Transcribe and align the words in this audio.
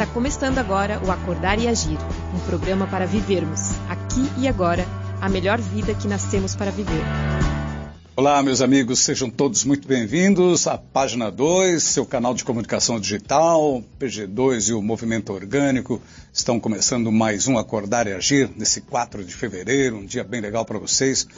Está 0.00 0.14
começando 0.14 0.56
agora 0.56 0.98
o 1.04 1.10
Acordar 1.10 1.58
e 1.58 1.68
Agir, 1.68 1.98
um 2.34 2.40
programa 2.46 2.86
para 2.86 3.04
vivermos, 3.04 3.72
aqui 3.86 4.26
e 4.38 4.48
agora, 4.48 4.86
a 5.20 5.28
melhor 5.28 5.60
vida 5.60 5.92
que 5.92 6.08
nascemos 6.08 6.56
para 6.56 6.70
viver. 6.70 7.02
Olá, 8.16 8.42
meus 8.42 8.62
amigos, 8.62 9.00
sejam 9.00 9.28
todos 9.28 9.62
muito 9.62 9.86
bem-vindos 9.86 10.66
à 10.66 10.78
página 10.78 11.30
2, 11.30 11.82
seu 11.82 12.06
canal 12.06 12.32
de 12.32 12.44
comunicação 12.44 12.98
digital, 12.98 13.84
PG2 14.00 14.70
e 14.70 14.72
o 14.72 14.80
Movimento 14.80 15.34
Orgânico 15.34 16.00
estão 16.32 16.58
começando 16.58 17.12
mais 17.12 17.46
um 17.46 17.58
Acordar 17.58 18.06
e 18.06 18.14
Agir 18.14 18.50
nesse 18.56 18.80
4 18.80 19.22
de 19.22 19.34
fevereiro, 19.34 19.98
um 19.98 20.06
dia 20.06 20.24
bem 20.24 20.40
legal 20.40 20.64
para 20.64 20.78
vocês. 20.78 21.28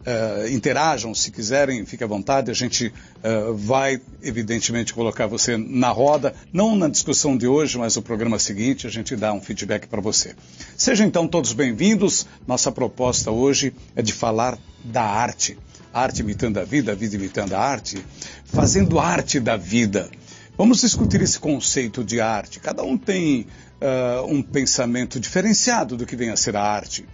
Uh, 0.00 0.48
interajam 0.48 1.14
se 1.14 1.30
quiserem, 1.30 1.84
fique 1.84 2.02
à 2.02 2.06
vontade. 2.06 2.50
A 2.50 2.54
gente 2.54 2.86
uh, 2.88 3.54
vai, 3.54 4.00
evidentemente, 4.22 4.94
colocar 4.94 5.26
você 5.26 5.58
na 5.58 5.90
roda, 5.90 6.34
não 6.52 6.74
na 6.74 6.88
discussão 6.88 7.36
de 7.36 7.46
hoje, 7.46 7.76
mas 7.76 7.96
no 7.96 8.02
programa 8.02 8.38
seguinte, 8.38 8.86
a 8.86 8.90
gente 8.90 9.14
dá 9.14 9.30
um 9.32 9.42
feedback 9.42 9.86
para 9.86 10.00
você. 10.00 10.34
Sejam 10.74 11.06
então 11.06 11.28
todos 11.28 11.52
bem-vindos. 11.52 12.26
Nossa 12.46 12.72
proposta 12.72 13.30
hoje 13.30 13.74
é 13.94 14.00
de 14.00 14.14
falar 14.14 14.58
da 14.82 15.02
arte. 15.02 15.58
Arte 15.92 16.20
imitando 16.20 16.58
a 16.58 16.64
vida, 16.64 16.92
a 16.92 16.94
vida 16.94 17.16
imitando 17.16 17.52
a 17.52 17.60
arte, 17.60 18.02
fazendo 18.46 18.98
arte 18.98 19.38
da 19.38 19.58
vida. 19.58 20.08
Vamos 20.56 20.80
discutir 20.80 21.20
esse 21.20 21.38
conceito 21.38 22.02
de 22.02 22.20
arte. 22.20 22.58
Cada 22.58 22.82
um 22.82 22.96
tem 22.96 23.46
uh, 23.80 24.26
um 24.26 24.42
pensamento 24.42 25.20
diferenciado 25.20 25.96
do 25.96 26.06
que 26.06 26.16
vem 26.16 26.30
a 26.30 26.36
ser 26.36 26.56
a 26.56 26.62
arte. 26.62 27.04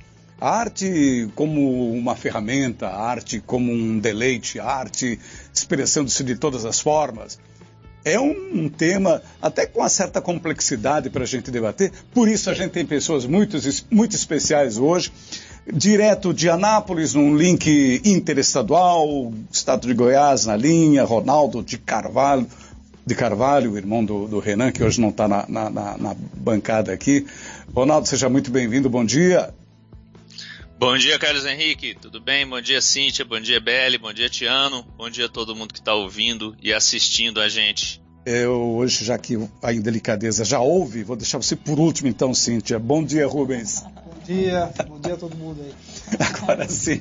A 0.40 0.50
arte 0.50 1.28
como 1.34 1.92
uma 1.92 2.14
ferramenta, 2.14 2.88
a 2.88 3.00
arte 3.00 3.40
como 3.40 3.72
um 3.72 3.98
deleite, 3.98 4.60
a 4.60 4.66
arte 4.66 5.18
expressando-se 5.52 6.22
de 6.22 6.36
todas 6.36 6.66
as 6.66 6.78
formas. 6.78 7.38
É 8.04 8.20
um, 8.20 8.68
tema 8.68 9.20
até 9.42 9.66
com 9.66 9.80
uma 9.80 9.88
certa 9.88 10.20
complexidade 10.20 11.10
para 11.10 11.24
a 11.24 11.26
gente 11.26 11.50
debater, 11.50 11.90
por 12.14 12.28
isso 12.28 12.48
a 12.48 12.54
gente 12.54 12.70
tem 12.70 12.86
pessoas 12.86 13.26
muito, 13.26 13.56
muito 13.90 14.14
especiais 14.14 14.78
hoje. 14.78 15.10
Direto 15.72 16.32
de 16.32 16.48
Anápolis, 16.48 17.14
num 17.14 17.36
link 17.36 18.00
interestadual, 18.04 19.32
Estado 19.50 19.88
de 19.88 19.94
Goiás 19.94 20.46
na 20.46 20.56
linha, 20.56 21.02
Ronaldo 21.02 21.64
de 21.64 21.78
Carvalho, 21.78 22.46
de 23.04 23.14
Carvalho, 23.16 23.76
irmão 23.76 24.04
do, 24.04 24.28
do 24.28 24.38
Renan, 24.38 24.70
que 24.70 24.84
hoje 24.84 25.00
não 25.00 25.08
está 25.08 25.26
na, 25.26 25.44
na, 25.48 25.70
na 25.70 26.16
bancada 26.34 26.92
aqui. 26.92 27.26
Ronaldo, 27.74 28.06
seja 28.06 28.28
muito 28.28 28.52
bem-vindo, 28.52 28.88
bom 28.88 29.04
dia. 29.04 29.52
Bom 30.78 30.96
dia, 30.98 31.18
Carlos 31.18 31.46
Henrique. 31.46 31.94
Tudo 31.94 32.20
bem? 32.20 32.46
Bom 32.46 32.60
dia, 32.60 32.80
Cíntia. 32.80 33.24
Bom 33.24 33.40
dia, 33.40 33.58
Beli. 33.58 33.96
Bom 33.96 34.12
dia, 34.12 34.28
Tiano. 34.28 34.82
Bom 34.96 35.08
dia 35.08 35.24
a 35.24 35.28
todo 35.28 35.56
mundo 35.56 35.72
que 35.72 35.80
está 35.80 35.94
ouvindo 35.94 36.54
e 36.62 36.72
assistindo 36.72 37.40
a 37.40 37.48
gente. 37.48 38.02
Eu 38.26 38.74
hoje, 38.76 39.04
já 39.04 39.16
que 39.16 39.38
a 39.62 39.72
indelicadeza 39.72 40.44
já 40.44 40.60
ouve, 40.60 41.02
vou 41.02 41.16
deixar 41.16 41.38
você 41.38 41.56
por 41.56 41.78
último 41.78 42.08
então, 42.08 42.34
Cíntia. 42.34 42.78
Bom 42.78 43.02
dia, 43.02 43.26
Rubens 43.26 43.84
dia, 44.26 44.72
bom 44.88 44.98
dia 44.98 45.14
a 45.14 45.16
todo 45.16 45.36
mundo 45.36 45.62
aí. 45.62 45.72
Agora 46.18 46.68
sim, 46.68 47.00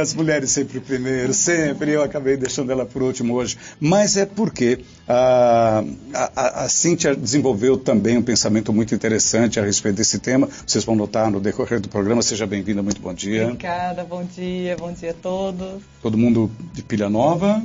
as 0.00 0.14
mulheres 0.14 0.50
sempre 0.50 0.80
primeiro, 0.80 1.34
sempre. 1.34 1.92
Eu 1.92 2.02
acabei 2.02 2.36
deixando 2.36 2.70
ela 2.70 2.86
por 2.86 3.02
último 3.02 3.34
hoje. 3.34 3.56
Mas 3.80 4.16
é 4.16 4.26
porque 4.26 4.80
a, 5.08 5.84
a, 6.12 6.64
a 6.64 6.68
Cíntia 6.68 7.14
desenvolveu 7.14 7.76
também 7.76 8.16
um 8.16 8.22
pensamento 8.22 8.72
muito 8.72 8.94
interessante 8.94 9.58
a 9.58 9.64
respeito 9.64 9.96
desse 9.96 10.18
tema. 10.18 10.48
Vocês 10.66 10.84
vão 10.84 10.94
notar 10.94 11.30
no 11.30 11.40
decorrer 11.40 11.80
do 11.80 11.88
programa. 11.88 12.22
Seja 12.22 12.46
bem-vinda, 12.46 12.82
muito 12.82 13.00
bom 13.00 13.12
dia. 13.12 13.44
Obrigada, 13.44 14.04
bom 14.04 14.24
dia, 14.24 14.76
bom 14.76 14.92
dia 14.92 15.10
a 15.10 15.14
todos. 15.14 15.82
Todo 16.00 16.16
mundo 16.16 16.50
de 16.72 16.82
pilha 16.82 17.08
nova? 17.08 17.62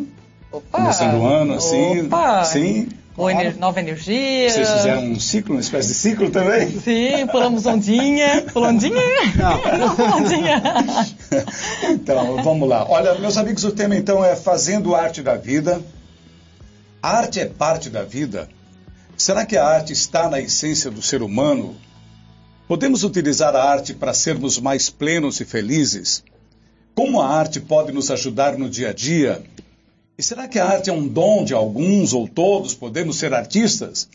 Opa! 0.51 0.79
Começando 0.79 1.21
o 1.21 1.27
ano, 1.27 1.53
assim? 1.53 2.05
Opa! 2.07 2.43
Sim? 2.45 2.89
Claro. 3.19 3.59
Nova 3.59 3.79
energia. 3.81 4.49
Vocês 4.49 4.69
fizeram 4.69 5.03
um 5.03 5.19
ciclo, 5.19 5.55
uma 5.55 5.61
espécie 5.61 5.89
de 5.89 5.93
ciclo 5.95 6.31
também? 6.31 6.79
Sim, 6.79 7.27
pulamos 7.29 7.65
ondinha. 7.65 8.43
Pulandinha? 8.53 9.01
Não. 9.35 10.15
ondinha. 10.17 10.63
então, 11.89 12.41
vamos 12.41 12.69
lá. 12.69 12.89
Olha, 12.89 13.15
meus 13.15 13.35
amigos, 13.35 13.65
o 13.65 13.71
tema 13.71 13.95
então 13.95 14.23
é 14.23 14.35
Fazendo 14.35 14.95
Arte 14.95 15.21
da 15.21 15.35
Vida. 15.35 15.81
A 17.03 17.17
arte 17.17 17.41
é 17.41 17.45
parte 17.45 17.89
da 17.89 18.03
vida? 18.03 18.49
Será 19.17 19.45
que 19.45 19.57
a 19.57 19.65
arte 19.65 19.91
está 19.91 20.29
na 20.29 20.39
essência 20.39 20.89
do 20.89 21.01
ser 21.01 21.21
humano? 21.21 21.75
Podemos 22.67 23.03
utilizar 23.03 23.55
a 23.55 23.63
arte 23.63 23.93
para 23.93 24.13
sermos 24.13 24.59
mais 24.59 24.89
plenos 24.89 25.39
e 25.41 25.45
felizes? 25.45 26.23
Como 26.95 27.21
a 27.21 27.27
arte 27.27 27.59
pode 27.59 27.91
nos 27.91 28.11
ajudar 28.11 28.57
no 28.57 28.69
dia 28.69 28.89
a 28.89 28.93
dia? 28.93 29.43
E 30.19 30.21
será 30.21 30.49
que 30.49 30.59
a 30.59 30.65
arte 30.65 30.89
é 30.89 30.93
um 30.93 31.07
dom 31.07 31.45
de 31.45 31.53
alguns 31.53 32.11
ou 32.11 32.27
todos 32.27 32.73
podemos 32.73 33.15
ser 33.15 33.33
artistas? 33.33 34.09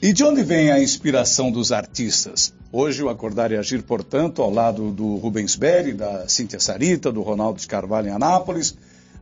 E 0.00 0.12
de 0.12 0.22
onde 0.22 0.44
vem 0.44 0.70
a 0.70 0.78
inspiração 0.78 1.50
dos 1.50 1.72
artistas? 1.72 2.54
Hoje 2.70 3.02
o 3.02 3.08
Acordar 3.08 3.50
e 3.50 3.56
Agir, 3.56 3.82
portanto, 3.82 4.40
ao 4.40 4.48
lado 4.48 4.92
do 4.92 5.16
Rubens 5.16 5.56
Berry, 5.56 5.94
da 5.94 6.28
Cíntia 6.28 6.60
Sarita, 6.60 7.10
do 7.10 7.22
Ronaldo 7.22 7.58
de 7.58 7.66
Carvalho 7.66 8.06
em 8.06 8.12
Anápolis, 8.12 8.76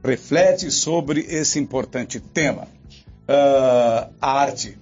reflete 0.04 0.70
sobre 0.70 1.22
esse 1.22 1.58
importante 1.58 2.20
tema, 2.20 2.64
uh, 2.64 4.12
a 4.20 4.30
arte. 4.42 4.76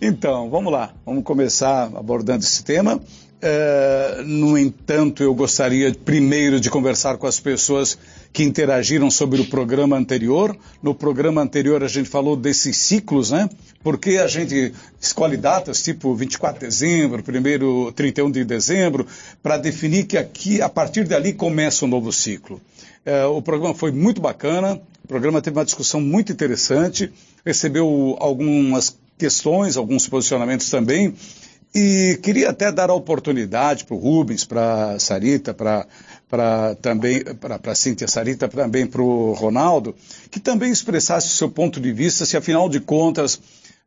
Então, 0.00 0.48
vamos 0.50 0.72
lá, 0.72 0.94
vamos 1.04 1.24
começar 1.24 1.90
abordando 1.96 2.44
esse 2.44 2.62
tema. 2.62 2.94
Uh, 2.94 4.22
no 4.22 4.56
entanto, 4.56 5.20
eu 5.20 5.34
gostaria 5.34 5.92
primeiro 5.92 6.60
de 6.60 6.70
conversar 6.70 7.16
com 7.16 7.26
as 7.26 7.40
pessoas 7.40 7.98
que 8.32 8.44
interagiram 8.44 9.10
sobre 9.10 9.40
o 9.40 9.46
programa 9.46 9.96
anterior. 9.96 10.56
No 10.82 10.94
programa 10.94 11.42
anterior 11.42 11.82
a 11.82 11.88
gente 11.88 12.08
falou 12.08 12.36
desses 12.36 12.76
ciclos, 12.76 13.30
né? 13.30 13.48
Porque 13.82 14.18
a 14.18 14.26
gente 14.26 14.72
escolhe 15.00 15.36
datas 15.36 15.82
tipo 15.82 16.14
24 16.14 16.60
de 16.60 16.66
dezembro, 16.66 17.22
primeiro 17.22 17.90
31 17.92 18.30
de 18.30 18.44
dezembro, 18.44 19.06
para 19.42 19.56
definir 19.56 20.04
que 20.04 20.16
aqui, 20.16 20.62
a 20.62 20.68
partir 20.68 21.04
dali, 21.04 21.32
começa 21.32 21.84
um 21.84 21.88
novo 21.88 22.12
ciclo. 22.12 22.60
Uh, 23.06 23.28
o 23.36 23.42
programa 23.42 23.74
foi 23.74 23.90
muito 23.90 24.20
bacana, 24.20 24.80
o 25.02 25.08
programa 25.08 25.40
teve 25.40 25.56
uma 25.56 25.64
discussão 25.64 26.00
muito 26.00 26.30
interessante, 26.30 27.10
recebeu 27.44 28.16
algumas 28.20 28.96
questões, 29.18 29.76
alguns 29.76 30.06
posicionamentos 30.06 30.70
também. 30.70 31.14
E 31.74 32.18
queria 32.22 32.50
até 32.50 32.72
dar 32.72 32.90
a 32.90 32.94
oportunidade 32.94 33.84
para 33.84 33.94
o 33.94 33.98
Rubens, 33.98 34.44
para 34.44 34.92
a 34.92 34.98
Sarita, 34.98 35.54
para 35.54 35.86
também 36.80 37.22
para 37.34 37.74
Cíntia 37.74 38.06
Sarita, 38.06 38.48
também 38.48 38.86
para 38.86 39.02
o 39.02 39.32
Ronaldo, 39.32 39.94
que 40.30 40.38
também 40.38 40.70
expressasse 40.70 41.28
o 41.28 41.30
seu 41.30 41.50
ponto 41.50 41.80
de 41.80 41.92
vista, 41.92 42.24
se 42.24 42.36
afinal 42.36 42.68
de 42.68 42.80
contas 42.80 43.40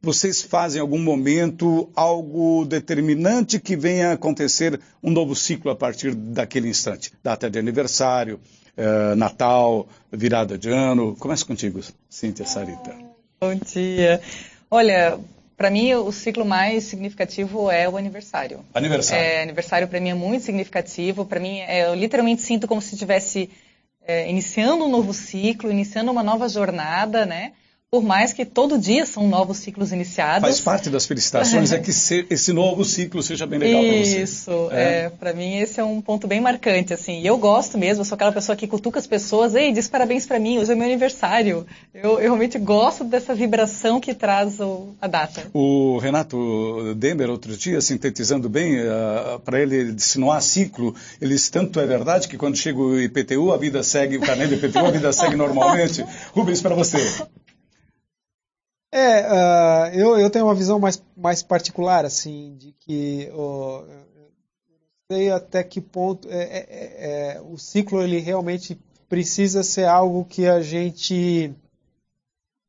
vocês 0.03 0.41
fazem 0.41 0.79
em 0.79 0.81
algum 0.81 0.99
momento 0.99 1.89
algo 1.95 2.65
determinante 2.65 3.57
que 3.57 3.73
venha 3.77 4.09
a 4.09 4.13
acontecer 4.13 4.77
um 5.01 5.09
novo 5.09 5.33
ciclo 5.33 5.71
a 5.71 5.75
partir 5.77 6.13
daquele 6.13 6.67
instante. 6.67 7.13
Data 7.23 7.49
de 7.49 7.57
aniversário, 7.57 8.37
eh, 8.75 9.15
Natal, 9.15 9.87
virada 10.11 10.57
de 10.57 10.69
ano. 10.69 11.15
Começa 11.15 11.45
contigo, 11.45 11.79
Cíntia 12.09 12.45
Sarita. 12.45 12.93
Bom 13.39 13.55
dia. 13.55 14.19
Olha, 14.69 15.17
para 15.55 15.69
mim, 15.69 15.93
o 15.93 16.11
ciclo 16.11 16.45
mais 16.45 16.83
significativo 16.85 17.69
é 17.69 17.87
o 17.87 17.97
aniversário. 17.97 18.65
Aniversário. 18.73 19.23
É, 19.23 19.41
aniversário 19.43 19.87
para 19.87 19.99
mim 19.99 20.09
é 20.09 20.13
muito 20.13 20.43
significativo. 20.43 21.25
Para 21.25 21.39
mim, 21.39 21.59
é, 21.59 21.85
eu 21.85 21.93
literalmente 21.95 22.41
sinto 22.41 22.67
como 22.67 22.81
se 22.81 22.95
estivesse 22.95 23.49
é, 24.05 24.29
iniciando 24.29 24.85
um 24.85 24.89
novo 24.89 25.13
ciclo, 25.13 25.71
iniciando 25.71 26.11
uma 26.11 26.23
nova 26.23 26.49
jornada, 26.49 27.25
né? 27.25 27.53
Por 27.93 28.01
mais 28.01 28.33
que 28.33 28.43
todo 28.43 28.75
dia 28.79 29.05
são 29.05 29.27
novos 29.27 29.57
ciclos 29.57 29.91
iniciados. 29.91 30.41
Faz 30.41 30.59
parte 30.59 30.89
das 30.89 31.05
felicitações 31.05 31.71
é 31.71 31.77
que 31.77 31.91
esse 31.91 32.51
novo 32.51 32.83
ciclo 32.83 33.21
seja 33.21 33.45
bem 33.45 33.59
legal 33.59 33.83
para 33.83 34.03
você. 34.03 34.23
Isso, 34.23 34.69
é. 34.71 34.83
é 34.83 35.09
para 35.11 35.31
mim 35.31 35.59
esse 35.59 35.79
é 35.79 35.83
um 35.83 36.01
ponto 36.01 36.25
bem 36.25 36.41
marcante, 36.41 36.91
assim. 36.91 37.21
E 37.21 37.27
eu 37.27 37.37
gosto 37.37 37.77
mesmo, 37.77 38.01
eu 38.01 38.05
sou 38.05 38.15
aquela 38.15 38.31
pessoa 38.31 38.55
que 38.55 38.65
cutuca 38.65 38.97
as 38.97 39.05
pessoas, 39.05 39.53
ei, 39.53 39.71
diz 39.71 39.87
parabéns 39.87 40.25
para 40.25 40.39
mim, 40.39 40.57
hoje 40.57 40.71
é 40.71 40.75
meu 40.75 40.85
aniversário. 40.85 41.67
Eu, 41.93 42.13
eu, 42.13 42.21
realmente 42.21 42.57
gosto 42.57 43.03
dessa 43.03 43.35
vibração 43.35 43.99
que 43.99 44.15
traz 44.15 44.59
o, 44.59 44.95
a 44.99 45.05
data. 45.05 45.43
O 45.53 45.99
Renato 45.99 46.95
Demer, 46.95 47.29
outro 47.29 47.56
dia, 47.56 47.79
sintetizando 47.79 48.50
bem, 48.50 48.73
uh, 48.73 48.85
eh, 48.88 49.39
para 49.45 49.62
ele, 49.62 49.91
disse, 49.91 50.19
não 50.19 50.31
há 50.31 50.41
ciclo. 50.41 50.95
Ele 51.21 51.35
disse, 51.35 51.51
tanto 51.51 51.79
é 51.79 51.85
verdade 51.85 52.27
que 52.27 52.39
quando 52.39 52.57
chega 52.57 52.79
o 52.79 53.00
IPTU, 53.00 53.53
a 53.53 53.57
vida 53.57 53.83
segue, 53.83 54.18
o 54.18 54.21
carnê 54.21 54.47
do 54.47 54.56
IPTU, 54.56 54.79
a 54.79 54.89
vida 54.89 55.13
segue 55.13 55.35
normalmente. 55.35 56.03
Rubens, 56.33 56.59
para 56.59 56.73
você. 56.73 56.97
É, 58.95 59.25
uh, 59.25 59.95
eu, 59.95 60.19
eu 60.19 60.30
tenho 60.30 60.45
uma 60.45 60.54
visão 60.54 60.78
mais, 60.78 61.01
mais 61.18 61.42
particular, 61.42 62.06
assim, 62.06 62.56
de 62.60 62.74
que 62.74 63.24
eu 63.24 63.88
não 63.88 65.18
sei 65.18 65.31
até 65.31 65.63
que 65.63 65.81
ponto 65.81 66.30
é, 66.30 66.44
é, 66.44 66.68
é, 66.69 67.38
é, 67.38 67.42
o 67.42 67.57
ciclo 67.57 68.04
ele 68.04 68.19
realmente 68.19 68.80
precisa 69.10 69.63
ser 69.63 69.86
algo 69.86 70.24
que 70.24 70.45
a 70.45 70.62
gente 70.62 71.51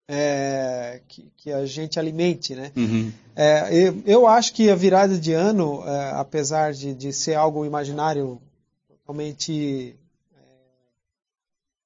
é, 0.09 1.03
que, 1.09 1.31
que, 1.37 1.53
a 1.53 1.67
gente 1.67 2.01
alimente, 2.01 2.55
né? 2.55 2.73
Uhum. 2.75 3.13
É, 3.37 3.69
eu, 3.71 4.03
eu, 4.07 4.27
acho 4.27 4.55
que 4.55 4.71
a 4.71 4.75
virada 4.75 5.19
de 5.19 5.35
ano, 5.35 5.87
é, 5.87 6.13
apesar 6.13 6.73
de, 6.73 6.95
de 6.95 7.13
ser 7.13 7.35
algo 7.35 7.67
imaginário 7.67 8.41
totalmente 8.89 9.95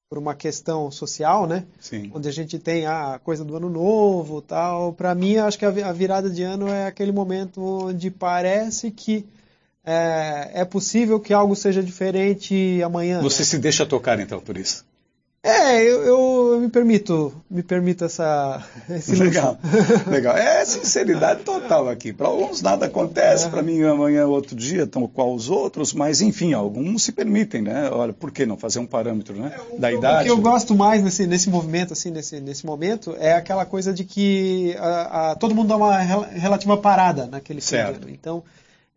por 0.09 0.19
uma 0.19 0.35
questão 0.35 0.91
social, 0.91 1.47
né? 1.47 1.65
Sim. 1.79 2.11
Onde 2.15 2.29
a 2.29 2.33
gente 2.33 2.59
tem 2.59 2.87
a 2.87 3.21
coisa 3.23 3.45
do 3.45 3.55
ano 3.55 3.69
novo, 3.69 4.41
tal. 4.41 4.93
Para 4.95 5.15
mim, 5.15 5.37
acho 5.37 5.59
que 5.59 5.67
a 5.67 5.93
virada 5.93 6.31
de 6.31 6.43
ano 6.43 6.67
é 6.67 6.87
aquele 6.87 7.13
momento 7.13 7.61
onde 7.61 8.11
parece 8.11 8.91
que 8.91 9.27
é, 9.85 10.51
é 10.55 10.65
possível 10.65 11.21
que 11.21 11.35
algo 11.35 11.55
seja 11.55 11.83
diferente 11.83 12.83
amanhã. 12.83 13.21
Você 13.21 13.41
né? 13.41 13.45
se 13.45 13.59
deixa 13.59 13.85
tocar 13.85 14.19
então 14.19 14.41
por 14.41 14.57
isso? 14.57 14.85
É, 15.49 15.83
eu, 15.83 16.03
eu, 16.03 16.53
eu 16.55 16.61
me 16.61 16.69
permito, 16.69 17.33
me 17.51 17.63
permito 17.63 18.05
essa 18.05 18.63
esse 18.91 19.15
legal, 19.17 19.59
legal. 20.07 20.37
É 20.37 20.65
sinceridade 20.65 21.43
total 21.43 21.89
aqui. 21.89 22.13
Para 22.13 22.29
alguns 22.29 22.61
nada 22.61 22.87
acontece, 22.87 23.47
é. 23.47 23.49
para 23.49 23.63
mim 23.63 23.83
amanhã 23.83 24.23
é 24.23 24.27
outro 24.27 24.55
dia, 24.55 24.87
tão 24.87 25.07
qual 25.09 25.35
os 25.35 25.49
outros, 25.49 25.93
mas 25.93 26.21
enfim, 26.21 26.53
alguns 26.53 27.03
se 27.03 27.13
permitem, 27.13 27.63
né? 27.63 27.91
Olha, 27.91 28.13
por 28.13 28.31
que 28.31 28.45
não 28.45 28.57
fazer 28.57 28.79
um 28.79 28.87
parâmetro, 28.87 29.35
né? 29.35 29.53
É, 29.73 29.79
da 29.79 29.93
idade. 29.93 30.23
O 30.23 30.25
que 30.25 30.31
eu 30.31 30.43
gosto 30.43 30.75
mais 30.75 31.03
nesse, 31.03 31.27
nesse 31.27 31.49
movimento, 31.49 31.93
assim, 31.93 32.11
nesse, 32.11 32.41
nesse 32.41 32.67
momento, 32.67 33.17
é 33.19 33.33
aquela 33.33 33.65
coisa 33.65 33.93
de 33.93 34.05
que 34.05 34.77
a, 34.79 35.31
a, 35.31 35.35
todo 35.35 35.55
mundo 35.55 35.69
dá 35.69 35.77
uma 35.77 35.99
relativa 35.99 36.77
parada 36.77 37.27
naquele 37.27 37.61
certo. 37.61 38.09
Então, 38.09 38.43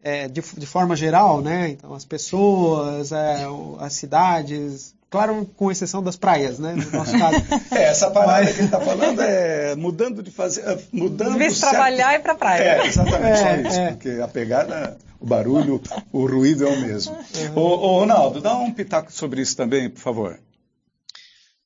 é, 0.04 0.28
de, 0.28 0.42
de, 0.42 0.66
forma 0.66 0.96
geral, 0.96 1.42
né? 1.42 1.70
Então, 1.70 1.94
as 1.94 2.06
pessoas, 2.06 3.12
é, 3.12 3.46
as 3.80 3.94
cidades, 3.94 4.96
Claro, 5.12 5.46
com 5.58 5.70
exceção 5.70 6.02
das 6.02 6.16
praias, 6.16 6.58
né? 6.58 6.74
No 6.74 6.90
nosso 6.90 7.12
caso. 7.12 7.36
é, 7.76 7.84
essa 7.84 8.10
parada 8.10 8.46
Mas... 8.46 8.54
que 8.54 8.60
ele 8.60 8.66
está 8.68 8.80
falando 8.80 9.22
é 9.22 9.76
mudando 9.76 10.24
de 10.24 10.32
fazer. 10.32 10.62
É, 10.62 10.82
mudando 10.90 11.36
Em 11.36 11.38
vez 11.38 11.56
de 11.56 11.60
trabalhar, 11.60 12.12
certo... 12.12 12.22
ir 12.22 12.24
para 12.24 12.36
praia. 12.36 12.64
É, 12.64 12.88
exatamente, 12.88 13.26
é, 13.26 13.36
só 13.36 13.70
isso. 13.70 13.80
É. 13.80 13.88
Porque 13.90 14.10
a 14.24 14.28
pegada, 14.30 14.98
o 15.20 15.26
barulho, 15.26 15.82
o 16.14 16.26
ruído 16.26 16.66
é 16.66 16.70
o 16.72 16.80
mesmo. 16.80 17.14
Uhum. 17.14 17.58
Ô, 17.58 17.62
ô, 17.62 18.00
Ronaldo, 18.00 18.40
dá 18.40 18.58
um 18.58 18.72
pitaco 18.72 19.12
sobre 19.12 19.42
isso 19.42 19.58
também, 19.58 19.90
por 19.90 20.00
favor. 20.00 20.40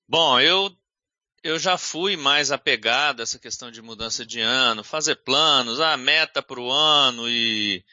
Bom, 0.09 0.39
eu 0.39 0.71
eu 1.43 1.59
já 1.59 1.77
fui 1.77 2.17
mais 2.17 2.51
apegado 2.51 3.19
a 3.19 3.23
essa 3.23 3.37
questão 3.37 3.69
de 3.69 3.79
mudança 3.79 4.25
de 4.25 4.41
ano, 4.41 4.83
fazer 4.83 5.17
planos, 5.17 5.79
a 5.79 5.95
meta 5.95 6.41
para 6.41 6.59
o 6.59 6.71
ano 6.71 7.29
e 7.29 7.85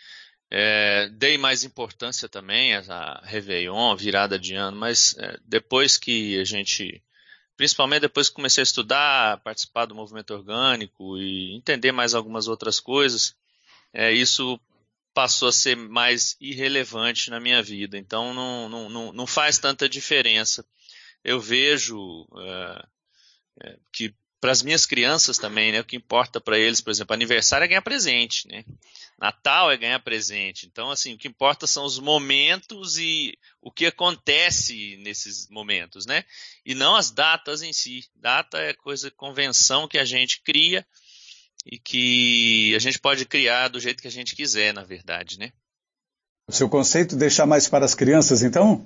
é, 0.54 1.08
dei 1.08 1.38
mais 1.38 1.64
importância 1.64 2.28
também 2.28 2.74
a 2.74 3.22
Réveillon, 3.24 3.96
virada 3.96 4.38
de 4.38 4.54
ano, 4.54 4.76
mas 4.76 5.16
é, 5.16 5.38
depois 5.46 5.96
que 5.96 6.38
a 6.38 6.44
gente, 6.44 7.02
principalmente 7.56 8.02
depois 8.02 8.28
que 8.28 8.34
comecei 8.34 8.60
a 8.60 8.62
estudar, 8.62 9.40
participar 9.40 9.86
do 9.86 9.94
movimento 9.94 10.34
orgânico 10.34 11.16
e 11.16 11.56
entender 11.56 11.90
mais 11.90 12.12
algumas 12.12 12.48
outras 12.48 12.78
coisas, 12.78 13.34
é, 13.94 14.12
isso 14.12 14.60
passou 15.14 15.48
a 15.48 15.52
ser 15.52 15.74
mais 15.74 16.36
irrelevante 16.38 17.30
na 17.30 17.40
minha 17.40 17.62
vida. 17.62 17.96
Então 17.96 18.34
não, 18.34 18.68
não, 18.90 19.10
não 19.10 19.26
faz 19.26 19.56
tanta 19.56 19.88
diferença. 19.88 20.66
Eu 21.24 21.40
vejo 21.40 22.28
é, 22.36 22.86
é, 23.62 23.78
que 23.90 24.14
para 24.42 24.50
as 24.50 24.60
minhas 24.60 24.84
crianças 24.84 25.38
também, 25.38 25.70
né? 25.70 25.80
O 25.80 25.84
que 25.84 25.94
importa 25.94 26.40
para 26.40 26.58
eles, 26.58 26.80
por 26.80 26.90
exemplo, 26.90 27.14
aniversário 27.14 27.64
é 27.64 27.68
ganhar 27.68 27.80
presente, 27.80 28.48
né? 28.48 28.64
Natal 29.16 29.70
é 29.70 29.76
ganhar 29.76 30.00
presente. 30.00 30.66
Então, 30.66 30.90
assim, 30.90 31.14
o 31.14 31.16
que 31.16 31.28
importa 31.28 31.64
são 31.64 31.84
os 31.84 32.00
momentos 32.00 32.98
e 32.98 33.38
o 33.60 33.70
que 33.70 33.86
acontece 33.86 34.96
nesses 34.96 35.48
momentos, 35.48 36.06
né? 36.06 36.24
E 36.66 36.74
não 36.74 36.96
as 36.96 37.12
datas 37.12 37.62
em 37.62 37.72
si. 37.72 38.04
Data 38.16 38.58
é 38.58 38.74
coisa, 38.74 39.12
convenção 39.12 39.86
que 39.86 39.96
a 39.96 40.04
gente 40.04 40.42
cria 40.42 40.84
e 41.64 41.78
que 41.78 42.74
a 42.74 42.80
gente 42.80 42.98
pode 42.98 43.24
criar 43.24 43.68
do 43.68 43.78
jeito 43.78 44.02
que 44.02 44.08
a 44.08 44.12
gente 44.12 44.34
quiser, 44.34 44.74
na 44.74 44.82
verdade, 44.82 45.38
né? 45.38 45.52
O 46.48 46.52
seu 46.52 46.68
conceito 46.68 47.14
deixar 47.14 47.46
mais 47.46 47.68
para 47.68 47.84
as 47.84 47.94
crianças, 47.94 48.42
então? 48.42 48.84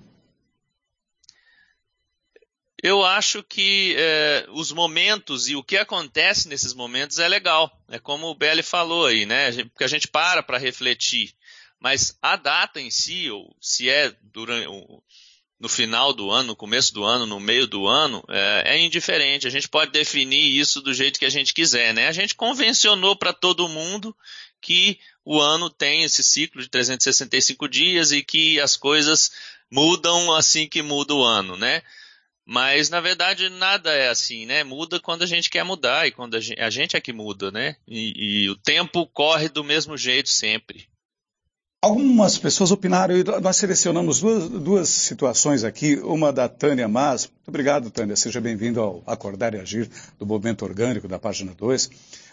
Eu 2.87 3.05
acho 3.05 3.43
que 3.43 3.97
é, 3.99 4.47
os 4.51 4.71
momentos 4.71 5.49
e 5.49 5.57
o 5.57 5.63
que 5.65 5.77
acontece 5.77 6.47
nesses 6.47 6.73
momentos 6.73 7.19
é 7.19 7.27
legal. 7.27 7.69
É 7.89 7.99
como 7.99 8.29
o 8.29 8.35
Belli 8.37 8.63
falou 8.63 9.07
aí, 9.07 9.27
né? 9.27 9.51
Porque 9.65 9.83
a 9.83 9.89
gente 9.89 10.07
para 10.07 10.41
para 10.41 10.57
refletir. 10.57 11.35
Mas 11.81 12.17
a 12.23 12.37
data 12.37 12.81
em 12.81 12.89
si, 12.89 13.29
ou 13.29 13.57
se 13.61 13.91
é 13.91 14.15
durante, 14.23 14.69
no 15.59 15.69
final 15.69 16.13
do 16.13 16.31
ano, 16.31 16.51
no 16.51 16.57
começo 16.57 16.95
do 16.95 17.03
ano, 17.03 17.27
no 17.27 17.41
meio 17.41 17.67
do 17.67 17.89
ano, 17.89 18.23
é, 18.29 18.77
é 18.77 18.79
indiferente. 18.79 19.49
A 19.49 19.51
gente 19.51 19.69
pode 19.69 19.91
definir 19.91 20.57
isso 20.57 20.81
do 20.81 20.95
jeito 20.95 21.19
que 21.19 21.27
a 21.27 21.31
gente 21.31 21.53
quiser, 21.53 21.93
né? 21.93 22.07
A 22.07 22.13
gente 22.13 22.37
convencionou 22.37 23.17
para 23.17 23.33
todo 23.33 23.69
mundo 23.69 24.17
que 24.61 25.01
o 25.25 25.41
ano 25.41 25.69
tem 25.69 26.05
esse 26.05 26.23
ciclo 26.23 26.63
de 26.63 26.69
365 26.69 27.69
dias 27.69 28.13
e 28.13 28.23
que 28.23 28.61
as 28.61 28.77
coisas 28.77 29.33
mudam 29.69 30.33
assim 30.33 30.69
que 30.69 30.83
muda 30.83 31.13
o 31.15 31.25
ano, 31.25 31.57
né? 31.57 31.83
Mas 32.49 32.89
na 32.89 33.01
verdade 33.01 33.49
nada 33.49 33.91
é 33.91 34.09
assim, 34.09 34.47
né? 34.47 34.63
Muda 34.63 35.01
quando 35.01 35.23
a 35.23 35.27
gente 35.27 35.51
quer 35.51 35.65
mudar 35.65 36.07
e 36.07 36.13
quando 36.13 36.37
a 36.37 36.41
gente, 36.41 36.61
a 36.61 36.71
gente 36.71 36.97
é 36.97 37.01
que 37.01 37.13
muda, 37.13 37.51
né? 37.51 37.75
E, 37.89 38.45
e, 38.45 38.49
o 38.49 38.55
tempo 38.55 39.05
corre 39.09 39.49
do 39.49 39.65
mesmo 39.65 39.97
jeito 39.97 40.29
sempre. 40.29 40.87
Algumas 41.83 42.39
pessoas 42.39 42.71
opinaram 42.71 43.17
e 43.17 43.25
nós 43.25 43.57
selecionamos 43.57 44.21
duas, 44.21 44.49
duas 44.49 44.89
situações 44.89 45.65
aqui. 45.65 45.97
Uma 45.97 46.33
da 46.33 46.49
Tânia 46.49 46.87
Mas. 46.87 47.27
Muito 47.27 47.49
obrigado, 47.49 47.91
Tânia. 47.91 48.15
Seja 48.15 48.41
bem-vindo 48.41 48.81
ao 48.81 49.03
Acordar 49.07 49.53
e 49.55 49.59
Agir 49.59 49.91
do 50.17 50.25
Movimento 50.25 50.65
Orgânico 50.65 51.09
da 51.09 51.19
página 51.19 51.53
2. 51.53 51.91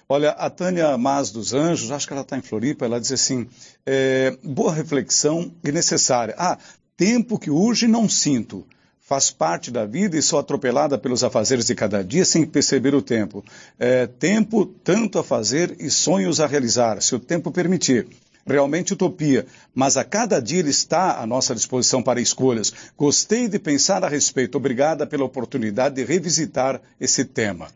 Olha, 0.07 0.29
a 0.31 0.49
Tânia 0.49 0.95
Mas 0.95 1.31
dos 1.31 1.53
Anjos, 1.53 1.89
acho 1.89 2.05
que 2.05 2.13
ela 2.13 2.21
está 2.21 2.37
em 2.37 2.41
Floripa, 2.41 2.85
ela 2.85 3.01
diz 3.01 3.11
assim: 3.11 3.49
é, 3.83 4.37
boa 4.43 4.73
reflexão 4.73 5.51
e 5.63 5.71
necessária. 5.71 6.35
Ah, 6.37 6.57
tempo 6.95 7.39
que 7.39 7.49
urge 7.49 7.87
não 7.87 8.07
sinto 8.07 8.65
faz 9.03 9.29
parte 9.29 9.69
da 9.69 9.85
vida 9.85 10.17
e 10.17 10.21
sou 10.21 10.39
atropelada 10.39 10.97
pelos 10.97 11.23
afazeres 11.23 11.65
de 11.65 11.75
cada 11.75 12.03
dia 12.03 12.23
sem 12.23 12.45
perceber 12.45 12.95
o 12.95 13.01
tempo. 13.01 13.43
É, 13.77 14.07
tempo 14.07 14.65
tanto 14.65 15.19
a 15.19 15.23
fazer 15.23 15.75
e 15.79 15.89
sonhos 15.89 16.39
a 16.39 16.47
realizar, 16.47 17.01
se 17.01 17.13
o 17.13 17.19
tempo 17.19 17.51
permitir. 17.51 18.07
Realmente 18.45 18.91
utopia, 18.93 19.45
mas 19.73 19.95
a 19.95 20.03
cada 20.03 20.41
dia 20.41 20.59
ele 20.59 20.69
está 20.69 21.21
à 21.21 21.25
nossa 21.25 21.55
disposição 21.55 22.03
para 22.03 22.19
escolhas. 22.19 22.73
Gostei 22.97 23.47
de 23.47 23.57
pensar 23.57 24.03
a 24.03 24.09
respeito. 24.09 24.57
Obrigada 24.57 25.07
pela 25.07 25.23
oportunidade 25.23 25.95
de 25.95 26.03
revisitar 26.03 26.81
esse 26.99 27.23
tema. 27.23 27.69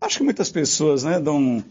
Acho 0.00 0.18
que 0.18 0.24
muitas 0.24 0.50
pessoas 0.50 1.02
né, 1.04 1.20
dão 1.20 1.62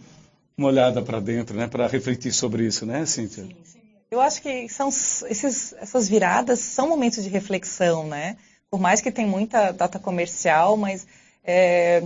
uma 0.55 0.67
olhada 0.67 1.01
para 1.01 1.19
dentro, 1.19 1.55
né, 1.55 1.67
para 1.67 1.87
refletir 1.87 2.31
sobre 2.31 2.65
isso, 2.65 2.85
né, 2.85 3.05
Cíntia? 3.07 3.43
Sim, 3.43 3.55
sim. 3.63 3.79
Eu 4.11 4.21
acho 4.21 4.43
que 4.43 4.69
são 4.69 4.89
esses, 4.89 5.73
essas 5.79 6.07
viradas 6.07 6.59
são 6.59 6.87
momentos 6.87 7.23
de 7.23 7.29
reflexão, 7.29 8.07
né? 8.07 8.37
Por 8.73 8.79
mais 8.79 8.99
que 8.99 9.11
tem 9.11 9.27
muita 9.27 9.71
data 9.71 9.99
comercial, 9.99 10.75
mas 10.75 11.05
é, 11.45 12.01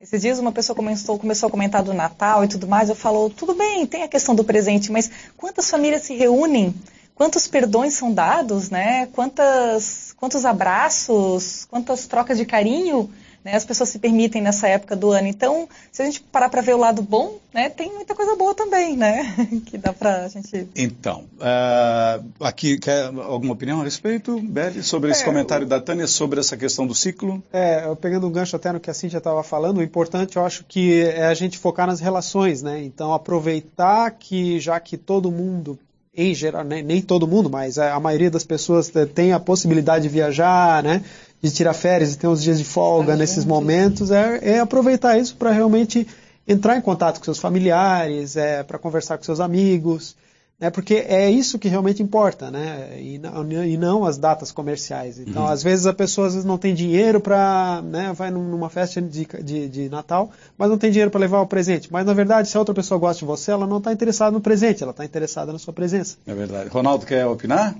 esses 0.00 0.22
dias 0.22 0.38
uma 0.38 0.50
pessoa 0.50 0.74
começou, 0.74 1.18
começou 1.18 1.48
a 1.48 1.50
comentar 1.50 1.82
do 1.82 1.92
Natal 1.92 2.42
e 2.42 2.48
tudo 2.48 2.66
mais, 2.66 2.88
eu 2.88 2.94
falo, 2.94 3.28
tudo 3.28 3.54
bem, 3.54 3.84
tem 3.84 4.02
a 4.02 4.08
questão 4.08 4.34
do 4.34 4.42
presente, 4.42 4.90
mas 4.90 5.10
quantas 5.36 5.68
famílias 5.68 6.04
se 6.04 6.14
reúnem? 6.14 6.74
Quantos 7.14 7.46
perdões 7.46 7.92
são 7.92 8.10
dados, 8.14 8.70
né? 8.70 9.08
Quantas, 9.12 10.14
quantos 10.16 10.46
abraços, 10.46 11.66
quantas 11.66 12.06
trocas 12.06 12.38
de 12.38 12.46
carinho 12.46 13.10
né, 13.46 13.54
as 13.54 13.64
pessoas 13.64 13.90
se 13.90 14.00
permitem 14.00 14.42
nessa 14.42 14.66
época 14.66 14.96
do 14.96 15.12
ano. 15.12 15.28
Então, 15.28 15.68
se 15.92 16.02
a 16.02 16.04
gente 16.04 16.20
parar 16.20 16.48
para 16.48 16.60
ver 16.60 16.74
o 16.74 16.78
lado 16.78 17.00
bom, 17.00 17.38
né, 17.54 17.70
tem 17.70 17.92
muita 17.92 18.12
coisa 18.12 18.34
boa 18.34 18.52
também, 18.52 18.96
né? 18.96 19.22
que 19.66 19.78
dá 19.78 19.92
para 19.92 20.24
a 20.24 20.28
gente. 20.28 20.68
Então, 20.74 21.26
uh, 21.36 22.24
aqui 22.40 22.76
quer 22.76 23.04
alguma 23.04 23.52
opinião 23.52 23.80
a 23.80 23.84
respeito, 23.84 24.40
Beli, 24.40 24.82
sobre 24.82 25.12
esse 25.12 25.22
é, 25.22 25.24
comentário 25.24 25.64
da 25.64 25.80
Tânia 25.80 26.08
sobre 26.08 26.40
essa 26.40 26.56
questão 26.56 26.88
do 26.88 26.94
ciclo? 26.94 27.40
É, 27.52 27.94
pegando 27.94 28.26
um 28.26 28.32
gancho 28.32 28.56
até 28.56 28.72
no 28.72 28.80
que 28.80 28.90
a 28.90 28.94
Cintia 28.94 29.18
estava 29.18 29.44
falando, 29.44 29.78
o 29.78 29.82
importante 29.82 30.36
eu 30.36 30.44
acho 30.44 30.64
que 30.64 31.02
é 31.02 31.26
a 31.26 31.34
gente 31.34 31.56
focar 31.56 31.86
nas 31.86 32.00
relações, 32.00 32.62
né? 32.62 32.82
Então, 32.82 33.14
aproveitar 33.14 34.10
que 34.10 34.58
já 34.58 34.80
que 34.80 34.96
todo 34.96 35.30
mundo 35.30 35.78
em 36.16 36.34
geral, 36.34 36.64
nem, 36.64 36.82
nem 36.82 37.02
todo 37.02 37.26
mundo, 37.26 37.50
mas 37.50 37.78
a, 37.78 37.94
a 37.94 38.00
maioria 38.00 38.30
das 38.30 38.44
pessoas 38.44 38.90
tem 39.14 39.32
a 39.32 39.40
possibilidade 39.40 40.04
de 40.04 40.08
viajar, 40.08 40.82
né? 40.82 41.02
de 41.42 41.50
tirar 41.50 41.74
férias 41.74 42.14
e 42.14 42.18
ter 42.18 42.26
uns 42.26 42.42
dias 42.42 42.58
de 42.58 42.64
folga 42.64 43.12
ah, 43.12 43.16
nesses 43.16 43.44
momentos, 43.44 44.10
é, 44.10 44.40
é, 44.42 44.58
aproveitar 44.58 45.18
isso 45.18 45.36
para 45.36 45.52
realmente 45.52 46.06
entrar 46.48 46.76
em 46.76 46.80
contato 46.80 47.18
com 47.18 47.24
seus 47.24 47.38
familiares, 47.38 48.36
é, 48.36 48.62
para 48.62 48.78
conversar 48.78 49.18
com 49.18 49.24
seus 49.24 49.40
amigos, 49.40 50.16
né, 50.58 50.70
porque 50.70 50.94
é 50.94 51.30
isso 51.30 51.58
que 51.58 51.68
realmente 51.68 52.02
importa, 52.02 52.50
né, 52.50 52.98
e 53.00 53.18
não, 53.18 53.52
e 53.64 53.76
não 53.76 54.04
as 54.04 54.16
datas 54.16 54.50
comerciais. 54.50 55.18
Então, 55.18 55.42
uhum. 55.42 55.48
às 55.48 55.62
vezes 55.62 55.86
a 55.86 55.92
pessoa 55.92 56.26
às 56.26 56.32
vezes 56.32 56.46
não 56.46 56.56
tem 56.56 56.74
dinheiro 56.74 57.20
para, 57.20 57.82
né, 57.82 58.12
vai 58.14 58.30
numa 58.30 58.70
festa 58.70 59.00
de, 59.02 59.26
de, 59.42 59.68
de 59.68 59.88
Natal, 59.88 60.30
mas 60.56 60.70
não 60.70 60.78
tem 60.78 60.90
dinheiro 60.90 61.10
para 61.10 61.20
levar 61.20 61.40
o 61.40 61.46
presente. 61.46 61.92
Mas 61.92 62.06
na 62.06 62.14
verdade, 62.14 62.48
se 62.48 62.56
a 62.56 62.60
outra 62.60 62.74
pessoa 62.74 62.98
gosta 62.98 63.18
de 63.20 63.26
você, 63.26 63.50
ela 63.50 63.66
não 63.66 63.78
está 63.78 63.92
interessada 63.92 64.30
no 64.30 64.40
presente, 64.40 64.82
ela 64.82 64.92
está 64.92 65.04
interessada 65.04 65.52
na 65.52 65.58
sua 65.58 65.74
presença. 65.74 66.16
É 66.26 66.34
verdade. 66.34 66.70
Ronaldo 66.70 67.04
quer 67.04 67.26
opinar? 67.26 67.74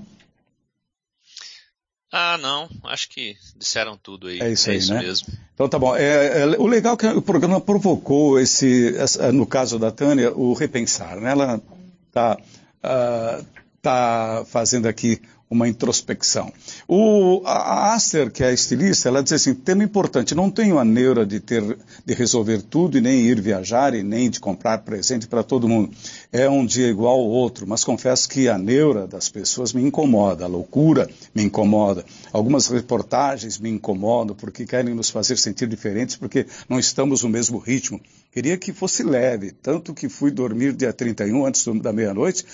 Ah, 2.11 2.37
não. 2.37 2.69
Acho 2.85 3.09
que 3.09 3.35
disseram 3.57 3.97
tudo 3.97 4.27
aí. 4.27 4.39
É 4.39 4.51
isso 4.51 4.69
é 4.69 4.73
aí, 4.73 4.79
isso 4.79 4.93
né? 4.93 5.01
mesmo. 5.01 5.27
Então 5.53 5.67
tá 5.67 5.77
bom. 5.77 5.95
É, 5.95 6.41
é, 6.41 6.45
o 6.57 6.65
legal 6.65 6.93
é 6.93 6.97
que 6.97 7.07
o 7.07 7.21
programa 7.21 7.59
provocou 7.59 8.39
esse, 8.39 8.95
essa, 8.95 9.31
no 9.31 9.45
caso 9.45 9.77
da 9.77 9.91
Tânia, 9.91 10.31
o 10.31 10.53
repensar. 10.53 11.19
Né? 11.19 11.31
Ela 11.31 11.61
está 12.07 12.37
uh, 12.87 13.45
tá 13.81 14.43
fazendo 14.47 14.87
aqui 14.87 15.21
uma 15.49 15.67
introspecção. 15.67 16.51
O, 16.87 17.41
a 17.45 17.93
Aster, 17.93 18.29
que 18.29 18.43
é 18.43 18.47
a 18.47 18.53
estilista, 18.53 19.07
ela 19.07 19.23
diz 19.23 19.31
assim, 19.31 19.53
tema 19.53 19.83
importante, 19.83 20.35
não 20.35 20.51
tenho 20.51 20.77
a 20.77 20.83
neura 20.83 21.25
de 21.25 21.39
ter, 21.39 21.63
de 22.05 22.13
resolver 22.13 22.61
tudo 22.61 22.97
e 22.97 23.01
nem 23.01 23.21
ir 23.21 23.39
viajar 23.39 23.93
e 23.93 24.03
nem 24.03 24.29
de 24.29 24.41
comprar 24.41 24.79
presente 24.79 25.25
para 25.25 25.43
todo 25.43 25.67
mundo. 25.67 25.91
É 26.33 26.49
um 26.49 26.65
dia 26.65 26.87
igual 26.89 27.13
ao 27.13 27.25
outro, 27.25 27.65
mas 27.65 27.83
confesso 27.83 28.27
que 28.27 28.49
a 28.49 28.57
neura 28.57 29.07
das 29.07 29.29
pessoas 29.29 29.71
me 29.71 29.81
incomoda, 29.81 30.43
a 30.43 30.47
loucura 30.47 31.09
me 31.33 31.43
incomoda. 31.43 32.03
Algumas 32.33 32.67
reportagens 32.67 33.57
me 33.57 33.69
incomodam 33.69 34.35
porque 34.35 34.65
querem 34.65 34.93
nos 34.93 35.09
fazer 35.09 35.37
sentir 35.37 35.67
diferentes 35.67 36.17
porque 36.17 36.45
não 36.67 36.77
estamos 36.77 37.23
no 37.23 37.29
mesmo 37.29 37.57
ritmo. 37.57 38.01
Queria 38.33 38.57
que 38.57 38.73
fosse 38.73 39.01
leve, 39.01 39.51
tanto 39.51 39.93
que 39.93 40.09
fui 40.09 40.29
dormir 40.29 40.73
dia 40.73 40.91
31 40.91 41.45
antes 41.45 41.65
da 41.81 41.93
meia-noite 41.93 42.45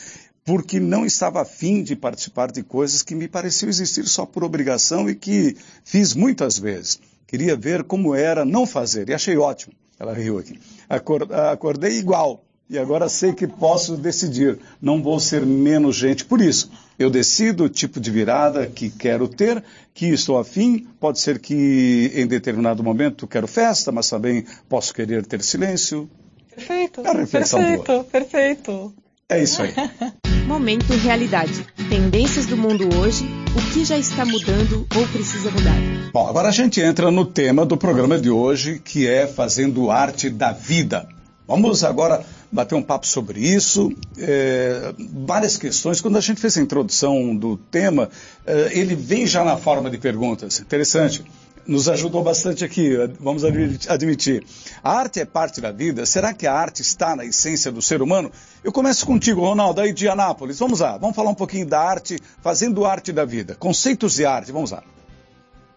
porque 0.46 0.80
não 0.80 1.06
estava 1.06 1.42
afim 1.42 1.82
de 1.84 1.96
participar 1.96 2.52
de 2.52 2.64
coisas 2.64 3.02
que 3.02 3.16
me 3.16 3.28
pareciam 3.28 3.70
existir 3.70 4.06
só 4.08 4.26
por 4.26 4.44
obrigação 4.44 5.10
e 5.10 5.16
que 5.16 5.56
fiz 5.84 6.14
muitas 6.14 6.58
vezes. 6.58 7.00
Queria 7.28 7.56
ver 7.56 7.84
como 7.84 8.14
era 8.14 8.46
não 8.46 8.66
fazer 8.66 9.10
e 9.10 9.14
achei 9.14 9.38
ótimo. 9.38 9.74
Ela 10.00 10.14
riu 10.14 10.38
aqui. 10.38 10.60
Acordei 10.90 11.98
igual 11.98 12.44
e 12.70 12.78
agora 12.78 13.08
sei 13.08 13.34
que 13.34 13.48
posso 13.48 13.96
decidir. 13.96 14.60
Não 14.82 15.02
vou 15.02 15.20
ser 15.20 15.46
menos 15.46 15.96
gente 15.96 16.26
por 16.26 16.42
isso. 16.42 16.72
Eu 16.98 17.10
decido 17.10 17.66
o 17.66 17.70
tipo 17.70 18.00
de 18.00 18.12
virada 18.12 18.68
que 18.68 18.90
quero 18.90 19.28
ter, 19.28 19.64
que 19.94 20.08
estou 20.08 20.38
afim. 20.38 20.88
Pode 21.00 21.20
ser 21.20 21.40
que 21.40 22.12
em 22.14 22.28
determinado 22.28 22.84
momento 22.84 23.28
quero 23.28 23.48
festa, 23.48 23.92
mas 23.92 24.10
também 24.10 24.46
posso 24.68 24.94
querer 24.94 25.26
ter 25.26 25.42
silêncio. 25.42 26.10
Perfeito. 26.56 27.02
É 27.02 27.26
perfeito, 27.26 27.86
boa. 27.86 28.04
perfeito. 28.04 28.94
É 29.30 29.42
isso 29.42 29.62
aí. 29.62 29.74
Momento 30.46 30.94
Realidade. 30.94 31.66
Tendências 31.90 32.46
do 32.46 32.58
mundo 32.58 32.88
hoje, 32.98 33.26
o 33.56 33.74
que 33.74 33.86
já 33.86 33.98
está 33.98 34.26
mudando 34.26 34.86
ou 34.96 35.08
precisa 35.08 35.50
mudar. 35.50 35.76
Bom, 36.12 36.28
agora 36.28 36.50
a 36.50 36.52
gente 36.52 36.82
entra 36.82 37.10
no 37.10 37.26
tema 37.26 37.66
do 37.66 37.78
programa 37.78 38.20
de 38.20 38.30
hoje, 38.30 38.80
que 38.84 39.08
é 39.08 39.26
Fazendo 39.26 39.90
Arte 39.90 40.30
da 40.30 40.52
Vida. 40.52 41.08
Vamos 41.48 41.84
agora 41.84 42.26
bater 42.52 42.76
um 42.76 42.82
papo 42.84 43.08
sobre 43.08 43.40
isso. 43.40 43.92
É, 44.18 44.94
várias 45.26 45.58
questões. 45.58 46.02
Quando 46.02 46.18
a 46.18 46.22
gente 46.22 46.40
fez 46.40 46.58
a 46.58 46.62
introdução 46.62 47.36
do 47.36 47.58
tema, 47.58 48.10
é, 48.46 48.78
ele 48.78 48.96
vem 48.96 49.26
já 49.26 49.44
na 49.44 49.58
forma 49.58 49.90
de 49.90 49.98
perguntas. 49.98 50.60
Interessante 50.60 51.24
nos 51.66 51.88
ajudou 51.88 52.24
bastante 52.24 52.64
aqui, 52.64 52.96
vamos 53.20 53.44
admitir. 53.44 54.46
A 54.84 54.92
arte 54.92 55.20
é 55.20 55.26
parte 55.26 55.62
da 55.62 55.72
vida? 55.72 56.06
Será 56.06 56.34
que 56.34 56.46
a 56.46 56.54
arte 56.54 56.82
está 56.82 57.16
na 57.16 57.26
essência 57.26 57.72
do 57.72 57.82
ser 57.82 58.02
humano? 58.02 58.32
Eu 58.64 58.72
começo 58.72 59.06
contigo, 59.06 59.42
Ronaldo, 59.42 59.82
aí 59.82 59.94
de 59.94 60.08
Anápolis. 60.08 60.60
Vamos 60.60 60.80
lá, 60.80 60.98
vamos 60.98 61.16
falar 61.16 61.30
um 61.30 61.36
pouquinho 61.36 61.66
da 61.66 61.80
arte, 61.80 62.20
fazendo 62.42 62.86
arte 62.86 63.12
da 63.12 63.26
vida. 63.26 63.56
Conceitos 63.56 64.16
de 64.16 64.26
arte, 64.26 64.52
vamos 64.52 64.72
lá. 64.72 64.84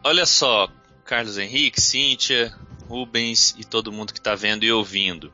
Olha 0.03 0.27
só, 0.27 0.69
Carlos 1.05 1.39
Henrique, 1.39 1.81
Cíntia, 1.81 2.53
Rubens 2.89 3.55
e 3.59 3.65
todo 3.65 3.93
mundo 3.93 4.13
que 4.13 4.21
está 4.21 4.35
vendo 4.35 4.65
e 4.65 4.73
ouvindo. 4.73 5.33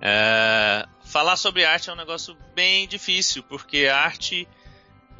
É, 0.00 0.86
falar 1.04 1.36
sobre 1.36 1.64
arte 1.64 1.90
é 1.90 1.92
um 1.92 1.96
negócio 1.96 2.36
bem 2.54 2.88
difícil, 2.88 3.42
porque 3.42 3.86
a 3.86 3.98
arte 3.98 4.48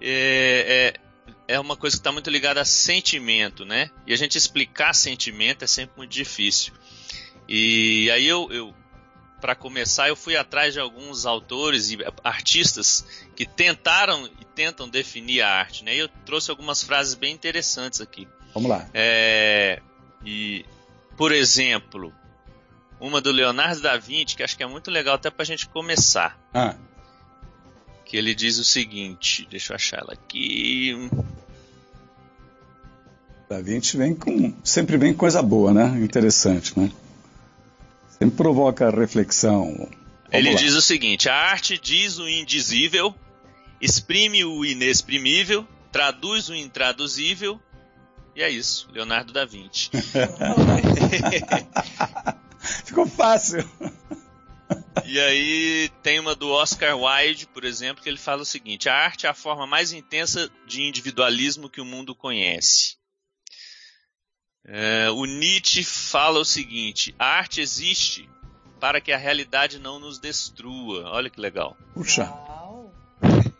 é, 0.00 0.94
é 0.96 1.11
é 1.52 1.60
uma 1.60 1.76
coisa 1.76 1.96
que 1.96 2.00
está 2.00 2.10
muito 2.10 2.30
ligada 2.30 2.62
a 2.62 2.64
sentimento, 2.64 3.64
né? 3.66 3.90
E 4.06 4.12
a 4.14 4.16
gente 4.16 4.38
explicar 4.38 4.94
sentimento 4.94 5.62
é 5.62 5.66
sempre 5.66 5.98
muito 5.98 6.10
difícil. 6.10 6.72
E 7.46 8.10
aí 8.10 8.26
eu, 8.26 8.50
eu 8.50 8.74
para 9.38 9.54
começar, 9.54 10.08
eu 10.08 10.16
fui 10.16 10.34
atrás 10.34 10.72
de 10.72 10.80
alguns 10.80 11.26
autores 11.26 11.90
e 11.90 11.98
artistas 12.24 13.04
que 13.36 13.44
tentaram 13.44 14.26
e 14.40 14.44
tentam 14.54 14.88
definir 14.88 15.42
a 15.42 15.50
arte, 15.50 15.84
né? 15.84 15.94
E 15.94 15.98
eu 15.98 16.08
trouxe 16.24 16.50
algumas 16.50 16.82
frases 16.82 17.14
bem 17.14 17.34
interessantes 17.34 18.00
aqui. 18.00 18.26
Vamos 18.54 18.70
lá. 18.70 18.88
É, 18.94 19.82
e, 20.24 20.64
por 21.18 21.32
exemplo, 21.32 22.14
uma 22.98 23.20
do 23.20 23.30
Leonardo 23.30 23.82
da 23.82 23.98
Vinci, 23.98 24.36
que 24.36 24.42
acho 24.42 24.56
que 24.56 24.62
é 24.62 24.66
muito 24.66 24.90
legal 24.90 25.16
até 25.16 25.30
para 25.30 25.42
a 25.42 25.46
gente 25.46 25.68
começar. 25.68 26.38
Ah 26.54 26.76
que 28.12 28.18
ele 28.18 28.34
diz 28.34 28.58
o 28.58 28.64
seguinte, 28.64 29.48
deixa 29.50 29.72
eu 29.72 29.74
achar 29.74 30.00
ela 30.00 30.12
aqui. 30.12 31.08
Da 33.52 33.60
Vinci 33.60 33.98
vem 33.98 34.14
com, 34.14 34.54
sempre 34.64 34.96
vem 34.96 35.12
coisa 35.12 35.42
boa, 35.42 35.74
né? 35.74 35.84
Interessante, 36.02 36.72
né? 36.80 36.90
Sempre 38.18 38.34
provoca 38.34 38.88
reflexão. 38.88 39.74
Vamos 39.74 39.90
ele 40.32 40.52
lá. 40.52 40.56
diz 40.56 40.72
o 40.72 40.80
seguinte: 40.80 41.28
a 41.28 41.34
arte 41.34 41.76
diz 41.76 42.18
o 42.18 42.26
indizível, 42.26 43.14
exprime 43.78 44.42
o 44.42 44.64
inexprimível, 44.64 45.68
traduz 45.92 46.48
o 46.48 46.54
intraduzível, 46.54 47.60
e 48.34 48.42
é 48.42 48.48
isso, 48.48 48.88
Leonardo 48.90 49.34
da 49.34 49.44
Vinci. 49.44 49.90
Ficou 52.86 53.06
fácil. 53.06 53.68
E 55.04 55.20
aí 55.20 55.90
tem 56.02 56.18
uma 56.18 56.34
do 56.34 56.48
Oscar 56.48 56.98
Wilde, 56.98 57.46
por 57.48 57.66
exemplo, 57.66 58.02
que 58.02 58.08
ele 58.08 58.16
fala 58.16 58.40
o 58.40 58.46
seguinte: 58.46 58.88
a 58.88 58.94
arte 58.94 59.26
é 59.26 59.28
a 59.28 59.34
forma 59.34 59.66
mais 59.66 59.92
intensa 59.92 60.50
de 60.66 60.80
individualismo 60.80 61.68
que 61.68 61.82
o 61.82 61.84
mundo 61.84 62.14
conhece. 62.14 63.01
É, 64.64 65.10
o 65.10 65.24
Nietzsche 65.24 65.82
fala 65.84 66.38
o 66.38 66.44
seguinte: 66.44 67.14
a 67.18 67.26
arte 67.26 67.60
existe 67.60 68.28
para 68.80 69.00
que 69.00 69.12
a 69.12 69.16
realidade 69.16 69.78
não 69.78 69.98
nos 69.98 70.18
destrua. 70.18 71.10
Olha 71.10 71.30
que 71.30 71.40
legal. 71.40 71.76
Puxa. 71.94 72.32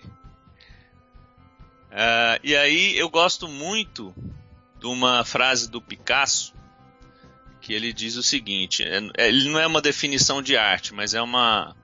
É, 1.94 2.40
e 2.42 2.56
aí 2.56 2.96
eu 2.96 3.10
gosto 3.10 3.46
muito 3.46 4.14
de 4.80 4.86
uma 4.86 5.26
frase 5.26 5.70
do 5.70 5.78
Picasso 5.78 6.54
que 7.60 7.72
ele 7.72 7.92
diz 7.92 8.16
o 8.16 8.22
seguinte: 8.22 8.82
é, 8.82 8.98
é, 9.16 9.28
ele 9.28 9.48
não 9.50 9.60
é 9.60 9.66
uma 9.66 9.80
definição 9.80 10.42
de 10.42 10.56
arte, 10.56 10.92
mas 10.92 11.14
é 11.14 11.22
uma 11.22 11.74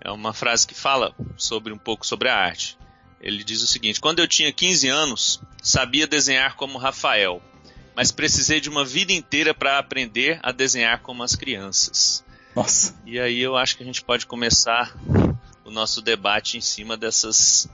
é 0.00 0.10
uma 0.10 0.34
frase 0.34 0.66
que 0.66 0.74
fala 0.74 1.14
sobre 1.36 1.72
um 1.72 1.78
pouco 1.78 2.06
sobre 2.06 2.28
a 2.28 2.36
arte. 2.36 2.78
Ele 3.20 3.42
diz 3.42 3.62
o 3.62 3.66
seguinte: 3.66 4.00
quando 4.00 4.18
eu 4.18 4.28
tinha 4.28 4.52
15 4.52 4.88
anos, 4.88 5.40
sabia 5.62 6.06
desenhar 6.06 6.56
como 6.56 6.78
Rafael, 6.78 7.42
mas 7.94 8.10
precisei 8.10 8.60
de 8.60 8.68
uma 8.68 8.84
vida 8.84 9.12
inteira 9.12 9.54
para 9.54 9.78
aprender 9.78 10.38
a 10.42 10.52
desenhar 10.52 11.00
como 11.00 11.22
as 11.22 11.34
crianças. 11.34 12.24
Nossa. 12.54 12.94
E 13.04 13.18
aí 13.18 13.40
eu 13.40 13.56
acho 13.56 13.76
que 13.76 13.82
a 13.82 13.86
gente 13.86 14.02
pode 14.02 14.26
começar 14.26 14.94
o 15.64 15.70
nosso 15.70 16.00
debate 16.00 16.56
em 16.56 16.60
cima 16.60 16.96
dessas 16.96 17.68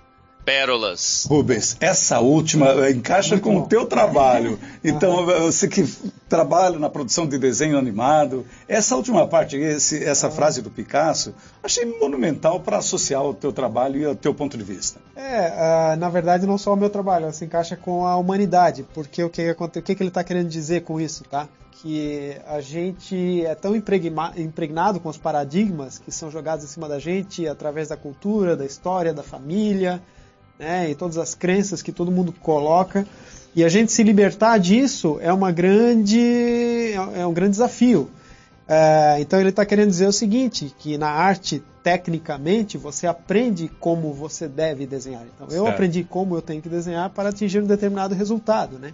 pérolas. 0.45 1.27
Rubens, 1.29 1.77
essa 1.81 2.21
última 2.21 2.91
encaixa 2.91 3.39
com 3.39 3.59
o 3.59 3.67
teu 3.67 3.87
trabalho. 3.87 4.59
Então, 4.83 5.27
você 5.27 5.69
que 5.69 5.85
trabalha 6.27 6.79
na 6.79 6.89
produção 6.89 7.27
de 7.27 7.39
desenho 7.39 7.77
animado, 7.77 8.47
essa 8.67 8.97
última 8.97 9.27
parte, 9.29 9.57
esse, 9.57 10.03
essa 10.03 10.31
frase 10.31 10.63
do 10.63 10.71
Picasso, 10.71 11.35
achei 11.63 11.85
monumental 11.85 12.61
para 12.61 12.79
associar 12.79 13.23
o 13.23 13.35
teu 13.35 13.53
trabalho 13.53 14.01
e 14.01 14.07
o 14.07 14.15
teu 14.15 14.35
ponto 14.35 14.57
de 14.57 14.65
vista. 14.65 14.99
É, 15.15 15.93
uh, 15.95 15.97
na 15.99 16.09
verdade, 16.09 16.47
não 16.47 16.57
só 16.57 16.73
o 16.73 16.77
meu 16.77 16.89
trabalho, 16.89 17.25
ela 17.25 17.33
se 17.33 17.45
encaixa 17.45 17.77
com 17.77 18.07
a 18.07 18.17
humanidade, 18.17 18.87
porque 18.95 19.23
o 19.23 19.29
que, 19.29 19.51
o 19.51 19.69
que, 19.69 19.95
que 19.95 20.03
ele 20.03 20.09
está 20.09 20.25
querendo 20.25 20.49
dizer 20.49 20.81
com 20.83 20.99
isso, 20.99 21.25
tá? 21.25 21.47
que 21.83 22.37
a 22.47 22.61
gente 22.61 23.45
é 23.45 23.55
tão 23.55 23.75
impregnado 23.75 25.01
com 25.01 25.09
os 25.09 25.17
paradigmas 25.17 25.99
que 25.99 26.13
são 26.13 26.31
jogados 26.31 26.65
em 26.65 26.69
cima 26.69 26.87
da 26.87 26.99
gente 26.99 27.49
através 27.49 27.89
da 27.89 27.97
cultura, 27.97 28.55
da 28.55 28.67
história, 28.67 29.15
da 29.15 29.23
família, 29.23 30.03
né, 30.61 30.90
e 30.90 30.95
todas 30.95 31.17
as 31.17 31.35
crenças 31.35 31.81
que 31.81 31.90
todo 31.90 32.12
mundo 32.12 32.33
coloca. 32.33 33.07
E 33.57 33.64
a 33.64 33.69
gente 33.69 33.90
se 33.90 34.02
libertar 34.02 34.59
disso 34.59 35.19
é 35.21 35.33
uma 35.33 35.50
grande 35.50 36.93
é 37.14 37.26
um 37.26 37.33
grande 37.33 37.52
desafio. 37.52 38.11
É, 38.69 39.17
então 39.21 39.40
ele 39.40 39.49
está 39.49 39.67
querendo 39.67 39.88
dizer 39.88 40.07
o 40.07 40.12
seguinte, 40.12 40.73
que 40.79 40.97
na 40.97 41.11
arte 41.11 41.61
tecnicamente 41.83 42.79
você 42.79 43.07
aprende 43.07 43.69
como 43.81 44.12
você 44.12 44.47
deve 44.47 44.87
desenhar. 44.87 45.25
Então 45.35 45.49
eu 45.49 45.64
certo. 45.64 45.75
aprendi 45.75 46.05
como 46.05 46.37
eu 46.37 46.43
tenho 46.43 46.62
que 46.62 46.69
desenhar 46.69 47.11
para 47.11 47.31
atingir 47.31 47.61
um 47.61 47.67
determinado 47.67 48.14
resultado, 48.14 48.79
né? 48.79 48.93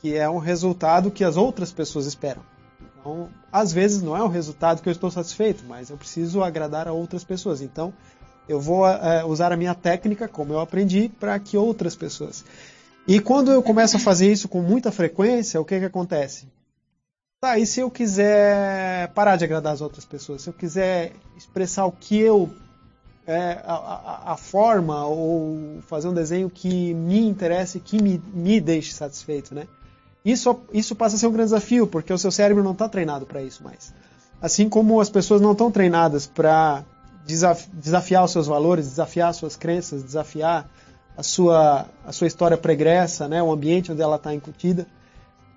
Que 0.00 0.16
é 0.16 0.28
um 0.28 0.38
resultado 0.38 1.10
que 1.10 1.22
as 1.22 1.36
outras 1.36 1.70
pessoas 1.70 2.06
esperam. 2.06 2.42
Então, 2.98 3.28
às 3.52 3.72
vezes 3.72 4.02
não 4.02 4.16
é 4.16 4.22
o 4.22 4.28
resultado 4.28 4.82
que 4.82 4.88
eu 4.88 4.92
estou 4.92 5.10
satisfeito, 5.10 5.64
mas 5.68 5.90
eu 5.90 5.96
preciso 5.96 6.42
agradar 6.42 6.88
a 6.88 6.92
outras 6.92 7.22
pessoas. 7.22 7.60
Então, 7.60 7.92
eu 8.48 8.60
vou 8.60 8.86
é, 8.86 9.24
usar 9.24 9.52
a 9.52 9.56
minha 9.56 9.74
técnica, 9.74 10.28
como 10.28 10.52
eu 10.52 10.60
aprendi, 10.60 11.08
para 11.08 11.38
que 11.38 11.56
outras 11.56 11.94
pessoas. 11.94 12.44
E 13.06 13.18
quando 13.18 13.50
eu 13.50 13.62
começo 13.62 13.96
a 13.96 14.00
fazer 14.00 14.30
isso 14.30 14.48
com 14.48 14.62
muita 14.62 14.92
frequência, 14.92 15.60
o 15.60 15.64
que, 15.64 15.78
que 15.78 15.84
acontece? 15.84 16.46
Tá, 17.40 17.58
e 17.58 17.66
se 17.66 17.80
eu 17.80 17.90
quiser 17.90 19.08
parar 19.14 19.36
de 19.36 19.44
agradar 19.44 19.72
as 19.72 19.80
outras 19.80 20.04
pessoas? 20.04 20.42
Se 20.42 20.48
eu 20.48 20.54
quiser 20.54 21.12
expressar 21.36 21.86
o 21.86 21.92
que 21.92 22.18
eu. 22.18 22.48
É, 23.24 23.62
a, 23.64 23.74
a, 23.74 24.32
a, 24.32 24.36
forma 24.36 25.06
ou 25.06 25.80
fazer 25.82 26.08
um 26.08 26.14
desenho 26.14 26.50
que 26.50 26.92
me 26.92 27.20
interesse, 27.20 27.78
que 27.78 28.02
me, 28.02 28.20
me 28.34 28.60
deixe 28.60 28.92
satisfeito, 28.92 29.54
né? 29.54 29.68
Isso, 30.24 30.60
isso 30.72 30.96
passa 30.96 31.14
a 31.14 31.18
ser 31.20 31.28
um 31.28 31.32
grande 31.32 31.50
desafio, 31.50 31.86
porque 31.86 32.12
o 32.12 32.18
seu 32.18 32.32
cérebro 32.32 32.64
não 32.64 32.72
está 32.72 32.88
treinado 32.88 33.24
para 33.24 33.40
isso 33.40 33.62
mais. 33.62 33.94
Assim 34.40 34.68
como 34.68 35.00
as 35.00 35.08
pessoas 35.08 35.40
não 35.40 35.52
estão 35.52 35.70
treinadas 35.70 36.26
para 36.26 36.84
desafiar 37.24 38.24
os 38.24 38.30
seus 38.30 38.46
valores, 38.46 38.86
desafiar 38.86 39.32
suas 39.34 39.56
crenças, 39.56 40.02
desafiar 40.02 40.68
a 41.16 41.22
sua, 41.22 41.86
a 42.06 42.12
sua 42.12 42.26
história 42.26 42.56
pregressa, 42.56 43.28
né? 43.28 43.42
o 43.42 43.52
ambiente 43.52 43.92
onde 43.92 44.02
ela 44.02 44.16
está 44.16 44.34
incutida. 44.34 44.86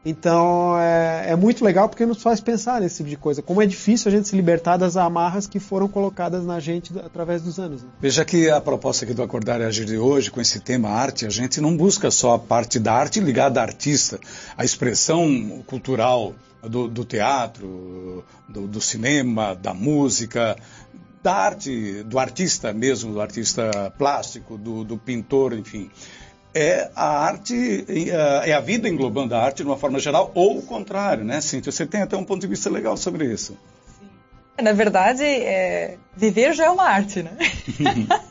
Então 0.06 0.78
é, 0.78 1.32
é, 1.32 1.36
muito 1.36 1.66
legal 1.66 1.90
porque 1.90 2.06
nos 2.06 2.22
faz 2.22 2.40
pensar 2.40 2.80
nesse 2.80 2.98
tipo 2.98 3.10
de 3.10 3.18
coisa. 3.18 3.42
Como 3.42 3.60
é 3.60 3.66
difícil 3.66 4.12
a 4.12 4.16
gente 4.16 4.28
se 4.28 4.36
libertar 4.36 4.78
das 4.78 4.96
amarras 4.96 5.48
que 5.48 5.60
foram 5.60 5.88
colocadas 5.88 6.46
na 6.46 6.60
gente 6.60 6.94
através 7.00 7.42
dos 7.42 7.58
anos. 7.58 7.82
Né? 7.82 7.90
Veja 8.00 8.24
que 8.24 8.48
a 8.48 8.62
proposta 8.62 9.04
aqui 9.04 9.16
do 9.16 9.24
Acordar 9.24 9.60
e 9.62 9.64
Agir 9.64 9.86
de 9.86 9.98
hoje, 9.98 10.30
com 10.30 10.40
esse 10.40 10.60
tema 10.60 10.90
arte, 10.90 11.26
a 11.26 11.30
gente 11.32 11.60
não 11.60 11.76
busca 11.76 12.12
só 12.12 12.36
a 12.36 12.40
parte 12.40 12.78
da 12.78 12.94
arte 12.94 13.20
ligada 13.20 13.60
à 13.60 13.64
artista, 13.64 14.20
a 14.56 14.64
expressão 14.64 15.64
cultural 15.66 16.36
do, 16.62 16.88
do 16.88 17.04
teatro, 17.04 18.24
do, 18.48 18.68
do 18.68 18.82
cinema, 18.82 19.56
da 19.56 19.74
música, 19.74 20.56
da 21.26 21.36
arte, 21.36 22.04
do 22.04 22.20
artista 22.20 22.72
mesmo, 22.72 23.12
do 23.12 23.20
artista 23.20 23.92
plástico, 23.98 24.58
do, 24.58 24.84
do 24.84 24.96
pintor, 24.98 25.54
enfim 25.54 25.90
é 26.58 26.90
a 26.96 27.20
arte, 27.20 27.86
é 28.46 28.54
a 28.54 28.62
vida 28.62 28.88
englobando 28.88 29.36
a 29.36 29.44
arte 29.44 29.58
de 29.58 29.64
uma 29.64 29.76
forma 29.76 30.00
geral, 30.00 30.32
ou 30.34 30.60
o 30.60 30.62
contrário, 30.62 31.26
né, 31.26 31.42
Cíntia? 31.42 31.70
Você 31.70 31.86
tem 31.86 32.02
até 32.02 32.16
um 32.16 32.24
ponto 32.24 32.40
de 32.40 32.48
vista 32.48 32.70
legal 32.70 32.96
sobre 32.96 33.26
isso. 33.26 33.58
Na 34.62 34.72
verdade, 34.72 35.26
é, 35.26 35.98
viver 36.16 36.54
já 36.54 36.68
é 36.68 36.70
uma 36.70 36.86
arte, 36.86 37.22
né? 37.22 37.38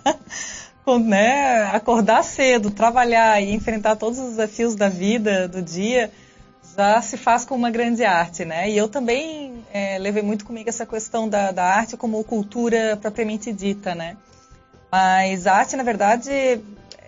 né? 1.05 1.65
Acordar 1.65 2.25
cedo, 2.25 2.71
trabalhar 2.71 3.43
e 3.43 3.53
enfrentar 3.53 3.97
todos 3.97 4.19
os 4.19 4.31
desafios 4.31 4.75
da 4.75 4.89
vida, 4.89 5.47
do 5.47 5.61
dia, 5.61 6.11
já 6.77 7.01
se 7.01 7.17
faz 7.17 7.45
com 7.45 7.55
uma 7.55 7.71
grande 7.71 8.05
arte, 8.05 8.45
né? 8.45 8.71
E 8.71 8.77
eu 8.77 8.89
também 8.89 9.65
é, 9.73 9.99
levei 9.99 10.23
muito 10.23 10.45
comigo 10.45 10.69
essa 10.69 10.85
questão 10.85 11.29
da, 11.29 11.51
da 11.53 11.65
arte 11.65 11.97
como 11.97 12.23
cultura 12.25 12.99
propriamente 13.01 13.53
dita, 13.53 13.95
né? 13.95 14.17
Mas 14.91 15.47
a 15.47 15.55
arte, 15.55 15.77
na 15.77 15.83
verdade, 15.83 16.31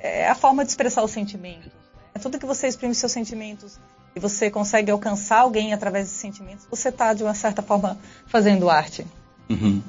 é 0.02 0.28
a 0.28 0.34
forma 0.34 0.64
de 0.64 0.70
expressar 0.70 1.02
os 1.02 1.10
sentimentos. 1.10 1.70
É 2.14 2.18
tudo 2.18 2.38
que 2.38 2.46
você 2.46 2.66
exprime 2.66 2.94
seus 2.94 3.12
sentimentos 3.12 3.78
e 4.14 4.20
você 4.20 4.50
consegue 4.50 4.90
alcançar 4.90 5.40
alguém 5.40 5.74
através 5.74 6.06
desses 6.06 6.20
sentimentos, 6.20 6.66
você 6.70 6.88
está, 6.88 7.12
de 7.12 7.22
uma 7.22 7.34
certa 7.34 7.60
forma, 7.60 7.98
fazendo 8.26 8.70
arte. 8.70 9.06
Uhum. 9.50 9.82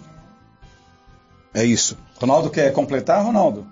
É 1.53 1.63
isso. 1.63 1.97
Ronaldo 2.19 2.49
quer 2.49 2.73
completar, 2.73 3.23
Ronaldo? 3.23 3.65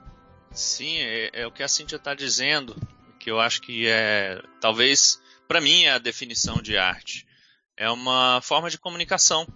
Sim, 0.52 0.96
é, 0.98 1.42
é 1.42 1.48
o 1.48 1.52
que 1.52 1.62
a 1.62 1.68
Cintia 1.68 1.98
está 1.98 2.16
dizendo, 2.16 2.76
que 3.20 3.30
eu 3.30 3.40
acho 3.40 3.62
que 3.62 3.88
é, 3.88 4.42
talvez, 4.62 5.20
para 5.48 5.62
mim, 5.62 5.84
é 5.84 5.92
a 5.92 6.00
definição 6.00 6.62
de 6.62 6.78
arte. 6.78 7.26
É 7.78 7.90
uma 7.90 8.40
forma 8.42 8.70
de 8.70 8.78
comunicação, 8.78 9.48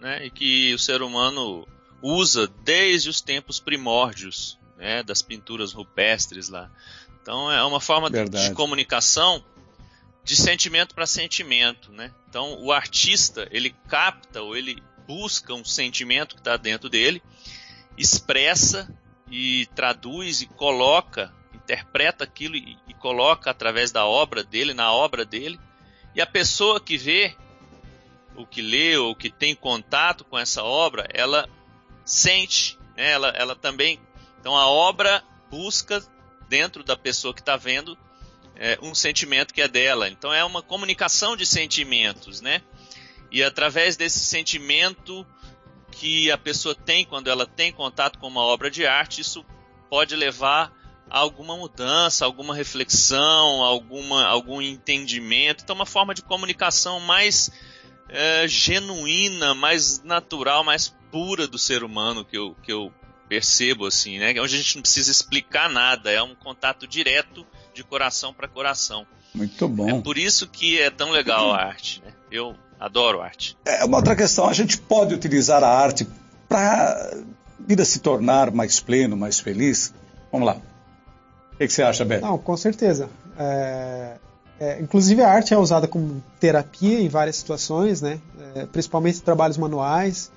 né? 0.00 0.26
E 0.26 0.30
que 0.30 0.74
o 0.74 0.78
ser 0.78 1.02
humano 1.02 1.66
usa 2.02 2.46
desde 2.64 3.08
os 3.08 3.20
tempos 3.20 3.60
primórdios 3.60 4.58
né, 4.76 5.02
das 5.02 5.20
pinturas 5.20 5.72
rupestres 5.72 6.48
lá. 6.48 6.70
Então 7.20 7.50
é 7.50 7.62
uma 7.64 7.80
forma 7.80 8.08
Verdade. 8.08 8.48
de 8.48 8.54
comunicação 8.54 9.44
de 10.24 10.36
sentimento 10.36 10.94
para 10.94 11.06
sentimento, 11.06 11.90
né? 11.92 12.12
Então 12.28 12.62
o 12.62 12.72
artista 12.72 13.48
ele 13.50 13.74
capta 13.88 14.42
ou 14.42 14.56
ele 14.56 14.82
busca 15.06 15.54
um 15.54 15.64
sentimento 15.64 16.34
que 16.34 16.40
está 16.40 16.56
dentro 16.56 16.88
dele, 16.88 17.22
expressa 17.96 18.88
e 19.30 19.66
traduz 19.74 20.42
e 20.42 20.46
coloca, 20.46 21.34
interpreta 21.68 22.24
aquilo 22.24 22.56
e, 22.56 22.78
e 22.88 22.94
coloca 22.94 23.50
através 23.50 23.92
da 23.92 24.06
obra 24.06 24.42
dele, 24.42 24.72
na 24.72 24.90
obra 24.90 25.22
dele, 25.24 25.60
e 26.14 26.20
a 26.20 26.26
pessoa 26.26 26.80
que 26.80 26.96
vê 26.96 27.36
o 28.34 28.46
que 28.46 28.62
lê 28.62 28.96
ou 28.96 29.14
que 29.14 29.28
tem 29.28 29.54
contato 29.54 30.24
com 30.24 30.38
essa 30.38 30.64
obra, 30.64 31.06
ela 31.12 31.46
sente, 32.04 32.78
né? 32.96 33.10
ela, 33.10 33.28
ela 33.30 33.54
também 33.54 34.00
então 34.40 34.56
a 34.56 34.66
obra 34.66 35.22
busca 35.50 36.02
dentro 36.48 36.82
da 36.82 36.96
pessoa 36.96 37.34
que 37.34 37.40
está 37.40 37.56
vendo 37.56 37.98
é, 38.56 38.78
um 38.80 38.94
sentimento 38.94 39.52
que 39.52 39.60
é 39.60 39.68
dela. 39.68 40.08
Então 40.08 40.32
é 40.32 40.44
uma 40.44 40.62
comunicação 40.62 41.36
de 41.36 41.44
sentimentos, 41.44 42.40
né? 42.40 42.62
E 43.30 43.42
através 43.42 43.96
desse 43.96 44.20
sentimento 44.20 45.26
que 45.90 46.30
a 46.30 46.38
pessoa 46.38 46.74
tem 46.74 47.04
quando 47.04 47.28
ela 47.28 47.46
tem 47.46 47.72
contato 47.72 48.18
com 48.18 48.28
uma 48.28 48.42
obra 48.42 48.70
de 48.70 48.86
arte, 48.86 49.20
isso 49.20 49.44
pode 49.90 50.14
levar 50.16 50.72
alguma 51.10 51.56
mudança, 51.56 52.24
alguma 52.24 52.54
reflexão, 52.54 53.62
alguma, 53.62 54.26
algum 54.26 54.60
entendimento. 54.60 55.62
Então, 55.64 55.76
uma 55.76 55.86
forma 55.86 56.14
de 56.14 56.22
comunicação 56.22 57.00
mais 57.00 57.50
é, 58.08 58.46
genuína, 58.48 59.54
mais 59.54 60.02
natural, 60.02 60.64
mais 60.64 60.94
pura 61.10 61.46
do 61.46 61.58
ser 61.58 61.82
humano 61.82 62.24
que 62.24 62.36
eu, 62.36 62.54
que 62.62 62.72
eu 62.72 62.92
percebo 63.28 63.86
assim, 63.86 64.18
né? 64.18 64.30
Onde 64.40 64.54
a 64.54 64.58
gente 64.58 64.76
não 64.76 64.82
precisa 64.82 65.10
explicar 65.10 65.68
nada, 65.68 66.10
é 66.10 66.22
um 66.22 66.34
contato 66.34 66.86
direto 66.86 67.46
de 67.74 67.84
coração 67.84 68.32
para 68.32 68.48
coração. 68.48 69.06
Muito 69.34 69.68
bom. 69.68 69.98
É 69.98 70.00
por 70.00 70.16
isso 70.16 70.46
que 70.48 70.80
é 70.80 70.90
tão 70.90 71.10
legal 71.10 71.52
a 71.52 71.62
arte, 71.62 72.02
né? 72.04 72.12
Eu 72.30 72.56
adoro 72.80 73.20
arte. 73.20 73.56
É 73.64 73.84
uma 73.84 73.98
outra 73.98 74.16
questão, 74.16 74.48
a 74.48 74.52
gente 74.52 74.78
pode 74.78 75.14
utilizar 75.14 75.62
a 75.62 75.68
arte 75.68 76.08
para 76.48 77.18
vir 77.60 77.80
a 77.80 77.84
se 77.84 78.00
tornar 78.00 78.50
mais 78.50 78.80
pleno, 78.80 79.16
mais 79.16 79.38
feliz? 79.38 79.92
Vamos 80.32 80.46
lá. 80.46 80.56
O 81.58 81.60
que, 81.60 81.66
que 81.66 81.72
você 81.72 81.82
acha, 81.82 82.04
Beto? 82.04 82.24
Não, 82.24 82.38
com 82.38 82.56
certeza. 82.56 83.08
É, 83.36 84.12
é, 84.60 84.80
inclusive 84.80 85.20
a 85.22 85.28
arte 85.28 85.52
é 85.52 85.58
usada 85.58 85.88
como 85.88 86.22
terapia 86.38 87.00
em 87.00 87.08
várias 87.08 87.34
situações, 87.34 88.00
né? 88.00 88.20
É, 88.54 88.64
principalmente 88.64 89.20
trabalhos 89.20 89.58
manuais. 89.58 90.30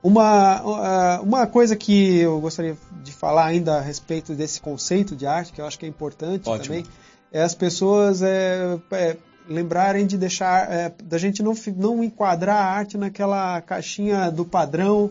Uma, 0.00 1.18
uma 1.22 1.46
coisa 1.48 1.74
que 1.74 2.20
eu 2.20 2.40
gostaria 2.40 2.76
de 3.02 3.10
falar 3.10 3.46
ainda 3.46 3.78
a 3.78 3.80
respeito 3.80 4.32
desse 4.32 4.60
conceito 4.60 5.16
de 5.16 5.26
arte, 5.26 5.52
que 5.52 5.60
eu 5.60 5.66
acho 5.66 5.76
que 5.76 5.84
é 5.84 5.88
importante 5.88 6.48
Ótimo. 6.48 6.76
também, 6.76 6.86
é 7.32 7.42
as 7.42 7.54
pessoas 7.54 8.22
é, 8.22 8.78
é, 8.92 9.16
lembrarem 9.48 10.06
de 10.06 10.16
deixar, 10.16 10.72
é, 10.72 10.92
da 11.02 11.18
gente 11.18 11.42
não, 11.42 11.52
não 11.76 12.04
enquadrar 12.04 12.56
a 12.56 12.70
arte 12.70 12.96
naquela 12.96 13.60
caixinha 13.60 14.30
do 14.30 14.44
padrão 14.44 15.10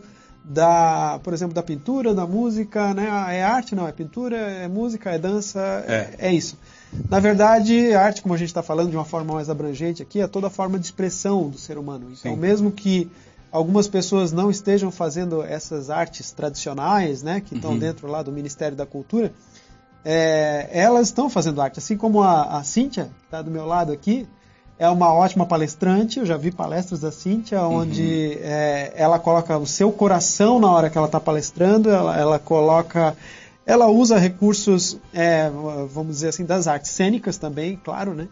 da, 0.50 1.20
por 1.24 1.32
exemplo, 1.32 1.54
da 1.54 1.62
pintura, 1.62 2.16
da 2.16 2.26
música, 2.26 2.92
né? 2.92 3.08
É 3.38 3.44
arte, 3.44 3.76
não, 3.76 3.88
é 3.88 3.92
pintura, 3.92 4.36
é 4.36 4.68
música, 4.68 5.12
é 5.12 5.20
dança, 5.20 5.60
é, 5.88 6.16
é 6.18 6.34
isso. 6.34 6.58
Na 7.08 7.20
verdade, 7.20 7.94
a 7.94 8.02
arte, 8.02 8.24
como 8.24 8.34
a 8.34 8.38
gente 8.38 8.48
está 8.48 8.64
falando 8.64 8.90
de 8.90 8.98
uma 8.98 9.06
forma 9.06 9.36
mais 9.36 9.48
abrangente 9.48 10.02
aqui, 10.02 10.20
é 10.20 10.28
toda 10.28 10.50
forma 10.50 10.80
de 10.80 10.86
expressão 10.86 11.50
do 11.50 11.58
ser 11.60 11.78
humano. 11.78 12.08
Então, 12.12 12.34
Sim. 12.34 12.40
mesmo 12.40 12.72
que 12.72 13.12
algumas 13.52 13.88
pessoas 13.88 14.32
não 14.32 14.50
estejam 14.50 14.90
fazendo 14.90 15.44
essas 15.44 15.92
artes 15.92 16.32
tradicionais, 16.32 17.22
né, 17.22 17.42
que 17.42 17.54
estão 17.54 17.72
uhum. 17.72 17.80
dentro 17.80 18.08
lá 18.08 18.24
do 18.24 18.32
Ministério 18.32 18.76
da 18.76 18.88
Cultura, 18.88 19.32
é, 20.04 20.68
elas 20.72 21.10
estão 21.10 21.30
fazendo 21.30 21.62
arte. 21.62 21.78
Assim 21.78 21.96
como 21.96 22.24
a, 22.24 22.58
a 22.58 22.64
Cíntia, 22.64 23.12
que 23.20 23.26
está 23.26 23.44
do 23.44 23.52
meu 23.52 23.68
lado 23.68 23.92
aqui, 23.92 24.28
é 24.80 24.90
uma 24.90 25.14
ótima 25.14 25.46
palestrante. 25.46 26.20
Eu 26.20 26.26
já 26.26 26.38
vi 26.38 26.52
palestras 26.52 27.02
da 27.02 27.12
Cíntia, 27.12 27.62
onde 27.64 28.02
uhum. 28.02 28.40
é, 28.42 28.94
ela 28.96 29.20
coloca 29.20 29.58
o 29.58 29.68
seu 29.68 29.92
coração 29.92 30.58
na 30.58 30.72
hora 30.72 30.90
que 30.90 30.98
ela 30.98 31.08
está 31.08 31.20
palestrando, 31.20 31.90
ela, 31.90 32.18
ela, 32.18 32.40
coloca. 32.40 33.16
Ela 33.66 33.88
usa 33.88 34.18
recursos, 34.18 34.98
é, 35.14 35.52
vamos 35.92 36.16
dizer 36.16 36.30
assim, 36.30 36.46
das 36.46 36.66
artes 36.66 36.90
cênicas 36.92 37.38
também, 37.38 37.80
claro, 37.84 38.14
né? 38.14 38.30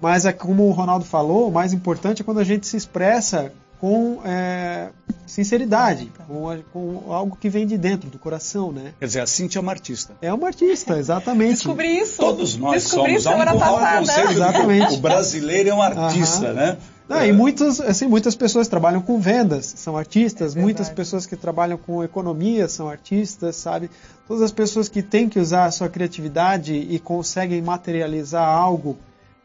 Mas 0.00 0.24
é 0.24 0.32
como 0.32 0.66
o 0.66 0.70
Ronaldo 0.70 1.04
falou, 1.04 1.48
o 1.48 1.52
mais 1.52 1.72
importante 1.72 2.22
é 2.22 2.24
quando 2.24 2.38
a 2.40 2.44
gente 2.44 2.66
se 2.66 2.76
expressa 2.76 3.52
com 3.82 4.20
é, 4.24 4.90
sinceridade, 5.26 6.08
com, 6.28 6.56
com, 6.72 7.12
algo 7.12 7.36
que 7.36 7.48
vem 7.48 7.66
de 7.66 7.76
dentro, 7.76 8.08
do 8.08 8.16
coração, 8.16 8.70
né? 8.70 8.94
Quer 9.00 9.06
dizer, 9.06 9.20
a 9.22 9.26
Cintia 9.26 9.58
é 9.58 9.60
uma 9.60 9.72
artista. 9.72 10.14
É 10.22 10.32
uma 10.32 10.46
artista, 10.46 10.96
exatamente. 10.96 11.54
Descobri 11.54 11.98
isso. 11.98 12.16
Todos 12.16 12.56
nós 12.56 12.84
Descobri 12.84 13.18
somos. 13.20 13.42
Há 13.42 13.54
um, 13.54 13.98
conceito 13.98 14.30
exatamente. 14.30 14.94
o 14.94 14.98
brasileiro 14.98 15.70
é 15.70 15.74
um 15.74 15.82
artista, 15.82 16.50
uhum. 16.50 16.54
né? 16.54 16.76
Não, 17.08 17.16
é. 17.16 17.26
E 17.26 17.32
muitas, 17.32 17.80
assim, 17.80 18.06
muitas 18.06 18.36
pessoas 18.36 18.68
trabalham 18.68 19.02
com 19.02 19.18
vendas, 19.18 19.74
são 19.76 19.96
artistas. 19.96 20.56
É 20.56 20.60
muitas 20.60 20.88
pessoas 20.88 21.26
que 21.26 21.34
trabalham 21.34 21.76
com 21.76 22.04
economia 22.04 22.68
são 22.68 22.88
artistas, 22.88 23.56
sabe? 23.56 23.90
Todas 24.28 24.44
as 24.44 24.52
pessoas 24.52 24.88
que 24.88 25.02
têm 25.02 25.28
que 25.28 25.40
usar 25.40 25.64
a 25.64 25.72
sua 25.72 25.88
criatividade 25.88 26.72
e 26.72 27.00
conseguem 27.00 27.60
materializar 27.60 28.48
algo 28.48 28.96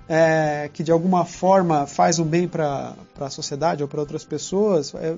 é, 0.09 0.69
que 0.73 0.83
de 0.83 0.91
alguma 0.91 1.25
forma 1.25 1.85
faz 1.85 2.19
um 2.19 2.25
bem 2.25 2.47
para 2.47 2.95
a 3.19 3.29
sociedade 3.29 3.83
ou 3.83 3.89
para 3.89 3.99
outras 3.99 4.23
pessoas, 4.23 4.93
é, 4.95 5.15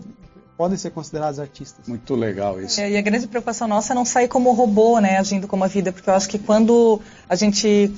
podem 0.57 0.77
ser 0.77 0.91
considerados 0.91 1.39
artistas. 1.39 1.87
Muito 1.87 2.15
legal 2.15 2.61
isso. 2.61 2.81
É, 2.81 2.91
e 2.91 2.97
a 2.97 3.01
grande 3.01 3.27
preocupação 3.27 3.67
nossa 3.67 3.93
é 3.93 3.95
não 3.95 4.03
sair 4.03 4.27
como 4.27 4.51
robô, 4.51 4.99
né, 4.99 5.17
agindo 5.17 5.47
como 5.47 5.63
a 5.63 5.67
vida, 5.67 5.91
porque 5.91 6.09
eu 6.09 6.13
acho 6.13 6.27
que 6.27 6.39
quando 6.39 6.99
a 7.29 7.35
gente 7.35 7.93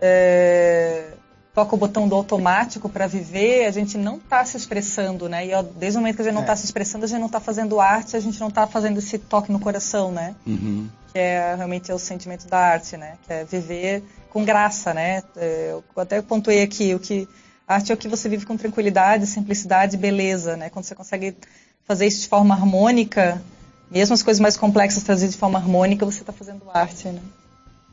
é, 0.00 1.12
toca 1.58 1.74
o 1.74 1.78
botão 1.78 2.06
do 2.06 2.14
automático 2.14 2.88
para 2.88 3.08
viver, 3.08 3.66
a 3.66 3.72
gente 3.72 3.98
não 3.98 4.18
está 4.18 4.44
se 4.44 4.56
expressando, 4.56 5.28
né? 5.28 5.44
E 5.44 5.52
ó, 5.52 5.60
desde 5.60 5.98
o 5.98 6.00
momento 6.00 6.14
que 6.14 6.22
a 6.22 6.24
gente 6.26 6.34
não 6.34 6.42
está 6.42 6.52
é. 6.52 6.56
se 6.56 6.64
expressando, 6.64 7.04
a 7.04 7.08
gente 7.08 7.18
não 7.18 7.26
está 7.26 7.40
fazendo 7.40 7.80
arte, 7.80 8.16
a 8.16 8.20
gente 8.20 8.38
não 8.38 8.46
está 8.46 8.64
fazendo 8.64 8.98
esse 9.00 9.18
toque 9.18 9.50
no 9.50 9.58
coração, 9.58 10.12
né? 10.12 10.36
Uhum. 10.46 10.88
Que 11.12 11.18
é 11.18 11.56
realmente 11.56 11.90
é 11.90 11.94
o 11.94 11.98
sentimento 11.98 12.46
da 12.46 12.58
arte, 12.58 12.96
né? 12.96 13.16
Que 13.26 13.32
é 13.32 13.44
viver 13.44 14.04
com 14.30 14.44
graça, 14.44 14.94
né? 14.94 15.24
É, 15.36 15.70
eu 15.72 15.82
até 16.00 16.22
pontuei 16.22 16.62
aqui 16.62 16.94
o 16.94 17.00
que 17.00 17.28
arte 17.66 17.90
é 17.90 17.94
o 17.96 17.98
que 17.98 18.06
você 18.06 18.28
vive 18.28 18.46
com 18.46 18.56
tranquilidade, 18.56 19.26
simplicidade 19.26 19.96
e 19.96 19.98
beleza, 19.98 20.56
né? 20.56 20.70
Quando 20.70 20.84
você 20.84 20.94
consegue 20.94 21.36
fazer 21.84 22.06
isso 22.06 22.20
de 22.20 22.28
forma 22.28 22.54
harmônica, 22.54 23.42
mesmo 23.90 24.14
as 24.14 24.22
coisas 24.22 24.38
mais 24.38 24.56
complexas 24.56 25.02
trazidas 25.02 25.34
de 25.34 25.40
forma 25.40 25.58
harmônica, 25.58 26.06
você 26.06 26.20
está 26.20 26.32
fazendo 26.32 26.62
arte, 26.72 27.08
né? 27.08 27.20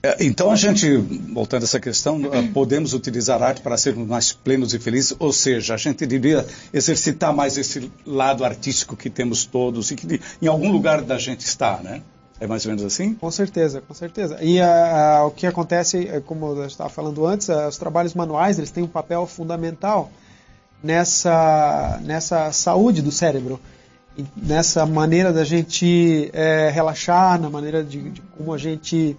É, 0.06 0.18
então 0.24 0.52
a 0.52 0.56
gente, 0.56 0.98
voltando 1.34 1.64
a 1.64 1.66
essa 1.66 1.80
questão, 1.80 2.22
eh, 2.32 2.44
podemos 2.54 2.94
utilizar 2.94 3.42
a 3.42 3.48
arte 3.48 3.62
para 3.62 3.76
sermos 3.76 4.08
mais 4.08 4.32
plenos 4.32 4.72
e 4.76 4.78
felizes, 4.78 5.16
ou 5.18 5.34
seja, 5.34 5.74
a 5.74 5.78
gente 5.78 6.06
deveria 6.06 6.46
exercitar 6.72 7.34
mais 7.34 7.58
esse 7.58 7.92
lado 8.06 8.46
artístico 8.46 8.96
que 8.96 9.10
temos 9.10 9.46
todos 9.46 9.90
e 9.90 9.96
que 9.96 10.22
em 10.40 10.46
algum 10.46 10.72
lugar 10.72 11.02
da 11.02 11.18
gente 11.18 11.42
está, 11.42 11.80
né? 11.82 12.04
É 12.40 12.46
mais 12.46 12.64
ou 12.66 12.70
menos 12.70 12.86
assim? 12.86 13.16
Com 13.16 13.32
certeza, 13.32 13.82
com 13.82 13.96
certeza. 13.96 14.38
E 14.44 14.62
a, 14.62 15.18
a, 15.18 15.26
o 15.26 15.32
que 15.32 15.48
acontece, 15.48 16.08
é, 16.08 16.20
como 16.20 16.46
eu 16.56 16.68
estava 16.68 16.90
falando 16.90 17.26
antes, 17.26 17.50
a, 17.50 17.68
os 17.68 17.78
trabalhos 17.78 18.14
manuais 18.14 18.60
eles 18.60 18.70
têm 18.70 18.84
um 18.84 18.88
papel 18.88 19.26
fundamental 19.26 20.12
nessa, 20.84 22.00
nessa 22.04 22.52
saúde 22.52 23.02
do 23.02 23.12
cérebro, 23.12 23.60
nessa 24.38 24.86
maneira 24.86 25.34
da 25.34 25.44
gente 25.44 26.30
é, 26.32 26.70
relaxar, 26.70 27.42
na 27.42 27.50
maneira 27.50 27.84
de, 27.84 28.12
de 28.12 28.22
como 28.38 28.54
a 28.54 28.58
gente 28.58 29.18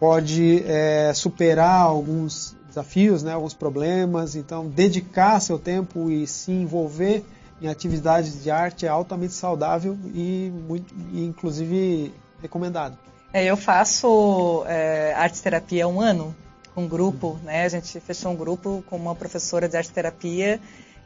pode 0.00 0.64
é, 0.66 1.12
superar 1.14 1.82
alguns 1.82 2.56
desafios, 2.66 3.22
né, 3.22 3.34
alguns 3.34 3.52
problemas. 3.52 4.34
Então, 4.34 4.66
dedicar 4.66 5.38
seu 5.40 5.58
tempo 5.58 6.10
e 6.10 6.26
se 6.26 6.50
envolver 6.50 7.22
em 7.60 7.68
atividades 7.68 8.42
de 8.42 8.50
arte 8.50 8.86
é 8.86 8.88
altamente 8.88 9.34
saudável 9.34 9.96
e, 10.14 10.50
muito, 10.66 10.94
e 11.12 11.22
inclusive, 11.26 12.14
recomendado. 12.40 12.96
É, 13.32 13.44
eu 13.44 13.56
faço 13.56 14.64
é, 14.66 15.12
arte 15.14 15.40
terapia 15.42 15.84
há 15.84 15.88
um 15.88 16.00
ano 16.00 16.34
com 16.74 16.84
um 16.84 16.88
grupo, 16.88 17.38
né? 17.44 17.64
A 17.64 17.68
gente 17.68 18.00
fechou 18.00 18.32
um 18.32 18.36
grupo 18.36 18.82
com 18.88 18.96
uma 18.96 19.14
professora 19.14 19.68
de 19.68 19.76
arte 19.76 19.90
terapia 19.90 20.58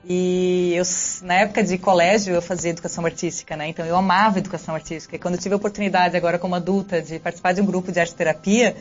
e 0.07 0.75
eu, 0.75 0.85
na 1.23 1.35
época 1.35 1.62
de 1.62 1.79
colégio, 1.79 2.35
eu 2.35 2.43
fazia 2.43 2.71
educação 2.71 3.05
artística, 3.07 3.57
né? 3.57 3.69
Então 3.69 3.87
eu 3.87 3.97
amava 3.97 4.38
educação 4.38 4.75
artística. 4.75 5.17
E 5.17 5.19
quando 5.19 5.35
eu 5.35 5.40
tive 5.40 5.55
a 5.55 5.57
oportunidade 5.57 6.17
agora 6.17 6.38
como 6.38 6.55
adulta 6.55 7.01
de 7.01 7.19
participar 7.19 7.53
de 7.53 7.62
um 7.62 7.64
grupo 7.64 7.90
de 7.90 8.01
arte 8.01 8.14
terapia, 8.14 8.77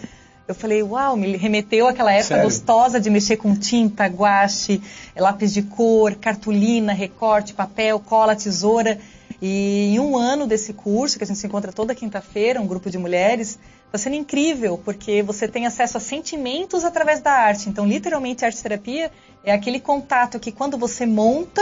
eu 0.46 0.54
falei, 0.54 0.84
uau, 0.84 1.16
me 1.16 1.38
remeteu 1.38 1.88
àquela 1.88 2.12
época 2.12 2.36
Sério? 2.36 2.44
gostosa 2.44 3.00
de 3.00 3.10
mexer 3.10 3.38
com 3.38 3.56
tinta, 3.56 4.06
guache, 4.08 4.82
lápis 5.16 5.54
de 5.54 5.62
cor, 5.62 6.16
cartolina, 6.16 6.92
recorte, 6.92 7.54
papel, 7.54 8.00
cola, 8.00 8.36
tesoura. 8.36 9.00
E 9.42 9.94
em 9.94 10.00
um 10.00 10.18
ano 10.18 10.46
desse 10.46 10.74
curso, 10.74 11.18
que 11.18 11.24
a 11.24 11.28
gente 11.28 11.40
se 11.40 11.48
encontra 11.48 11.72
toda 11.72 11.96
quinta-feira, 11.96 12.62
um 12.62 12.68
grupo 12.68 12.90
de 12.90 12.98
mulheres, 12.98 13.58
está 13.94 14.00
sendo 14.00 14.16
incrível, 14.16 14.76
porque 14.84 15.22
você 15.22 15.48
tem 15.48 15.68
acesso 15.68 15.98
a 15.98 16.00
sentimentos 16.00 16.84
através 16.84 17.22
da 17.22 17.32
arte. 17.32 17.70
Então, 17.70 17.86
literalmente, 17.86 18.44
a 18.44 18.48
arte 18.48 18.62
terapia 18.62 19.12
é 19.44 19.54
aquele 19.54 19.80
contato 19.80 20.40
que 20.40 20.52
quando 20.52 20.80
você 20.80 21.06
monta, 21.06 21.62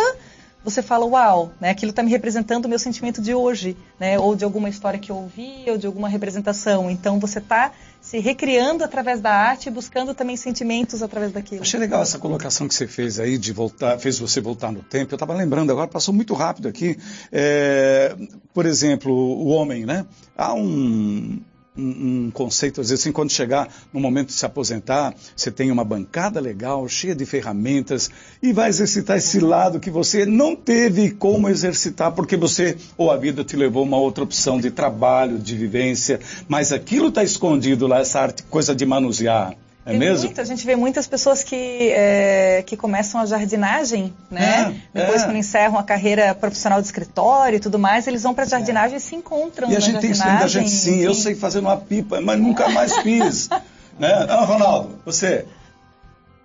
você 0.64 0.82
fala, 0.82 1.06
uau, 1.06 1.52
né, 1.60 1.72
aquilo 1.72 1.90
está 1.90 2.02
me 2.02 2.10
representando 2.10 2.66
o 2.66 2.70
meu 2.70 2.80
sentimento 2.80 3.22
de 3.22 3.34
hoje, 3.34 3.76
né, 4.00 4.18
ou 4.18 4.34
de 4.34 4.46
alguma 4.46 4.70
história 4.70 4.98
que 4.98 5.12
eu 5.12 5.18
ouvi, 5.18 5.66
ou 5.68 5.78
de 5.78 5.86
alguma 5.86 6.08
representação. 6.08 6.90
Então, 6.90 7.20
você 7.20 7.40
está 7.40 7.74
se 8.00 8.18
recriando 8.20 8.82
através 8.86 9.20
da 9.20 9.34
arte 9.34 9.68
e 9.68 9.70
buscando 9.70 10.14
também 10.14 10.38
sentimentos 10.38 11.04
através 11.04 11.34
daquilo. 11.34 11.64
Achei 11.64 11.82
legal 11.82 12.02
essa 12.02 12.18
colocação 12.18 12.66
que 12.66 12.74
você 12.74 12.88
fez 12.88 13.20
aí, 13.20 13.38
de 13.38 13.52
voltar, 13.52 14.00
fez 14.00 14.18
você 14.18 14.40
voltar 14.40 14.72
no 14.72 14.82
tempo. 14.82 15.12
Eu 15.12 15.18
estava 15.18 15.34
lembrando 15.34 15.70
agora, 15.70 15.90
passou 15.90 16.14
muito 16.14 16.34
rápido 16.34 16.70
aqui. 16.70 16.98
É, 17.30 18.16
por 18.54 18.66
exemplo, 18.66 19.14
o 19.14 19.48
homem, 19.48 19.86
né? 19.86 20.06
Há 20.38 20.54
um, 20.54 21.42
um, 21.78 22.30
conceito, 22.32 22.82
às 22.82 22.90
vezes, 22.90 23.04
assim, 23.04 23.12
quando 23.12 23.32
chegar 23.32 23.68
no 23.94 24.00
momento 24.00 24.28
de 24.28 24.34
se 24.34 24.46
aposentar, 24.46 25.14
você 25.36 25.50
tem 25.50 25.72
uma 25.72 25.84
bancada 25.84 26.40
legal, 26.40 26.88
cheia 26.88 27.16
de 27.16 27.26
ferramentas, 27.26 28.10
e 28.42 28.52
vai 28.52 28.70
exercitar 28.70 29.18
esse 29.18 29.40
lado 29.40 29.80
que 29.80 29.90
você 29.90 30.26
não 30.26 30.56
teve 30.56 31.12
como 31.12 31.48
exercitar, 31.48 32.12
porque 32.12 32.36
você, 32.36 32.78
ou 32.98 33.10
a 33.10 33.18
vida 33.18 33.44
te 33.44 33.56
levou 33.56 33.84
a 33.84 33.86
uma 33.86 33.98
outra 33.98 34.24
opção 34.24 34.60
de 34.60 34.70
trabalho, 34.70 35.40
de 35.40 35.56
vivência, 35.56 36.20
mas 36.48 36.72
aquilo 36.72 37.08
está 37.08 37.24
escondido 37.24 37.88
lá, 37.88 38.00
essa 38.00 38.20
arte, 38.20 38.44
coisa 38.44 38.76
de 38.76 38.86
manusear. 38.86 39.56
É 39.86 39.94
mesmo? 39.94 40.26
Muito, 40.26 40.40
a 40.40 40.44
gente 40.44 40.66
vê 40.66 40.76
muitas 40.76 41.08
pessoas 41.08 41.44
que, 41.44 41.56
é, 41.56 42.64
que 42.66 42.78
começam 42.78 43.20
a 43.20 43.26
jardinagem, 43.26 44.14
né? 44.30 44.80
É, 44.94 45.00
Depois, 45.00 45.24
é. 45.24 45.26
quando 45.26 45.38
encerram 45.38 45.78
a 45.78 45.84
carreira 45.84 46.36
profissional 46.36 46.80
de 46.80 46.86
escritório 46.86 47.58
e 47.58 47.60
tudo 47.60 47.80
mais, 47.80 48.06
eles 48.06 48.22
vão 48.22 48.34
para 48.34 48.44
a 48.44 48.48
jardinagem 48.48 48.98
e 48.98 49.00
se 49.00 49.16
encontram. 49.16 49.72
E 49.72 49.76
a 49.76 49.80
gente 49.80 50.00
tem 50.00 50.12
que 50.12 50.20
da 50.20 50.48
gente 50.48 50.70
sim, 50.70 51.00
eu 51.00 51.16
sei 51.16 51.34
fazer 51.34 51.60
uma 51.60 51.78
pipa, 51.78 52.22
mas 52.22 52.40
nunca 52.40 52.70
mais 52.70 52.96
fiz. 52.98 53.50
né? 53.98 54.26
Ah, 54.30 54.46
Ronaldo, 54.46 55.00
você. 55.04 55.46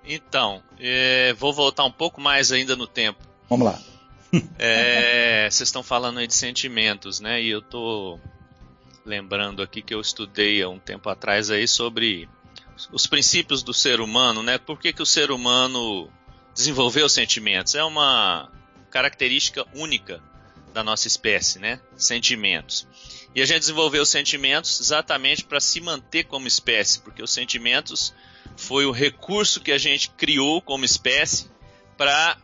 Então, 0.07 0.63
é, 0.81 1.35
vou 1.39 1.53
voltar 1.53 1.85
um 1.85 1.93
pouco 1.93 2.21
mais 2.21 2.53
ainda 2.53 2.75
no 2.75 2.87
tempo. 2.87 3.19
Vamos 3.51 3.67
lá. 3.67 3.79
É, 4.59 5.49
vocês 5.51 5.69
estão 5.69 5.83
falando 5.83 6.19
aí 6.19 6.27
de 6.27 6.35
sentimentos, 6.35 7.21
né? 7.21 7.41
E 7.41 7.49
eu 7.49 7.63
tô 7.63 8.19
lembrando 9.05 9.63
aqui 9.63 9.81
que 9.81 9.95
eu 9.95 10.01
estudei 10.01 10.63
há 10.63 10.69
um 10.69 10.79
tempo 10.79 11.09
atrás 11.09 11.51
aí 11.51 11.67
sobre 11.67 12.29
os 12.93 13.07
princípios 13.07 13.63
do 13.63 13.73
ser 13.73 14.01
humano, 14.01 14.43
né? 14.43 14.59
Por 14.59 14.79
que, 14.79 14.93
que 14.93 15.03
o 15.03 15.07
ser 15.07 15.31
humano 15.31 16.11
desenvolveu 16.55 17.09
sentimentos? 17.09 17.75
É 17.75 17.83
uma 17.83 18.51
característica 18.91 19.67
única 19.75 20.23
da 20.73 20.83
nossa 20.83 21.09
espécie, 21.09 21.59
né? 21.59 21.81
Sentimentos. 21.97 22.87
E 23.35 23.43
a 23.43 23.47
gente 23.47 23.61
desenvolveu 23.61 24.05
sentimentos 24.05 24.81
exatamente 24.81 25.45
para 25.45 25.61
se 25.61 25.81
manter 25.81 26.25
como 26.25 26.47
espécie, 26.47 27.01
porque 27.01 27.23
os 27.23 27.33
sentimentos 27.33 28.15
foi 28.57 28.87
o 28.87 28.93
recurso 28.93 29.61
que 29.61 29.73
a 29.73 29.79
gente 29.79 30.11
criou 30.11 30.61
como 30.63 30.85
espécie 30.85 31.51
para 31.97 32.39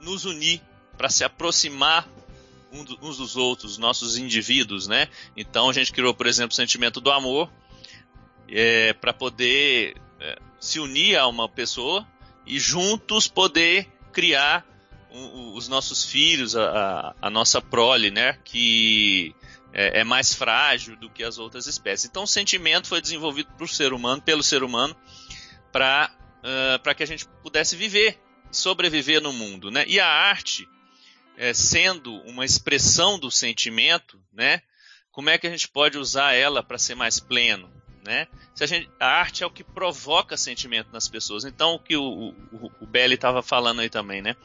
nos 0.00 0.24
unir, 0.24 0.60
para 0.96 1.08
se 1.08 1.24
aproximar 1.24 2.08
uns 2.72 3.18
dos 3.18 3.36
outros, 3.36 3.76
nossos 3.76 4.16
indivíduos, 4.16 4.86
né? 4.86 5.08
Então 5.36 5.68
a 5.68 5.72
gente 5.72 5.92
criou, 5.92 6.14
por 6.14 6.26
exemplo, 6.26 6.52
o 6.52 6.56
sentimento 6.56 7.00
do 7.00 7.10
amor, 7.10 7.52
é, 8.52 8.92
para 8.92 9.12
poder 9.12 9.96
é, 10.20 10.38
se 10.60 10.78
unir 10.78 11.16
a 11.16 11.26
uma 11.26 11.48
pessoa 11.48 12.06
e 12.46 12.58
juntos 12.60 13.26
poder 13.26 13.88
criar 14.12 14.66
um, 15.10 15.54
os 15.54 15.68
nossos 15.68 16.04
filhos, 16.04 16.54
a, 16.54 17.14
a, 17.20 17.30
nossa 17.30 17.60
prole, 17.60 18.10
né? 18.10 18.38
Que 18.44 19.34
é, 19.72 20.00
é, 20.00 20.04
mais 20.04 20.34
frágil 20.34 20.96
do 20.96 21.08
que 21.08 21.24
as 21.24 21.38
outras 21.38 21.66
espécies. 21.66 22.08
Então, 22.08 22.24
o 22.24 22.26
sentimento 22.26 22.88
foi 22.88 23.00
desenvolvido 23.00 23.50
por 23.56 23.68
ser 23.68 23.92
humano, 23.92 24.20
pelo 24.20 24.42
ser 24.42 24.62
humano, 24.62 24.94
para 25.70 26.10
uh, 26.42 26.94
que 26.94 27.02
a 27.02 27.06
gente 27.06 27.26
pudesse 27.42 27.74
viver, 27.74 28.18
sobreviver 28.50 29.22
no 29.22 29.32
mundo, 29.32 29.70
né? 29.70 29.84
E 29.86 29.98
a 29.98 30.06
arte, 30.06 30.68
é, 31.38 31.54
sendo 31.54 32.14
uma 32.22 32.44
expressão 32.44 33.18
do 33.18 33.30
sentimento, 33.30 34.20
né? 34.32 34.60
Como 35.10 35.30
é 35.30 35.38
que 35.38 35.46
a 35.46 35.50
gente 35.50 35.68
pode 35.68 35.98
usar 35.98 36.32
ela 36.32 36.62
para 36.62 36.78
ser 36.78 36.94
mais 36.94 37.18
pleno? 37.20 37.81
Né? 38.04 38.26
Se 38.54 38.64
a, 38.64 38.66
gente, 38.66 38.90
a 38.98 39.06
arte 39.06 39.42
é 39.42 39.46
o 39.46 39.50
que 39.50 39.62
provoca 39.62 40.36
sentimento 40.36 40.88
nas 40.92 41.08
pessoas. 41.08 41.44
Então, 41.44 41.74
o 41.74 41.78
que 41.78 41.96
o, 41.96 42.34
o, 42.52 42.72
o 42.80 42.86
Belly 42.86 43.14
estava 43.14 43.42
falando 43.42 43.80
aí 43.80 43.88
também, 43.88 44.20
né? 44.20 44.36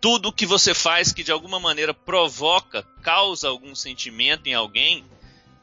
Tudo 0.00 0.32
que 0.32 0.44
você 0.44 0.74
faz 0.74 1.12
que 1.12 1.22
de 1.22 1.32
alguma 1.32 1.58
maneira 1.58 1.94
provoca, 1.94 2.82
causa 3.00 3.48
algum 3.48 3.74
sentimento 3.74 4.46
em 4.46 4.54
alguém, 4.54 5.04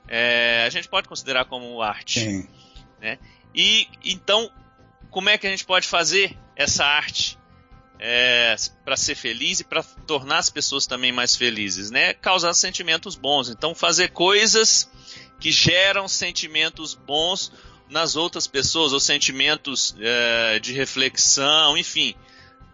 é, 0.07 0.63
a 0.65 0.69
gente 0.69 0.87
pode 0.87 1.07
considerar 1.07 1.45
como 1.45 1.81
arte. 1.81 2.21
Sim. 2.21 2.47
Né? 2.99 3.19
E 3.53 3.87
então, 4.03 4.51
como 5.09 5.29
é 5.29 5.37
que 5.37 5.45
a 5.45 5.49
gente 5.49 5.65
pode 5.65 5.87
fazer 5.87 6.35
essa 6.55 6.85
arte 6.85 7.37
é, 7.99 8.55
para 8.83 8.97
ser 8.97 9.13
feliz 9.13 9.59
e 9.59 9.63
para 9.63 9.83
tornar 9.83 10.39
as 10.39 10.49
pessoas 10.49 10.87
também 10.87 11.11
mais 11.11 11.35
felizes, 11.35 11.91
né? 11.91 12.15
Causar 12.15 12.53
sentimentos 12.55 13.15
bons. 13.15 13.47
Então, 13.47 13.75
fazer 13.75 14.09
coisas 14.09 14.89
que 15.41 15.51
geram 15.51 16.07
sentimentos 16.07 16.93
bons 16.93 17.51
nas 17.89 18.15
outras 18.15 18.47
pessoas, 18.47 18.93
ou 18.93 18.99
sentimentos 18.99 19.93
é, 19.99 20.59
de 20.59 20.71
reflexão, 20.71 21.75
enfim. 21.75 22.15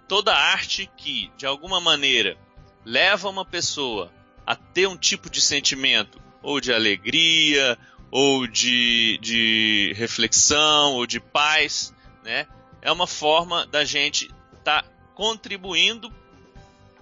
Toda 0.08 0.36
arte 0.36 0.88
que, 0.96 1.32
de 1.38 1.46
alguma 1.46 1.82
maneira, 1.82 2.38
leva 2.86 3.30
uma 3.30 3.46
pessoa 3.46 4.12
a 4.46 4.56
ter 4.56 4.86
um 4.88 4.98
tipo 4.98 5.30
de 5.30 5.42
sentimento, 5.42 6.22
ou 6.44 6.62
de 6.62 6.72
alegria, 6.72 7.80
ou 8.12 8.46
de, 8.46 9.18
de 9.22 9.94
reflexão, 9.96 10.94
ou 10.94 11.08
de 11.08 11.20
paz, 11.20 11.94
né? 12.24 12.48
É 12.82 12.92
uma 12.92 13.08
forma 13.08 13.66
da 13.66 13.84
gente 13.84 14.26
estar 14.58 14.84
tá 14.84 14.90
contribuindo 15.16 16.14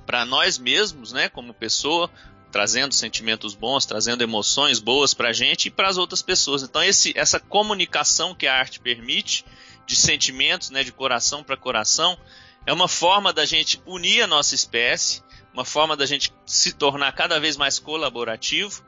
para 0.06 0.23
nós 0.25 0.58
mesmos, 0.58 1.12
né, 1.12 1.28
como 1.28 1.54
pessoa, 1.54 2.10
trazendo 2.56 2.94
sentimentos 2.94 3.54
bons, 3.54 3.86
trazendo 3.86 4.24
emoções 4.24 4.80
boas 4.80 5.13
para 5.13 5.28
a 5.28 5.34
gente 5.34 5.65
e 5.65 5.70
para 5.70 5.89
as 5.89 5.98
outras 5.98 6.22
pessoas. 6.22 6.63
Então 6.63 6.82
esse, 6.82 7.12
essa 7.13 7.38
comunicação 7.38 8.34
que 8.34 8.48
a 8.48 8.56
arte 8.56 8.80
permite 8.80 9.44
de 9.86 9.94
sentimentos, 9.94 10.70
né, 10.70 10.82
de 10.82 10.94
coração 10.94 11.44
para 11.44 11.58
coração, 11.58 12.18
é 12.65 12.72
uma 12.72 12.88
forma 12.88 13.34
da 13.34 13.44
gente 13.46 13.82
unir 13.86 14.22
a 14.22 14.28
nossa 14.28 14.56
espécie, 14.56 15.22
uma 15.54 15.65
forma 15.65 15.98
da 15.98 16.06
gente 16.06 16.34
se 16.46 16.72
tornar 16.72 17.12
cada 17.12 17.41
vez 17.41 17.58
mais 17.58 17.78
colaborativo 17.78 18.86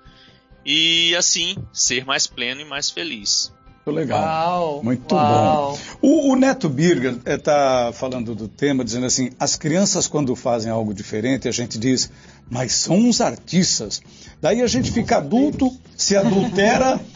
e 0.66 1.14
assim 1.18 1.58
ser 1.74 2.06
mais 2.06 2.26
pleno 2.26 2.62
e 2.62 2.66
mais 2.66 2.90
feliz. 2.90 3.54
Muito 3.88 3.92
legal. 3.92 4.22
Uau, 4.22 4.84
Muito 4.84 5.16
uau. 5.16 5.78
bom. 6.02 6.08
O, 6.08 6.32
o 6.34 6.36
Neto 6.36 6.68
Birger 6.68 7.18
está 7.26 7.88
eh, 7.90 7.94
falando 7.94 8.36
do 8.36 8.48
tema, 8.48 8.84
dizendo 8.84 9.06
assim: 9.06 9.32
as 9.40 9.56
crianças, 9.56 10.08
quando 10.08 10.36
fazem 10.36 10.72
algo 10.72 10.94
diferente, 10.94 11.48
a 11.48 11.52
gente 11.52 11.80
diz, 11.80 12.12
mas 12.50 12.74
são 12.74 12.96
uns 12.96 13.22
artistas. 13.22 14.02
Daí 14.42 14.62
a 14.62 14.68
gente 14.68 14.92
fica 14.92 15.18
adulto, 15.18 15.72
se 15.96 16.16
adultera 16.16 17.00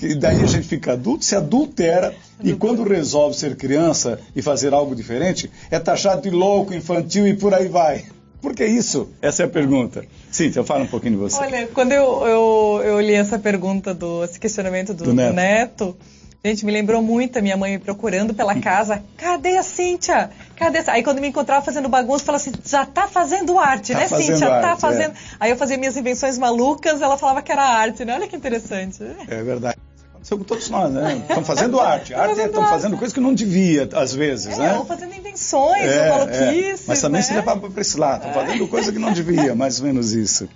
E 0.00 0.14
daí 0.14 0.42
a 0.42 0.46
gente 0.46 0.66
fica 0.66 0.94
adulto, 0.94 1.26
se 1.26 1.36
adultera 1.36 2.14
e 2.42 2.54
quando 2.54 2.82
resolve 2.84 3.36
ser 3.36 3.54
criança 3.54 4.18
e 4.34 4.40
fazer 4.40 4.72
algo 4.72 4.96
diferente, 4.96 5.50
é 5.70 5.78
taxado 5.78 6.22
de 6.22 6.30
louco, 6.30 6.72
infantil 6.72 7.26
e 7.26 7.34
por 7.34 7.52
aí 7.52 7.68
vai. 7.68 8.06
Por 8.40 8.54
que 8.54 8.64
isso? 8.64 9.10
Essa 9.20 9.42
é 9.42 9.46
a 9.46 9.48
pergunta. 9.48 10.04
Cíntia, 10.30 10.62
fala 10.62 10.84
um 10.84 10.86
pouquinho 10.86 11.14
de 11.14 11.18
você. 11.18 11.40
Olha, 11.40 11.66
quando 11.68 11.92
eu, 11.92 12.26
eu, 12.26 12.82
eu 12.84 13.00
li 13.00 13.14
essa 13.14 13.38
pergunta, 13.38 13.92
do, 13.92 14.24
esse 14.24 14.38
questionamento 14.38 14.94
do, 14.94 15.04
do, 15.04 15.14
neto. 15.14 15.34
neto, 15.34 15.96
gente, 16.44 16.64
me 16.64 16.70
lembrou 16.70 17.02
muito 17.02 17.38
a 17.38 17.42
minha 17.42 17.56
mãe 17.56 17.72
me 17.72 17.78
procurando 17.78 18.32
pela 18.32 18.54
casa. 18.60 19.02
Cadê 19.16 19.56
a 19.56 19.62
Cíntia? 19.62 20.30
Cadê? 20.54 20.78
Aí 20.86 21.02
quando 21.02 21.20
me 21.20 21.28
encontrava 21.28 21.64
fazendo 21.64 21.88
bagunça, 21.88 22.24
falava 22.24 22.42
assim, 22.42 22.52
já 22.64 22.86
tá 22.86 23.08
fazendo 23.08 23.58
arte, 23.58 23.92
tá 23.92 23.98
né, 23.98 24.08
fazendo 24.08 24.26
Cíntia? 24.26 24.46
Tá 24.46 24.54
arte, 24.54 24.62
tá 24.62 24.76
fazendo. 24.76 25.10
É. 25.10 25.16
Aí 25.40 25.50
eu 25.50 25.56
fazia 25.56 25.76
minhas 25.76 25.96
invenções 25.96 26.38
malucas, 26.38 27.02
ela 27.02 27.18
falava 27.18 27.42
que 27.42 27.50
era 27.50 27.62
arte, 27.62 28.04
né? 28.04 28.14
Olha 28.14 28.28
que 28.28 28.36
interessante. 28.36 29.02
É 29.28 29.42
verdade 29.42 29.78
aconteceu 30.18 30.38
com 30.38 30.44
todos 30.44 30.68
nós, 30.68 30.92
né? 30.92 31.24
Estão 31.28 31.44
fazendo 31.44 31.80
arte. 31.80 32.14
Arte 32.14 32.40
estão 32.40 32.66
fazendo 32.66 32.96
coisas 32.96 33.12
que 33.12 33.20
não 33.20 33.32
devia, 33.32 33.88
às 33.94 34.12
vezes, 34.12 34.46
é, 34.54 34.58
né? 34.58 34.68
Estão 34.68 34.86
fazendo 34.86 35.14
invenções, 35.14 35.82
é, 35.82 36.10
maluquices. 36.10 36.80
É. 36.82 36.84
Mas 36.88 37.00
também 37.00 37.20
né? 37.20 37.26
se 37.26 37.34
levava 37.34 37.70
para 37.70 37.80
esse 37.80 37.98
lado. 37.98 38.26
Estão 38.26 38.34
fazendo 38.34 38.68
coisa 38.68 38.92
que 38.92 38.98
não 38.98 39.12
devia, 39.12 39.54
mais 39.54 39.80
ou 39.80 39.86
menos 39.86 40.12
isso. 40.12 40.48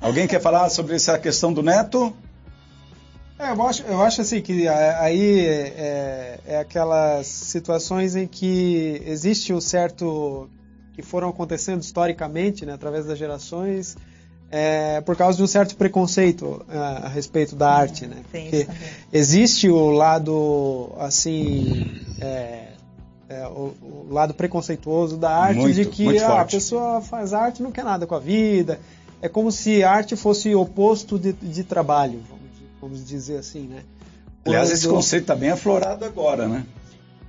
Alguém 0.00 0.26
quer 0.26 0.40
falar 0.40 0.68
sobre 0.70 0.96
essa 0.96 1.18
questão 1.18 1.52
do 1.52 1.62
neto? 1.62 2.12
É, 3.38 3.50
eu, 3.50 3.62
acho, 3.62 3.82
eu 3.82 4.02
acho 4.02 4.20
assim 4.20 4.40
que 4.40 4.68
aí 4.68 5.40
é, 5.46 6.40
é 6.46 6.58
aquelas 6.58 7.26
situações 7.26 8.16
em 8.16 8.26
que 8.26 9.02
existe 9.06 9.52
um 9.52 9.60
certo 9.60 10.48
que 10.92 11.02
foram 11.02 11.28
acontecendo 11.28 11.80
historicamente, 11.80 12.66
né, 12.66 12.74
através 12.74 13.06
das 13.06 13.18
gerações, 13.18 13.96
é, 14.52 15.00
por 15.00 15.16
causa 15.16 15.38
de 15.38 15.42
um 15.42 15.46
certo 15.46 15.74
preconceito 15.74 16.62
a, 16.68 16.74
é, 16.74 16.78
a 17.06 17.08
respeito 17.08 17.56
da 17.56 17.72
arte, 17.72 18.06
né? 18.06 18.16
Porque 18.30 18.68
existe 19.10 19.70
o 19.70 19.90
lado 19.90 20.92
assim 20.98 21.90
é, 22.20 22.68
é, 23.30 23.46
o, 23.46 23.72
o, 23.82 24.06
lado 24.10 24.34
preconceituoso 24.34 25.16
da 25.16 25.34
arte 25.34 25.58
muito, 25.58 25.74
de 25.74 25.86
que 25.86 26.18
ah, 26.18 26.42
a 26.42 26.44
pessoa 26.44 27.00
faz 27.00 27.32
arte 27.32 27.62
não 27.62 27.72
quer 27.72 27.82
nada 27.82 28.06
com 28.06 28.14
a 28.14 28.18
vida. 28.18 28.78
É 29.22 29.28
como 29.28 29.50
se 29.50 29.82
arte 29.82 30.16
fosse 30.16 30.54
oposto 30.54 31.18
de, 31.18 31.32
de 31.32 31.64
trabalho 31.64 32.20
vamos, 32.28 32.50
vamos, 32.78 33.06
dizer 33.06 33.38
assim 33.38 33.68
né? 33.68 33.82
Aliás 34.44 34.70
esse 34.70 34.86
conceito 34.86 35.22
está 35.22 35.34
bem 35.34 35.50
aflorado 35.50 36.04
agora 36.04 36.46
né 36.46 36.66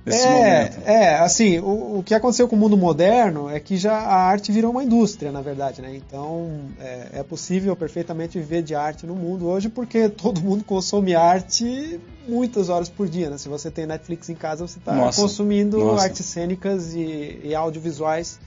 nesse 0.04 0.26
é, 0.26 0.32
momento. 0.32 0.78
É, 0.84 1.18
assim, 1.18 1.58
o, 1.58 1.98
o, 1.98 2.02
que 2.02 2.14
aconteceu 2.14 2.46
com 2.46 2.56
o 2.56 2.58
mundo 2.58 2.76
moderno 2.76 3.48
é 3.48 3.58
que 3.58 3.76
já 3.76 3.94
a 3.94 4.16
arte 4.16 4.52
virou 4.52 4.70
uma 4.70 4.84
indústria, 4.84 5.32
na 5.32 5.40
verdade, 5.40 5.80
né? 5.80 5.94
Então 5.94 6.60
é, 6.78 7.20
é 7.20 7.22
possível 7.22 7.74
perfeitamente 7.74 8.38
viver 8.38 8.62
de 8.62 8.74
arte 8.74 9.06
no 9.06 9.14
mundo 9.14 9.48
hoje 9.48 9.68
porque 9.68 10.08
todo 10.10 10.40
mundo 10.40 10.64
consome 10.64 11.14
arte 11.14 12.00
muitas 12.28 12.68
horas 12.68 12.88
por 12.88 13.08
dia, 13.08 13.30
né? 13.30 13.38
Se 13.38 13.48
você 13.48 13.70
tem 13.70 13.86
Netflix 13.86 14.28
em 14.28 14.34
casa, 14.34 14.66
você 14.66 14.78
está 14.78 14.94
consumindo 15.12 15.78
nossa. 15.78 16.04
artes 16.04 16.26
cênicas 16.26 16.94
e, 16.94 17.40
e 17.42 17.54
audiovisuais 17.54 18.38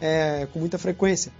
é, 0.00 0.46
com 0.52 0.58
muita 0.58 0.78
frequência. 0.78 1.32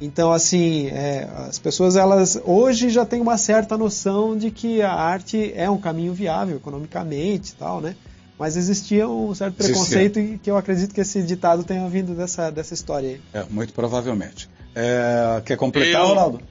Então, 0.00 0.32
assim, 0.32 0.88
é, 0.88 1.28
as 1.48 1.60
pessoas 1.60 1.94
elas 1.94 2.40
hoje 2.44 2.90
já 2.90 3.06
têm 3.06 3.20
uma 3.20 3.38
certa 3.38 3.78
noção 3.78 4.36
de 4.36 4.50
que 4.50 4.82
a 4.82 4.92
arte 4.92 5.52
é 5.54 5.70
um 5.70 5.78
caminho 5.78 6.12
viável 6.12 6.56
economicamente 6.56 7.52
e 7.52 7.54
tal, 7.54 7.80
né? 7.80 7.94
Mas 8.38 8.56
existia 8.56 9.08
um 9.08 9.34
certo 9.34 9.54
preconceito 9.54 10.18
existia. 10.18 10.38
que 10.38 10.50
eu 10.50 10.56
acredito 10.56 10.94
que 10.94 11.00
esse 11.00 11.22
ditado 11.22 11.64
tenha 11.64 11.88
vindo 11.88 12.14
dessa, 12.14 12.50
dessa 12.50 12.74
história 12.74 13.10
aí. 13.10 13.20
É, 13.32 13.44
muito 13.44 13.72
provavelmente. 13.72 14.48
É, 14.74 15.42
quer 15.44 15.56
completar, 15.56 16.00
eu 16.00 16.08
Ronaldo? 16.08 16.42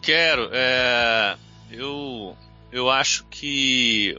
Quero. 0.00 0.48
É, 0.52 1.36
eu, 1.70 2.36
eu 2.72 2.88
acho 2.88 3.26
que 3.30 4.16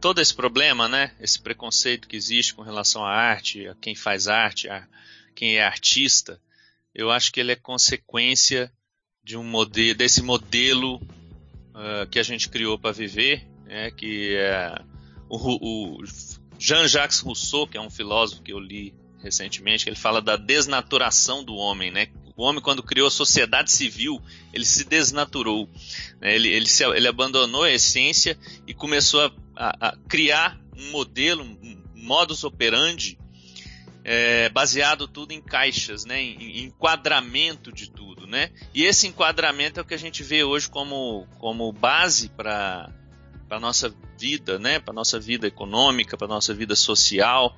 todo 0.00 0.20
esse 0.20 0.34
problema, 0.34 0.86
né, 0.86 1.12
esse 1.18 1.40
preconceito 1.40 2.06
que 2.06 2.16
existe 2.16 2.54
com 2.54 2.62
relação 2.62 3.04
à 3.04 3.10
arte, 3.10 3.66
a 3.66 3.74
quem 3.74 3.94
faz 3.94 4.28
arte, 4.28 4.68
a 4.68 4.86
quem 5.34 5.56
é 5.56 5.64
artista, 5.64 6.38
eu 6.94 7.10
acho 7.10 7.32
que 7.32 7.40
ele 7.40 7.52
é 7.52 7.56
consequência 7.56 8.70
de 9.22 9.36
um 9.36 9.42
modelo, 9.42 9.96
desse 9.96 10.22
modelo 10.22 10.96
uh, 10.96 12.06
que 12.10 12.18
a 12.18 12.22
gente 12.22 12.50
criou 12.50 12.78
para 12.78 12.92
viver, 12.92 13.48
né, 13.64 13.90
que 13.90 14.36
é 14.36 14.78
o, 15.28 16.00
o 16.00 16.04
Jean-Jacques 16.58 17.20
Rousseau, 17.20 17.66
que 17.66 17.76
é 17.76 17.80
um 17.80 17.90
filósofo 17.90 18.42
que 18.42 18.52
eu 18.52 18.58
li 18.58 18.94
recentemente, 19.22 19.88
ele 19.88 19.96
fala 19.96 20.20
da 20.20 20.36
desnaturação 20.36 21.42
do 21.42 21.54
homem, 21.54 21.90
né? 21.90 22.08
O 22.36 22.42
homem, 22.42 22.60
quando 22.60 22.82
criou 22.82 23.06
a 23.06 23.10
sociedade 23.10 23.70
civil, 23.70 24.20
ele 24.52 24.64
se 24.64 24.84
desnaturou. 24.84 25.68
Né? 26.20 26.34
Ele, 26.34 26.48
ele, 26.48 26.66
se, 26.66 26.84
ele 26.84 27.06
abandonou 27.06 27.62
a 27.62 27.70
essência 27.70 28.36
e 28.66 28.74
começou 28.74 29.20
a, 29.20 29.32
a, 29.56 29.88
a 29.88 29.96
criar 30.08 30.60
um 30.76 30.90
modelo, 30.90 31.44
um 31.44 31.82
modus 31.94 32.42
operandi, 32.42 33.16
é, 34.02 34.48
baseado 34.48 35.06
tudo 35.06 35.32
em 35.32 35.40
caixas, 35.40 36.04
né? 36.04 36.20
Em, 36.20 36.42
em, 36.42 36.64
enquadramento 36.64 37.72
de 37.72 37.90
tudo. 37.90 38.26
Né? 38.26 38.50
E 38.74 38.84
esse 38.84 39.06
enquadramento 39.06 39.78
é 39.78 39.82
o 39.82 39.86
que 39.86 39.94
a 39.94 39.98
gente 39.98 40.22
vê 40.22 40.42
hoje 40.42 40.68
como, 40.68 41.26
como 41.38 41.72
base 41.72 42.28
para 42.30 42.92
a 43.50 43.60
nossa 43.60 43.94
vida, 44.18 44.58
né, 44.58 44.78
para 44.78 44.92
nossa 44.92 45.18
vida 45.20 45.46
econômica, 45.46 46.16
para 46.16 46.26
nossa 46.26 46.54
vida 46.54 46.74
social, 46.74 47.56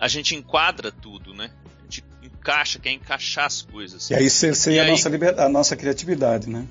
a 0.00 0.08
gente 0.08 0.34
enquadra 0.34 0.90
tudo, 0.90 1.34
né? 1.34 1.50
A 1.78 1.82
gente 1.82 2.04
encaixa, 2.22 2.78
quer 2.78 2.92
encaixar 2.92 3.46
as 3.46 3.62
coisas. 3.62 4.08
E 4.10 4.14
aí 4.14 4.30
cerceia 4.30 4.84
a, 4.84 4.88
nossa 4.88 5.08
liberdade, 5.08 5.46
a 5.46 5.48
nossa 5.48 5.76
criatividade, 5.76 6.48
né? 6.48 6.66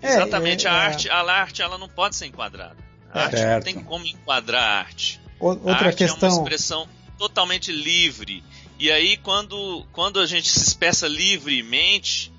É, 0.00 0.14
Exatamente, 0.14 0.66
é, 0.66 0.70
a 0.70 0.72
é. 0.72 0.76
arte, 0.76 1.10
a 1.10 1.20
arte 1.20 1.62
ela 1.62 1.78
não 1.78 1.88
pode 1.88 2.16
ser 2.16 2.26
enquadrada. 2.26 2.76
A 3.12 3.24
arte 3.24 3.38
certo. 3.38 3.66
não 3.66 3.72
tem 3.72 3.84
como 3.84 4.06
enquadrar 4.06 4.62
a 4.62 4.78
arte. 4.78 5.20
outra 5.38 5.72
a 5.72 5.86
arte 5.86 5.98
questão. 5.98 6.28
é 6.28 6.32
uma 6.32 6.42
expressão 6.42 6.88
totalmente 7.18 7.72
livre. 7.72 8.42
E 8.78 8.90
aí 8.90 9.16
quando, 9.16 9.86
quando 9.92 10.20
a 10.20 10.26
gente 10.26 10.50
se 10.50 10.62
expressa 10.62 11.08
livremente, 11.08 12.32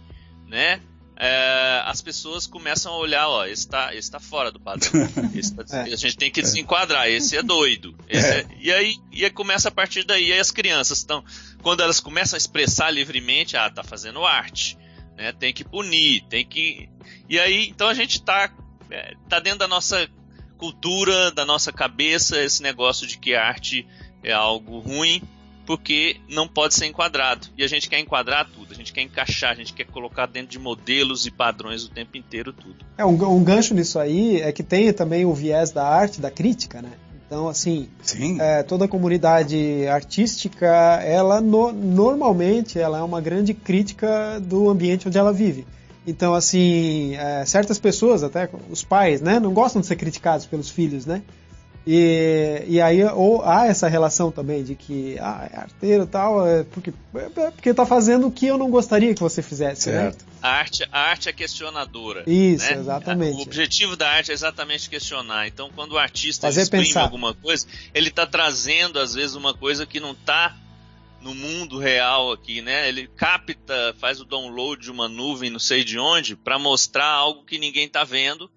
né? 0.48 0.82
É, 1.20 1.82
as 1.86 2.00
pessoas 2.00 2.46
começam 2.46 2.94
a 2.94 2.98
olhar, 2.98 3.28
ó, 3.28 3.44
esse 3.46 3.68
tá, 3.68 3.94
esse 3.96 4.10
tá 4.10 4.20
fora 4.20 4.52
do 4.52 4.60
padrão. 4.60 4.92
Tá, 5.68 5.88
é. 5.88 5.94
A 5.94 5.96
gente 5.96 6.18
tem 6.18 6.32
que 6.32 6.42
desenquadrar, 6.42 7.08
esse 7.08 7.36
é 7.38 7.44
doido. 7.44 7.96
Esse 8.08 8.28
é. 8.28 8.40
é 8.40 8.48
e 8.60 8.72
aí 8.72 8.98
e 9.12 9.24
aí 9.24 9.32
começa 9.32 9.70
a 9.70 9.72
partir 9.72 10.04
daí. 10.04 10.28
E 10.28 10.34
aí 10.34 10.40
as 10.40 10.52
crianças 10.52 11.00
estão, 11.00 11.24
quando 11.62 11.82
elas 11.82 12.00
começam 12.00 12.36
a 12.36 12.38
expressar 12.38 12.92
livremente, 12.92 13.58
ah, 13.58 13.70
tá 13.70 13.84
fazendo 13.84 14.26
arte, 14.26 14.78
né? 15.16 15.32
Tem 15.32 15.54
que 15.54 15.64
punir, 15.64 16.24
tem 16.30 16.46
que. 16.46 16.90
E 17.30 17.40
aí, 17.40 17.68
então 17.68 17.88
a 17.88 17.94
gente 17.94 18.22
tá, 18.22 18.52
é, 18.90 19.16
tá 19.28 19.40
dentro 19.40 19.60
da 19.60 19.68
nossa 19.68 20.08
cultura, 20.58 21.32
da 21.32 21.46
nossa 21.46 21.72
cabeça, 21.72 22.42
esse 22.44 22.62
negócio 22.62 23.08
de 23.08 23.18
que 23.18 23.34
a 23.34 23.46
arte 23.46 23.88
é 24.24 24.34
algo 24.34 24.80
ruim 24.80 25.22
porque 25.68 26.20
não 26.30 26.48
pode 26.48 26.74
ser 26.74 26.86
enquadrado. 26.86 27.48
E 27.58 27.64
a 27.64 27.68
gente 27.68 27.90
quer 27.90 28.00
enquadrar 28.00 28.50
tudo, 28.50 28.67
quer 28.98 29.04
encaixar, 29.04 29.52
a 29.52 29.54
gente 29.54 29.74
quer 29.74 29.86
colocar 29.86 30.26
dentro 30.26 30.50
de 30.50 30.58
modelos 30.58 31.28
e 31.28 31.32
padrões 31.32 31.84
o 31.84 31.90
tempo 31.90 32.18
inteiro 32.18 32.52
tudo. 32.52 32.78
É, 32.98 33.06
um, 33.06 33.12
um 33.12 33.44
gancho 33.44 33.76
nisso 33.76 34.00
aí 34.00 34.42
é 34.42 34.52
que 34.52 34.64
tem 34.64 34.92
também 34.92 35.24
o 35.24 35.34
viés 35.34 35.72
da 35.72 35.88
arte, 35.88 36.20
da 36.20 36.32
crítica, 36.32 36.82
né? 36.82 36.90
Então, 37.28 37.48
assim, 37.48 37.90
é, 38.40 38.64
toda 38.64 38.86
a 38.86 38.88
comunidade 38.88 39.86
artística, 39.88 40.66
ela 41.04 41.42
no, 41.42 41.74
normalmente 41.74 42.80
ela 42.80 43.00
é 43.00 43.02
uma 43.02 43.20
grande 43.20 43.54
crítica 43.54 44.40
do 44.40 44.70
ambiente 44.70 45.08
onde 45.10 45.18
ela 45.18 45.34
vive. 45.34 45.68
Então, 46.08 46.34
assim, 46.34 47.16
é, 47.18 47.46
certas 47.46 47.78
pessoas, 47.78 48.24
até 48.24 48.50
os 48.70 48.82
pais, 48.82 49.22
né, 49.22 49.42
não 49.42 49.54
gostam 49.54 49.82
de 49.82 49.88
ser 49.88 49.98
criticados 49.98 50.46
pelos 50.46 50.70
filhos, 50.70 51.06
né? 51.06 51.22
E, 51.90 52.66
e 52.68 52.82
aí 52.82 53.02
ou 53.02 53.42
há 53.46 53.68
essa 53.68 53.88
relação 53.88 54.30
também 54.30 54.62
de 54.62 54.76
que 54.76 55.18
ah, 55.20 55.50
é 55.50 55.58
arteiro 55.58 56.04
e 56.04 56.08
tal, 56.08 56.46
é 56.46 56.66
porque, 56.66 56.94
é 57.16 57.50
porque 57.50 57.74
tá 57.74 57.86
fazendo 57.86 58.28
o 58.28 58.32
que 58.32 58.46
eu 58.46 58.58
não 58.58 58.70
gostaria 58.70 59.14
que 59.14 59.22
você 59.22 59.42
fizesse, 59.42 59.90
né? 59.90 60.02
certo. 60.02 60.26
né? 60.26 60.32
A 60.42 60.50
arte, 60.50 60.86
a 60.92 61.00
arte 61.00 61.30
é 61.30 61.34
questionadora. 61.34 62.26
Isso, 62.28 62.66
né? 62.66 62.78
exatamente. 62.78 63.38
O 63.38 63.42
objetivo 63.42 63.96
da 63.96 64.10
arte 64.10 64.32
é 64.32 64.34
exatamente 64.34 64.90
questionar. 64.90 65.48
Então, 65.48 65.72
quando 65.74 65.94
o 65.94 65.98
artista 65.98 66.50
exprime 66.50 66.88
pensar. 66.88 67.04
alguma 67.04 67.34
coisa, 67.34 67.66
ele 67.94 68.10
está 68.10 68.28
trazendo, 68.28 69.00
às 69.00 69.14
vezes, 69.14 69.36
uma 69.36 69.54
coisa 69.54 69.86
que 69.86 70.02
não 70.02 70.12
está 70.12 70.58
no 71.22 71.34
mundo 71.34 71.80
real 71.80 72.34
aqui, 72.34 72.62
né? 72.62 72.90
Ele 72.90 73.08
capta, 73.16 73.96
faz 73.98 74.20
o 74.20 74.26
download 74.26 74.84
de 74.84 74.92
uma 74.92 75.08
nuvem, 75.08 75.50
não 75.50 75.58
sei 75.58 75.86
de 75.86 75.98
onde, 75.98 76.36
para 76.36 76.60
mostrar 76.60 77.08
algo 77.08 77.46
que 77.46 77.58
ninguém 77.58 77.86
está 77.86 78.04
vendo 78.04 78.52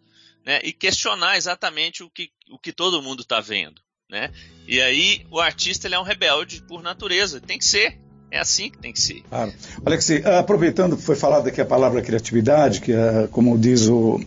né, 0.50 0.58
e 0.64 0.72
questionar 0.72 1.36
exatamente 1.36 2.02
o 2.02 2.10
que, 2.10 2.28
o 2.50 2.58
que 2.58 2.72
todo 2.72 3.00
mundo 3.00 3.22
está 3.22 3.40
vendo. 3.40 3.80
Né? 4.10 4.32
E 4.66 4.80
aí 4.80 5.24
o 5.30 5.38
artista 5.38 5.86
ele 5.86 5.94
é 5.94 6.00
um 6.00 6.02
rebelde 6.02 6.60
por 6.62 6.82
natureza, 6.82 7.40
tem 7.40 7.56
que 7.56 7.64
ser. 7.64 8.00
É 8.32 8.38
assim 8.40 8.68
que 8.68 8.78
tem 8.78 8.92
que 8.92 9.00
ser. 9.00 9.22
Claro. 9.28 9.52
Alex, 9.86 10.10
aproveitando 10.38 10.96
que 10.96 11.02
foi 11.02 11.14
falado 11.14 11.46
aqui 11.46 11.60
a 11.60 11.64
palavra 11.64 12.02
criatividade, 12.02 12.80
que 12.80 12.92
é, 12.92 13.28
como 13.30 13.56
diz 13.56 13.86
o 13.86 14.20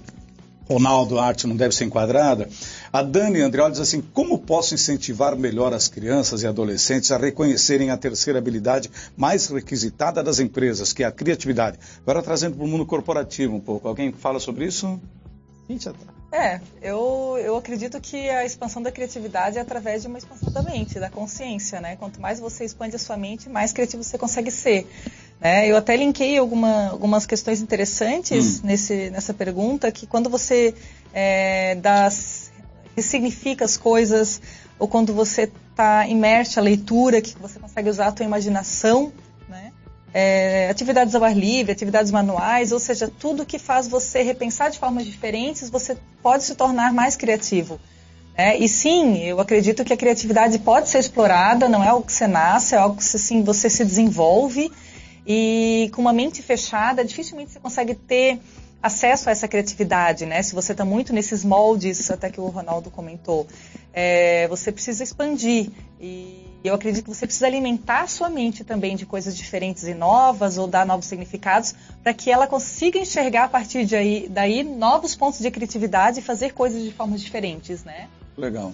Ronaldo, 0.66 1.20
a 1.20 1.26
arte 1.26 1.46
não 1.46 1.58
deve 1.58 1.76
ser 1.76 1.86
enquadrada, 1.86 2.50
a 2.92 3.02
Dani 3.02 3.42
Andreoli 3.42 3.72
diz 3.72 3.82
assim, 3.82 4.02
como 4.02 4.40
posso 4.40 4.74
incentivar 4.74 5.36
melhor 5.38 5.74
as 5.74 5.90
crianças 5.90 6.42
e 6.42 6.48
adolescentes 6.48 7.12
a 7.12 7.18
reconhecerem 7.18 7.92
a 7.92 7.98
terceira 7.98 8.40
habilidade 8.40 8.90
mais 9.16 9.48
requisitada 9.48 10.24
das 10.24 10.40
empresas, 10.40 10.94
que 10.94 11.04
é 11.04 11.06
a 11.06 11.12
criatividade? 11.12 11.78
Agora 12.02 12.22
trazendo 12.22 12.56
para 12.56 12.66
o 12.66 12.68
mundo 12.68 12.86
corporativo 12.86 13.56
um 13.56 13.62
pouco. 13.62 13.90
Alguém 13.90 14.14
fala 14.14 14.40
sobre 14.40 14.66
isso? 14.66 15.00
É, 16.32 16.60
eu, 16.82 17.38
eu 17.43 17.56
acredito 17.56 18.02
que 18.02 18.28
a 18.30 18.43
expansão 18.43 18.82
da 18.82 18.91
criatividade 18.91 19.58
é 19.60 19.62
através 19.62 20.02
de 20.02 20.08
uma 20.08 20.17
expansão 20.17 20.52
da 20.52 20.63
mente, 20.63 20.99
da 20.99 21.10
consciência, 21.10 21.80
né? 21.80 21.95
Quanto 21.95 22.19
mais 22.19 22.39
você 22.39 22.65
expande 22.65 22.95
a 22.95 22.99
sua 22.99 23.15
mente, 23.15 23.47
mais 23.47 23.71
criativo 23.71 24.04
você 24.04 24.17
consegue 24.17 24.49
ser. 24.49 24.88
Né? 25.39 25.67
Eu 25.67 25.78
até 25.78 25.95
linkei 25.95 26.38
alguma, 26.38 26.89
algumas 26.89 27.28
questões 27.28 27.62
interessantes 27.62 28.60
hum. 28.60 28.62
nesse, 28.63 29.12
nessa 29.12 29.34
pergunta, 29.34 29.91
que 29.91 30.08
quando 30.08 30.28
você 30.28 30.73
é, 31.13 31.76
das, 31.76 32.52
ressignifica 32.95 33.63
as 33.63 33.78
coisas, 33.78 34.41
ou 34.80 34.88
quando 34.88 35.13
você 35.13 35.52
está 35.69 36.08
imerso 36.08 36.60
à 36.60 36.63
leitura, 36.63 37.21
que 37.21 37.38
você 37.38 37.60
consegue 37.60 37.89
usar 37.89 38.08
a 38.08 38.12
tua 38.12 38.26
imaginação? 38.26 39.13
É, 40.13 40.69
atividades 40.69 41.15
ao 41.15 41.23
ar 41.23 41.36
livre, 41.36 41.71
atividades 41.71 42.12
manuais, 42.12 42.71
ou 42.71 42.80
seja, 42.80 43.12
tudo 43.19 43.45
que 43.45 43.58
faz 43.58 43.88
você 43.88 44.21
repensar 44.21 44.69
de 44.69 44.78
formas 44.78 45.06
diferentes, 45.06 45.69
você 45.69 45.97
pode 46.21 46.43
se 46.43 46.54
tornar 46.54 46.93
mais 46.93 47.15
criativo. 47.15 47.80
É, 48.36 48.58
e 48.58 48.67
sim, 48.67 49.23
eu 49.23 49.39
acredito 49.39 49.84
que 49.84 49.93
a 49.93 49.97
criatividade 49.97 50.58
pode 50.60 50.89
ser 50.89 50.99
explorada, 50.99 51.69
não 51.69 51.84
é 51.84 51.88
algo 51.88 52.06
que 52.06 52.13
você 52.13 52.28
nasce, 52.28 52.76
é 52.76 52.78
algo 52.78 52.97
que 52.97 53.04
assim, 53.04 53.43
você 53.43 53.69
se 53.69 53.84
desenvolve 53.84 54.71
e 55.26 55.89
com 55.93 56.02
uma 56.02 56.13
mente 56.13 56.41
fechada, 56.41 57.06
dificilmente 57.06 57.52
você 57.52 57.60
consegue 57.60 57.95
ter 57.95 58.39
acesso 58.84 59.30
a 59.30 59.32
essa 59.32 59.48
criatividade, 59.48 60.26
né? 60.26 60.43
Se 60.43 60.54
você 60.54 60.74
está 60.74 60.84
muito 60.84 61.13
nesses 61.13 61.46
moldes, 61.46 62.12
até 62.12 62.30
que 62.30 62.41
o 62.41 62.48
Ronaldo 62.48 62.91
comentou, 62.91 63.48
é, 63.93 64.46
você 64.50 64.74
precisa 64.74 65.02
expandir. 65.02 65.69
E 66.02 66.46
eu 66.62 66.76
acredito 66.76 67.06
que 67.06 67.10
você 67.10 67.26
precisa 67.26 67.48
alimentar 67.48 68.02
a 68.02 68.08
sua 68.08 68.30
mente 68.30 68.65
também 68.65 68.98
de 68.98 69.06
coisas 69.06 69.38
diferentes 69.38 69.84
e 69.86 69.93
novas, 69.93 70.58
ou 70.58 70.67
dar 70.67 70.86
novos 70.86 71.06
significados, 71.06 71.74
para 72.04 72.13
que 72.13 72.30
ela 72.30 72.46
consiga 72.46 73.00
enxergar 73.00 73.46
a 73.46 73.50
partir 73.50 73.86
de 73.86 73.96
aí, 73.96 74.28
daí 74.30 74.63
novos 74.63 75.15
pontos 75.15 75.39
de 75.39 75.50
criatividade 75.50 76.19
e 76.19 76.22
fazer 76.22 76.52
coisas 76.54 76.84
de 76.84 76.91
formas 76.91 77.22
diferentes, 77.22 77.86
né? 77.86 78.10
Legal. 78.38 78.74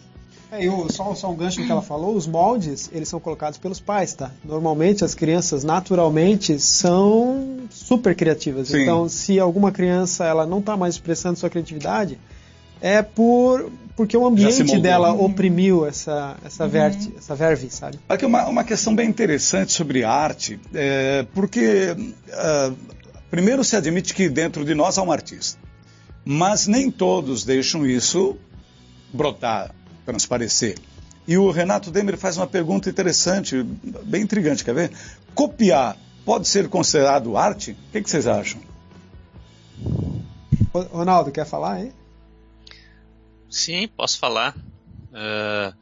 É, 0.52 0.66
eu, 0.66 0.88
só, 0.90 1.14
só 1.14 1.32
um 1.32 1.36
gancho 1.36 1.64
que 1.64 1.72
ela 1.72 1.82
falou, 1.82 2.16
os 2.16 2.26
moldes, 2.26 2.90
eles 2.92 3.08
são 3.08 3.20
colocados 3.20 3.60
pelos 3.60 3.80
pais, 3.80 4.14
tá? 4.14 4.32
Normalmente 4.44 5.06
as 5.06 5.14
crianças, 5.14 5.64
naturalmente, 5.64 6.60
são 6.60 7.60
super 7.70 8.16
criativas. 8.16 8.70
Sim. 8.70 8.82
Então, 8.82 9.08
se 9.08 9.40
alguma 9.40 9.72
criança 9.72 10.26
ela 10.26 10.46
não 10.46 10.60
está 10.60 10.76
mais 10.76 10.96
expressando 10.96 11.38
sua 11.38 11.50
criatividade, 11.50 12.20
é 12.82 13.02
por 13.02 13.72
porque 13.96 14.16
o 14.16 14.26
ambiente 14.26 14.80
dela 14.80 15.12
oprimiu 15.12 15.86
essa 15.86 16.38
essa, 16.44 16.64
uhum. 16.64 16.70
verte, 16.70 17.14
essa 17.18 17.36
verve, 17.36 17.70
sabe? 17.70 18.00
Aqui 18.08 18.26
uma, 18.26 18.48
uma 18.48 18.64
questão 18.64 18.96
bem 18.96 19.10
interessante 19.10 19.74
sobre 19.74 20.06
arte, 20.06 20.58
é, 20.74 21.26
porque 21.34 21.92
uh, 21.92 22.76
primeiro 23.30 23.64
se 23.64 23.76
admite 23.76 24.14
que 24.14 24.30
dentro 24.30 24.64
de 24.64 24.74
nós 24.74 24.98
há 24.98 25.04
um 25.04 25.12
artista, 25.12 25.60
mas 26.24 26.66
nem 26.66 26.90
todos 26.90 27.44
deixam 27.44 27.86
isso 27.86 28.38
brotar 29.12 29.76
transparecer. 30.10 30.76
E 31.28 31.38
o 31.38 31.52
Renato 31.52 31.92
Demer 31.92 32.18
faz 32.18 32.38
uma 32.38 32.48
pergunta 32.48 32.90
interessante, 32.90 33.62
bem 34.04 34.24
intrigante, 34.24 34.66
quer 34.66 34.74
ver? 34.74 34.92
Copiar 35.36 35.96
pode 36.26 36.48
ser 36.48 36.68
considerado 36.68 37.38
arte? 37.38 37.72
O 37.72 37.92
que, 37.92 38.02
que 38.02 38.10
vocês 38.10 38.26
acham? 38.26 38.60
Ronaldo, 40.74 41.32
quer 41.32 41.46
falar, 41.46 41.84
hein? 41.84 41.94
Sim, 43.50 43.88
posso 43.88 44.18
falar. 44.18 44.56
Uh, 45.12 45.76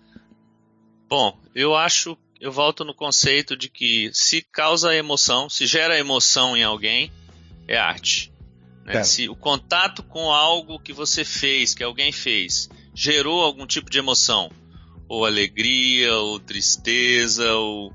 bom, 1.07 1.37
eu 1.55 1.75
acho, 1.75 2.17
eu 2.41 2.51
volto 2.51 2.83
no 2.83 2.93
conceito 2.93 3.55
de 3.55 3.69
que 3.69 4.09
se 4.13 4.41
causa 4.41 4.95
emoção, 4.95 5.49
se 5.49 5.65
gera 5.65 5.97
emoção 5.97 6.57
em 6.57 6.63
alguém, 6.63 7.11
é 7.67 7.77
arte. 7.77 8.33
Né? 8.83 9.03
Se 9.03 9.29
o 9.29 9.35
contato 9.35 10.03
com 10.03 10.31
algo 10.31 10.79
que 10.79 10.91
você 10.91 11.23
fez, 11.23 11.73
que 11.73 11.83
alguém 11.83 12.11
fez, 12.11 12.69
gerou 12.97 13.43
algum 13.43 13.67
tipo 13.67 13.91
de 13.91 13.99
emoção, 13.99 14.51
ou 15.07 15.23
alegria, 15.23 16.17
ou 16.17 16.39
tristeza, 16.39 17.53
ou 17.53 17.93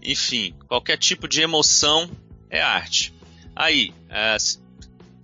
enfim, 0.00 0.54
qualquer 0.68 0.96
tipo 0.96 1.26
de 1.26 1.40
emoção 1.40 2.08
é 2.48 2.62
arte. 2.62 3.12
Aí, 3.56 3.92
é, 4.08 4.36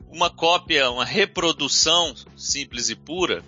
uma 0.08 0.28
cópia, 0.28 0.90
uma 0.90 1.04
reprodução 1.04 2.12
simples 2.36 2.90
e 2.90 2.96
pura, 2.96 3.44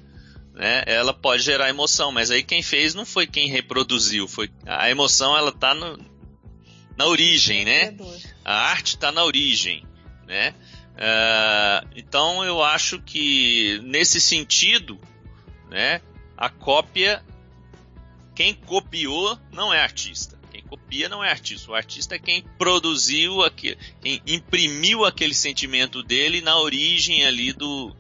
né, 0.55 0.85
ela 0.87 1.13
pode 1.13 1.43
gerar 1.43 1.69
emoção, 1.69 2.13
mas 2.13 2.31
aí 2.31 2.45
quem 2.45 2.63
fez 2.63 2.95
não 2.95 3.05
foi 3.05 3.27
quem 3.27 3.49
reproduziu, 3.49 4.29
foi 4.29 4.49
a 4.65 4.89
emoção 4.89 5.37
ela 5.37 5.51
está 5.51 5.75
na 5.75 7.07
origem, 7.07 7.65
né? 7.65 7.97
A 8.45 8.55
arte 8.71 8.95
está 8.95 9.11
na 9.11 9.25
origem, 9.25 9.85
né? 10.25 10.55
Uh, 10.95 11.89
então 11.97 12.45
eu 12.45 12.63
acho 12.63 13.01
que 13.03 13.81
nesse 13.83 14.21
sentido 14.21 15.01
né? 15.71 16.01
A 16.37 16.49
cópia, 16.49 17.23
quem 18.35 18.55
copiou 18.55 19.39
não 19.53 19.73
é 19.73 19.81
artista. 19.81 20.39
Quem 20.51 20.63
copia 20.63 21.09
não 21.09 21.23
é 21.23 21.31
artista. 21.31 21.71
O 21.71 21.75
artista 21.75 22.15
é 22.15 22.19
quem 22.19 22.45
produziu, 22.59 23.43
aquele, 23.43 23.77
quem 24.01 24.23
imprimiu 24.27 25.05
aquele 25.05 25.35
sentimento 25.35 26.03
dele 26.03 26.41
na 26.41 26.59
origem 26.59 27.27
ali 27.27 27.53
do, 27.53 27.93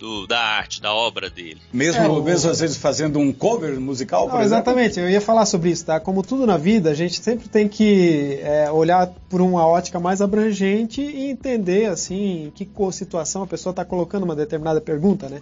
do, 0.00 0.26
da 0.26 0.40
arte, 0.40 0.80
da 0.80 0.94
obra 0.94 1.28
dele. 1.28 1.60
Mesmo, 1.72 2.02
é, 2.02 2.08
o... 2.08 2.22
mesmo 2.22 2.50
às 2.50 2.58
vezes 2.58 2.78
fazendo 2.78 3.18
um 3.18 3.32
cover 3.32 3.78
musical, 3.78 4.28
por 4.28 4.36
Não, 4.36 4.42
Exatamente, 4.42 4.98
eu 4.98 5.10
ia 5.10 5.20
falar 5.20 5.44
sobre 5.44 5.70
isso, 5.70 5.84
tá? 5.84 6.00
Como 6.00 6.22
tudo 6.22 6.46
na 6.46 6.56
vida, 6.56 6.90
a 6.90 6.94
gente 6.94 7.20
sempre 7.20 7.48
tem 7.48 7.68
que 7.68 8.40
é, 8.42 8.70
olhar 8.70 9.08
por 9.28 9.42
uma 9.42 9.66
ótica 9.66 10.00
mais 10.00 10.22
abrangente 10.22 11.02
e 11.02 11.30
entender, 11.30 11.86
assim, 11.86 12.46
em 12.46 12.50
que 12.50 12.68
situação 12.92 13.42
a 13.42 13.46
pessoa 13.46 13.72
está 13.72 13.84
colocando 13.84 14.24
uma 14.24 14.34
determinada 14.34 14.80
pergunta, 14.80 15.28
né? 15.28 15.38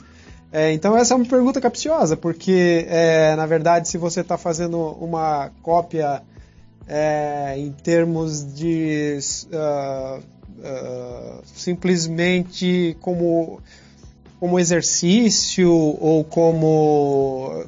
É, 0.51 0.73
então 0.73 0.97
essa 0.97 1.13
é 1.13 1.17
uma 1.17 1.27
pergunta 1.27 1.61
capciosa, 1.61 2.17
porque 2.17 2.87
é, 2.89 3.37
na 3.37 3.45
verdade 3.45 3.89
se 3.89 3.99
você 3.99 4.21
está 4.23 4.39
fazendo 4.39 4.79
uma 4.99 5.51
cópia 5.63 6.23
é, 6.87 7.55
em 7.59 7.71
termos 7.71 8.55
de 8.55 9.19
uh, 9.53 10.19
uh, 10.19 11.43
simplesmente 11.45 12.97
como, 13.03 13.61
como 14.41 14.59
exercício 14.59 15.71
ou 15.71 16.25
como 16.25 17.67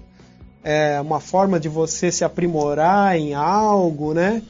é, 0.65 0.99
uma 1.03 1.21
forma 1.21 1.61
de 1.61 1.69
você 1.69 2.11
se 2.11 2.25
aprimorar 2.25 3.15
em 3.17 3.35
algo, 3.35 4.15
né? 4.15 4.43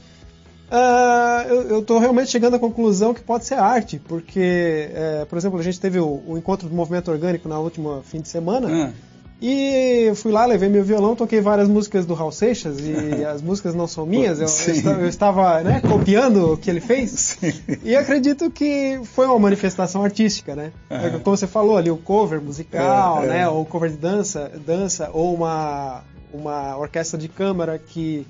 Uh, 0.71 1.51
eu 1.69 1.79
estou 1.79 1.99
realmente 1.99 2.31
chegando 2.31 2.55
à 2.55 2.59
conclusão 2.59 3.13
que 3.13 3.21
pode 3.21 3.43
ser 3.43 3.55
arte, 3.55 3.99
porque, 4.07 4.89
é, 4.93 5.25
por 5.25 5.37
exemplo, 5.37 5.59
a 5.59 5.63
gente 5.63 5.77
teve 5.77 5.99
o, 5.99 6.23
o, 6.25 6.37
encontro 6.37 6.69
do 6.69 6.73
movimento 6.73 7.11
orgânico 7.11 7.49
na 7.49 7.59
última 7.59 8.01
fim 8.03 8.21
de 8.21 8.29
semana. 8.29 8.69
Uhum. 8.69 8.93
E 9.41 10.13
fui 10.15 10.31
lá, 10.31 10.45
levei 10.45 10.69
meu 10.69 10.83
violão, 10.83 11.13
toquei 11.13 11.41
várias 11.41 11.67
músicas 11.67 12.05
do 12.05 12.13
Raul 12.13 12.31
Seixas 12.31 12.77
e 12.79 13.25
as 13.25 13.41
músicas 13.41 13.75
não 13.75 13.85
são 13.85 14.05
minhas, 14.05 14.39
eu, 14.39 14.47
eu, 14.85 15.01
eu 15.01 15.07
estava 15.09 15.61
né, 15.61 15.81
copiando 15.81 16.53
o 16.53 16.57
que 16.57 16.69
ele 16.69 16.79
fez. 16.79 17.11
Sim. 17.11 17.53
E 17.83 17.93
acredito 17.93 18.49
que 18.49 19.01
foi 19.03 19.25
uma 19.25 19.39
manifestação 19.39 20.05
artística, 20.05 20.55
né? 20.55 20.71
Uhum. 20.89 21.19
Como 21.19 21.35
você 21.35 21.47
falou 21.47 21.75
ali, 21.75 21.91
o 21.91 21.97
cover 21.97 22.39
musical, 22.39 23.23
é, 23.23 23.27
né? 23.27 23.39
É. 23.41 23.47
Ou 23.49 23.65
cover 23.65 23.89
de 23.89 23.97
dança, 23.97 24.49
dança 24.65 25.09
ou 25.11 25.33
uma, 25.33 26.03
uma 26.31 26.77
orquestra 26.77 27.19
de 27.19 27.27
câmara 27.27 27.77
que 27.77 28.25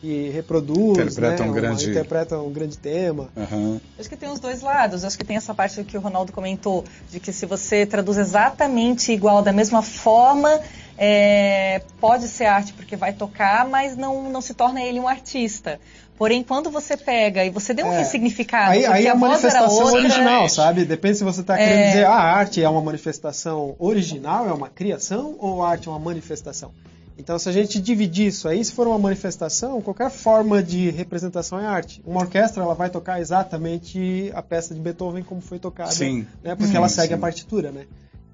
que 0.00 0.30
reproduz, 0.30 0.98
interpreta, 0.98 1.44
né, 1.44 1.50
um, 1.50 1.52
grande... 1.52 1.90
interpreta 1.90 2.38
um 2.38 2.50
grande 2.50 2.78
tema. 2.78 3.28
Uhum. 3.36 3.80
Acho 3.98 4.08
que 4.08 4.16
tem 4.16 4.30
os 4.30 4.40
dois 4.40 4.62
lados. 4.62 5.04
Acho 5.04 5.18
que 5.18 5.24
tem 5.24 5.36
essa 5.36 5.54
parte 5.54 5.84
que 5.84 5.96
o 5.96 6.00
Ronaldo 6.00 6.32
comentou, 6.32 6.84
de 7.10 7.20
que 7.20 7.32
se 7.32 7.44
você 7.44 7.84
traduz 7.84 8.16
exatamente 8.16 9.12
igual, 9.12 9.42
da 9.42 9.52
mesma 9.52 9.82
forma, 9.82 10.60
é, 10.96 11.82
pode 12.00 12.28
ser 12.28 12.46
arte 12.46 12.72
porque 12.72 12.96
vai 12.96 13.12
tocar, 13.12 13.68
mas 13.68 13.96
não, 13.96 14.30
não 14.30 14.40
se 14.40 14.54
torna 14.54 14.82
ele 14.82 14.98
um 14.98 15.06
artista. 15.06 15.78
Porém, 16.16 16.42
quando 16.42 16.70
você 16.70 16.98
pega 16.98 17.44
e 17.44 17.50
você 17.50 17.72
deu 17.72 17.86
um 17.86 17.92
é, 17.92 17.98
ressignificado, 17.98 18.72
aí, 18.72 18.84
aí 18.84 19.06
é 19.06 19.10
a, 19.10 19.12
a 19.12 19.16
manifestação 19.16 19.84
outra, 19.84 20.00
original, 20.00 20.48
sabe? 20.50 20.84
Depende 20.84 21.16
se 21.16 21.24
você 21.24 21.40
está 21.40 21.58
é... 21.58 21.66
querendo 21.66 21.86
dizer 21.86 22.04
ah, 22.04 22.12
a 22.12 22.36
arte 22.36 22.62
é 22.62 22.68
uma 22.68 22.82
manifestação 22.82 23.74
original, 23.78 24.46
é 24.46 24.52
uma 24.52 24.68
criação, 24.68 25.34
ou 25.38 25.62
a 25.62 25.70
arte 25.70 25.88
é 25.88 25.90
uma 25.90 25.98
manifestação. 25.98 26.72
Então, 27.20 27.38
se 27.38 27.50
a 27.50 27.52
gente 27.52 27.78
dividir 27.78 28.28
isso 28.28 28.48
aí, 28.48 28.64
se 28.64 28.72
for 28.72 28.86
uma 28.86 28.98
manifestação, 28.98 29.82
qualquer 29.82 30.10
forma 30.10 30.62
de 30.62 30.90
representação 30.90 31.60
é 31.60 31.66
arte. 31.66 32.02
Uma 32.06 32.20
orquestra 32.20 32.62
ela 32.62 32.74
vai 32.74 32.88
tocar 32.88 33.20
exatamente 33.20 34.32
a 34.34 34.40
peça 34.40 34.74
de 34.74 34.80
Beethoven 34.80 35.22
como 35.22 35.42
foi 35.42 35.58
tocada, 35.58 35.90
sim. 35.90 36.26
Né? 36.42 36.54
Porque 36.54 36.70
sim, 36.70 36.76
ela 36.76 36.88
segue 36.88 37.08
sim. 37.08 37.14
a 37.14 37.18
partitura, 37.18 37.70
né? 37.70 37.84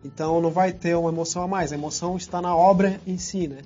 Então 0.05 0.41
não 0.41 0.53
vai 0.53 0.73
ter 0.73 0.97
uma 0.97 1.11
emoção 1.11 1.43
a 1.43 1.49
mais. 1.49 1.73
A 1.73 1.75
emoção 1.75 2.17
está 2.17 2.41
na 2.41 2.55
obra 2.55 3.01
em 3.05 3.19
si, 3.19 3.49
né? 3.49 3.59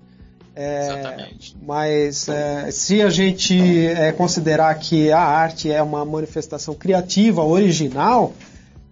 É, 0.56 0.86
Exatamente. 0.86 1.56
Mas 1.62 2.26
é, 2.26 2.70
se 2.70 3.02
a 3.02 3.10
gente 3.10 3.86
é, 3.88 4.12
considerar 4.12 4.74
que 4.76 5.12
a 5.12 5.20
arte 5.20 5.70
é 5.70 5.82
uma 5.82 6.02
manifestação 6.02 6.74
criativa, 6.74 7.44
original, 7.44 8.32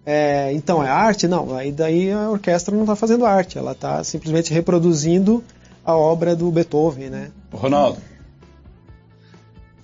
é, 0.05 0.53
então 0.53 0.83
é 0.83 0.89
arte? 0.89 1.27
Não, 1.27 1.55
aí 1.55 1.71
daí 1.71 2.11
a 2.11 2.29
orquestra 2.29 2.75
não 2.75 2.83
está 2.83 2.95
fazendo 2.95 3.25
arte, 3.25 3.57
ela 3.57 3.71
está 3.71 4.03
simplesmente 4.03 4.53
reproduzindo 4.53 5.43
a 5.89 5.95
obra 5.95 6.35
do 6.35 6.51
Beethoven, 6.51 7.09
né? 7.09 7.31
Ronaldo. 7.51 8.01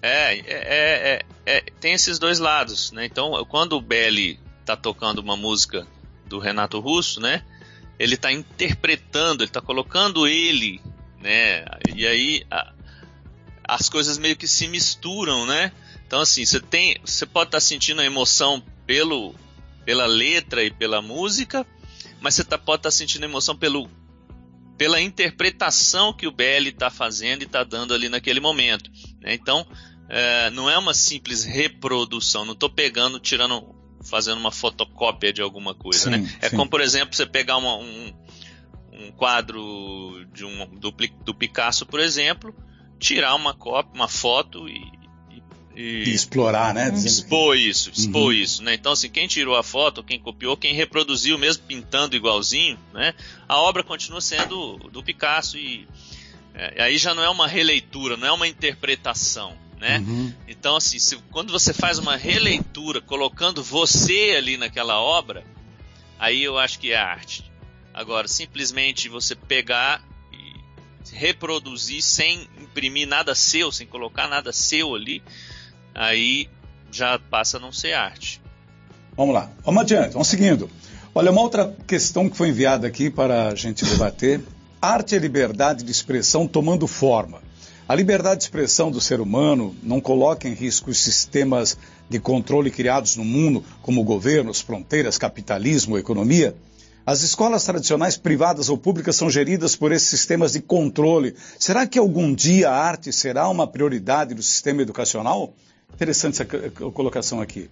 É, 0.01 0.35
é, 0.35 0.43
é, 0.47 1.21
é, 1.45 1.61
tem 1.79 1.93
esses 1.93 2.19
dois 2.19 2.39
lados, 2.39 2.91
né? 2.91 3.05
Então, 3.05 3.43
quando 3.45 3.73
o 3.73 3.81
Belli 3.81 4.39
tá 4.63 4.75
tocando 4.75 5.19
uma 5.19 5.35
música 5.35 5.85
do 6.27 6.39
Renato 6.39 6.79
Russo, 6.79 7.19
né? 7.19 7.43
ele 7.97 8.15
está 8.15 8.31
interpretando, 8.31 9.41
ele 9.41 9.49
está 9.49 9.61
colocando 9.61 10.27
ele, 10.27 10.81
né? 11.21 11.65
E 11.93 12.05
aí 12.05 12.45
a, 12.51 12.73
as 13.63 13.89
coisas 13.89 14.17
meio 14.17 14.35
que 14.35 14.47
se 14.47 14.67
misturam, 14.67 15.45
né? 15.45 15.71
Então 16.05 16.19
assim, 16.19 16.45
você 16.45 16.59
tem, 16.59 16.97
você 17.03 17.25
pode 17.25 17.49
estar 17.49 17.57
tá 17.57 17.61
sentindo 17.61 18.01
a 18.01 18.05
emoção 18.05 18.61
pelo, 18.85 19.33
pela 19.85 20.05
letra 20.05 20.63
e 20.63 20.69
pela 20.69 21.01
música, 21.01 21.65
mas 22.21 22.35
você 22.35 22.43
tá, 22.43 22.57
pode 22.57 22.79
estar 22.79 22.89
tá 22.89 22.95
sentindo 22.95 23.23
a 23.23 23.29
emoção 23.29 23.55
pelo, 23.55 23.89
pela 24.77 25.01
interpretação 25.01 26.13
que 26.13 26.27
o 26.27 26.31
BL 26.31 26.67
está 26.67 26.89
fazendo 26.89 27.41
e 27.41 27.45
está 27.45 27.63
dando 27.63 27.93
ali 27.93 28.09
naquele 28.09 28.39
momento. 28.39 28.89
Né? 29.21 29.33
Então, 29.33 29.65
é, 30.09 30.49
não 30.51 30.69
é 30.69 30.77
uma 30.77 30.93
simples 30.93 31.43
reprodução. 31.43 32.45
Não 32.45 32.53
estou 32.53 32.69
pegando, 32.69 33.19
tirando, 33.19 33.75
fazendo 34.03 34.37
uma 34.37 34.51
fotocópia 34.51 35.31
de 35.31 35.41
alguma 35.41 35.73
coisa. 35.73 36.05
Sim, 36.05 36.09
né? 36.11 36.37
É 36.41 36.49
sim. 36.49 36.55
como, 36.55 36.69
por 36.69 36.81
exemplo, 36.81 37.15
você 37.15 37.25
pegar 37.25 37.57
uma, 37.57 37.77
um, 37.77 38.13
um 38.91 39.11
quadro 39.11 40.25
de 40.33 40.45
um, 40.45 40.67
do, 40.77 40.91
do 40.91 41.33
Picasso, 41.33 41.85
por 41.85 41.99
exemplo, 41.99 42.55
tirar 42.99 43.35
uma 43.35 43.53
cópia, 43.53 43.93
uma 43.93 44.07
foto 44.07 44.67
e, 44.67 44.94
e, 45.75 46.05
e 46.05 46.13
explorar, 46.13 46.73
né? 46.73 46.91
Expor 46.95 47.57
isso, 47.57 47.91
expor 47.93 48.27
uhum. 48.27 48.31
isso, 48.31 48.63
né? 48.63 48.73
Então, 48.73 48.93
assim, 48.93 49.09
quem 49.09 49.27
tirou 49.27 49.55
a 49.55 49.63
foto, 49.63 50.03
quem 50.03 50.19
copiou, 50.19 50.55
quem 50.55 50.73
reproduziu, 50.73 51.37
mesmo 51.37 51.63
pintando 51.63 52.15
igualzinho, 52.15 52.79
né? 52.93 53.13
A 53.47 53.59
obra 53.59 53.83
continua 53.83 54.21
sendo 54.21 54.77
do 54.91 55.03
Picasso 55.03 55.57
e 55.57 55.85
é, 56.53 56.83
aí 56.83 56.97
já 56.97 57.13
não 57.13 57.21
é 57.21 57.29
uma 57.29 57.47
releitura, 57.47 58.15
não 58.15 58.27
é 58.27 58.31
uma 58.31 58.47
interpretação, 58.47 59.57
né? 59.77 59.99
Uhum. 59.99 60.33
Então, 60.47 60.77
assim, 60.77 60.97
se, 60.97 61.17
quando 61.29 61.51
você 61.51 61.73
faz 61.73 61.99
uma 61.99 62.15
releitura 62.15 63.01
colocando 63.01 63.61
você 63.61 64.35
ali 64.37 64.55
naquela 64.55 65.01
obra, 65.01 65.43
aí 66.17 66.41
eu 66.41 66.57
acho 66.57 66.79
que 66.79 66.93
é 66.93 66.95
arte. 66.95 67.51
Agora, 67.93 68.29
simplesmente 68.29 69.09
você 69.09 69.35
pegar 69.35 70.01
e 70.31 71.15
reproduzir 71.15 72.01
sem 72.01 72.47
imprimir 72.61 73.07
nada 73.07 73.35
seu, 73.35 73.71
sem 73.71 73.85
colocar 73.85 74.29
nada 74.29 74.53
seu 74.53 74.95
ali, 74.95 75.21
aí 75.95 76.49
já 76.91 77.17
passa 77.17 77.57
a 77.57 77.59
não 77.59 77.71
ser 77.71 77.93
arte. 77.93 78.41
Vamos 79.15 79.33
lá, 79.33 79.49
vamos 79.63 79.81
adiante, 79.81 80.11
vamos 80.11 80.27
seguindo. 80.27 80.69
Olha, 81.13 81.31
uma 81.31 81.41
outra 81.41 81.73
questão 81.87 82.29
que 82.29 82.35
foi 82.35 82.49
enviada 82.49 82.85
aqui 82.85 83.09
para 83.09 83.47
a 83.47 83.55
gente 83.55 83.85
debater: 83.85 84.41
arte 84.81 85.15
é 85.15 85.17
liberdade 85.17 85.83
de 85.83 85.91
expressão 85.91 86.45
tomando 86.45 86.85
forma. 86.85 87.41
A 87.87 87.95
liberdade 87.95 88.39
de 88.39 88.43
expressão 88.45 88.91
do 88.91 88.99
ser 88.99 89.21
humano 89.21 89.75
não 89.81 90.01
coloca 90.01 90.49
em 90.49 90.53
risco 90.53 90.89
os 90.89 90.99
sistemas 90.99 91.77
de 92.09 92.19
controle 92.19 92.71
criados 92.71 93.15
no 93.15 93.23
mundo, 93.23 93.63
como 93.81 94.03
governos, 94.03 94.59
fronteiras, 94.59 95.17
capitalismo, 95.17 95.97
economia? 95.97 96.55
As 97.05 97.21
escolas 97.21 97.63
tradicionais, 97.63 98.17
privadas 98.17 98.67
ou 98.67 98.77
públicas, 98.77 99.15
são 99.15 99.29
geridas 99.29 99.75
por 99.75 99.91
esses 99.91 100.09
sistemas 100.09 100.53
de 100.53 100.61
controle. 100.61 101.35
Será 101.59 101.85
que 101.85 101.99
algum 101.99 102.33
dia 102.33 102.71
a 102.71 102.75
arte 102.75 103.13
será 103.13 103.47
uma 103.47 103.67
prioridade 103.67 104.33
do 104.33 104.41
sistema 104.41 104.81
educacional? 104.81 105.53
Interessante 105.95 106.41
essa 106.41 106.45
colocação 106.91 107.39
aqui. 107.39 107.69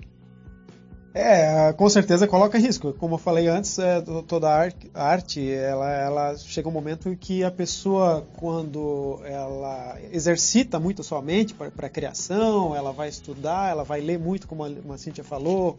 É, 1.13 1.71
com 1.73 1.87
certeza 1.89 2.27
coloca 2.27 2.57
risco. 2.57 2.91
Como 2.93 3.15
eu 3.15 3.19
falei 3.19 3.47
antes, 3.47 3.77
é, 3.77 4.01
toda 4.27 4.49
arte, 4.95 5.47
ela, 5.47 5.91
ela 5.91 6.37
chega 6.37 6.67
um 6.67 6.71
momento 6.71 7.09
em 7.09 7.15
que 7.15 7.43
a 7.43 7.51
pessoa, 7.51 8.25
quando 8.37 9.19
ela 9.25 9.97
exercita 10.11 10.79
muito 10.79 11.03
sua 11.03 11.21
mente 11.21 11.53
para 11.53 11.85
a 11.85 11.89
criação, 11.89 12.75
ela 12.75 12.91
vai 12.91 13.09
estudar, 13.09 13.69
ela 13.69 13.83
vai 13.83 14.01
ler 14.01 14.17
muito, 14.17 14.47
como 14.47 14.63
a, 14.63 14.69
a 14.93 14.97
Cíntia 14.97 15.23
falou, 15.23 15.77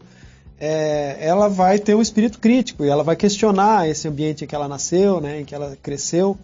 é, 0.57 1.17
ela 1.19 1.49
vai 1.49 1.79
ter 1.79 1.95
um 1.95 2.01
espírito 2.01 2.39
crítico 2.39 2.85
e 2.85 2.89
ela 2.89 3.03
vai 3.03 3.17
questionar 3.17 3.89
esse 3.89 4.07
ambiente 4.07 4.45
em 4.45 4.47
que 4.47 4.55
ela 4.55 4.69
nasceu, 4.69 5.19
né, 5.19 5.41
em 5.41 5.45
que 5.45 5.53
ela 5.53 5.77
cresceu. 5.81 6.37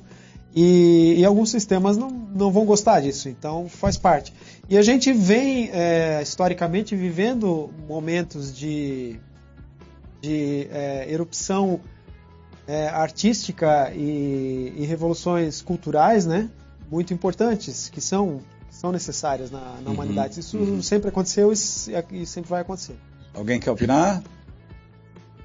E, 0.53 1.15
e, 1.17 1.23
alguns 1.23 1.49
sistemas 1.49 1.95
não, 1.95 2.09
não 2.11 2.51
vão 2.51 2.65
gostar 2.65 2.99
disso, 2.99 3.29
então 3.29 3.69
faz 3.69 3.95
parte. 3.95 4.33
E 4.71 4.77
a 4.77 4.81
gente 4.81 5.11
vem, 5.11 5.69
é, 5.73 6.21
historicamente, 6.23 6.95
vivendo 6.95 7.69
momentos 7.89 8.55
de, 8.57 9.19
de 10.21 10.65
é, 10.71 11.11
erupção 11.11 11.81
é, 12.65 12.87
artística 12.87 13.91
e, 13.93 14.73
e, 14.77 14.85
revoluções 14.85 15.61
culturais 15.61 16.25
né, 16.25 16.49
muito 16.89 17.13
importantes, 17.13 17.89
que 17.89 17.99
são, 17.99 18.39
são 18.69 18.93
necessárias 18.93 19.51
na, 19.51 19.59
na 19.59 19.87
uhum, 19.87 19.93
humanidade. 19.93 20.39
Isso 20.39 20.57
uhum. 20.57 20.81
sempre 20.81 21.09
aconteceu 21.09 21.51
e, 21.51 22.21
e 22.21 22.25
sempre 22.25 22.49
vai 22.49 22.61
acontecer. 22.61 22.95
Alguém 23.33 23.59
quer 23.59 23.71
opinar? 23.71 24.23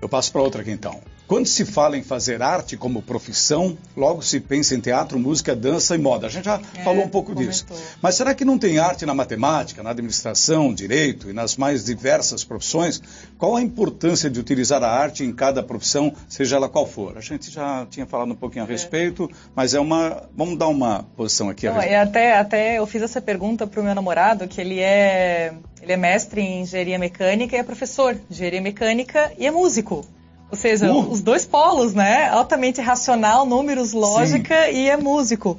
Eu 0.01 0.09
passo 0.09 0.31
para 0.31 0.41
outra 0.41 0.63
aqui 0.63 0.71
então. 0.71 1.01
Quando 1.27 1.47
se 1.47 1.65
fala 1.65 1.97
em 1.97 2.05
fazer 2.05 2.41
arte 2.41 2.77
como 2.77 3.03
profissão, 3.03 3.77
logo 3.97 4.23
se 4.23 4.39
pensa 4.39 4.77
em 4.77 4.81
teatro, 4.81 5.19
música, 5.19 5.57
dança 5.57 5.97
e 5.97 5.99
moda. 5.99 6.29
A 6.29 6.31
gente 6.31 6.45
já 6.45 6.61
é, 6.75 6.85
falou 6.85 7.05
um 7.05 7.09
pouco 7.09 7.33
comentou. 7.33 7.53
disso. 7.53 7.67
Mas 8.01 8.15
será 8.15 8.33
que 8.33 8.45
não 8.45 8.57
tem 8.57 8.79
arte 8.79 9.05
na 9.05 9.13
matemática, 9.13 9.83
na 9.83 9.91
administração, 9.91 10.73
direito 10.73 11.29
e 11.29 11.33
nas 11.33 11.57
mais 11.57 11.85
diversas 11.85 12.45
profissões? 12.45 13.03
Qual 13.37 13.57
a 13.57 13.61
importância 13.61 14.31
de 14.31 14.39
utilizar 14.39 14.85
a 14.85 14.89
arte 14.89 15.25
em 15.25 15.33
cada 15.33 15.65
profissão, 15.65 16.15
seja 16.29 16.57
ela 16.57 16.69
qual 16.69 16.87
for? 16.87 17.19
A 17.19 17.21
gente 17.21 17.51
já 17.51 17.85
tinha 17.91 18.07
falado 18.07 18.31
um 18.31 18.37
pouquinho 18.37 18.65
a 18.65 18.69
é. 18.69 18.71
respeito, 18.71 19.29
mas 19.55 19.75
é 19.75 19.81
uma. 19.81 20.29
Vamos 20.37 20.57
dar 20.57 20.69
uma 20.69 21.05
posição 21.17 21.49
aqui. 21.49 21.67
Não, 21.69 21.77
até, 21.77 22.39
até 22.39 22.79
eu 22.79 22.87
fiz 22.87 23.03
essa 23.03 23.21
pergunta 23.21 23.67
para 23.67 23.81
o 23.81 23.85
meu 23.85 23.97
namorado, 23.97 24.47
que 24.47 24.61
ele 24.61 24.79
é, 24.79 25.55
ele 25.83 25.93
é 25.93 25.97
mestre 25.97 26.41
em 26.41 26.63
engenharia 26.63 27.01
mecânica 27.01 27.57
e 27.57 27.59
é 27.59 27.65
professor 27.65 28.15
de 28.15 28.21
engenharia 28.31 28.61
mecânica 28.61 29.33
e 29.37 29.45
é 29.45 29.51
músico. 29.51 30.07
Ou 30.51 30.57
seja, 30.57 30.93
uh. 30.93 31.11
os 31.11 31.21
dois 31.21 31.45
polos, 31.45 31.95
né? 31.95 32.29
Altamente 32.29 32.81
racional, 32.81 33.45
números, 33.45 33.93
lógica 33.93 34.67
Sim. 34.67 34.73
e 34.73 34.89
é 34.89 34.97
músico. 34.97 35.57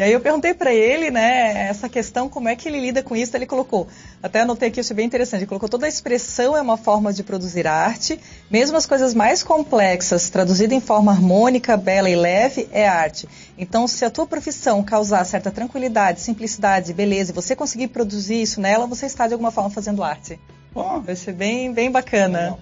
E 0.00 0.02
aí 0.02 0.12
eu 0.12 0.20
perguntei 0.20 0.54
para 0.54 0.72
ele, 0.72 1.10
né, 1.10 1.68
essa 1.68 1.86
questão, 1.86 2.26
como 2.26 2.48
é 2.48 2.56
que 2.56 2.66
ele 2.66 2.80
lida 2.80 3.02
com 3.02 3.14
isso, 3.14 3.36
ele 3.36 3.44
colocou, 3.44 3.86
até 4.22 4.40
anotei 4.40 4.70
aqui, 4.70 4.80
achei 4.80 4.96
bem 4.96 5.04
interessante, 5.04 5.40
ele 5.40 5.46
colocou 5.46 5.68
toda 5.68 5.84
a 5.84 5.88
expressão 5.90 6.56
é 6.56 6.62
uma 6.62 6.78
forma 6.78 7.12
de 7.12 7.22
produzir 7.22 7.66
arte, 7.66 8.18
mesmo 8.50 8.78
as 8.78 8.86
coisas 8.86 9.12
mais 9.12 9.42
complexas, 9.42 10.30
traduzida 10.30 10.74
em 10.74 10.80
forma 10.80 11.12
harmônica, 11.12 11.76
bela 11.76 12.08
e 12.08 12.16
leve, 12.16 12.66
é 12.72 12.88
arte. 12.88 13.28
Então, 13.58 13.86
se 13.86 14.02
a 14.02 14.08
tua 14.08 14.26
profissão 14.26 14.82
causar 14.82 15.22
certa 15.26 15.50
tranquilidade, 15.50 16.22
simplicidade, 16.22 16.94
beleza, 16.94 17.32
e 17.32 17.34
você 17.34 17.54
conseguir 17.54 17.88
produzir 17.88 18.40
isso 18.40 18.58
nela, 18.58 18.86
você 18.86 19.04
está 19.04 19.26
de 19.26 19.34
alguma 19.34 19.50
forma 19.50 19.68
fazendo 19.68 20.02
arte. 20.02 20.40
Oh. 20.74 21.00
Vai 21.00 21.14
ser 21.14 21.32
bem, 21.34 21.74
bem 21.74 21.90
bacana. 21.90 22.58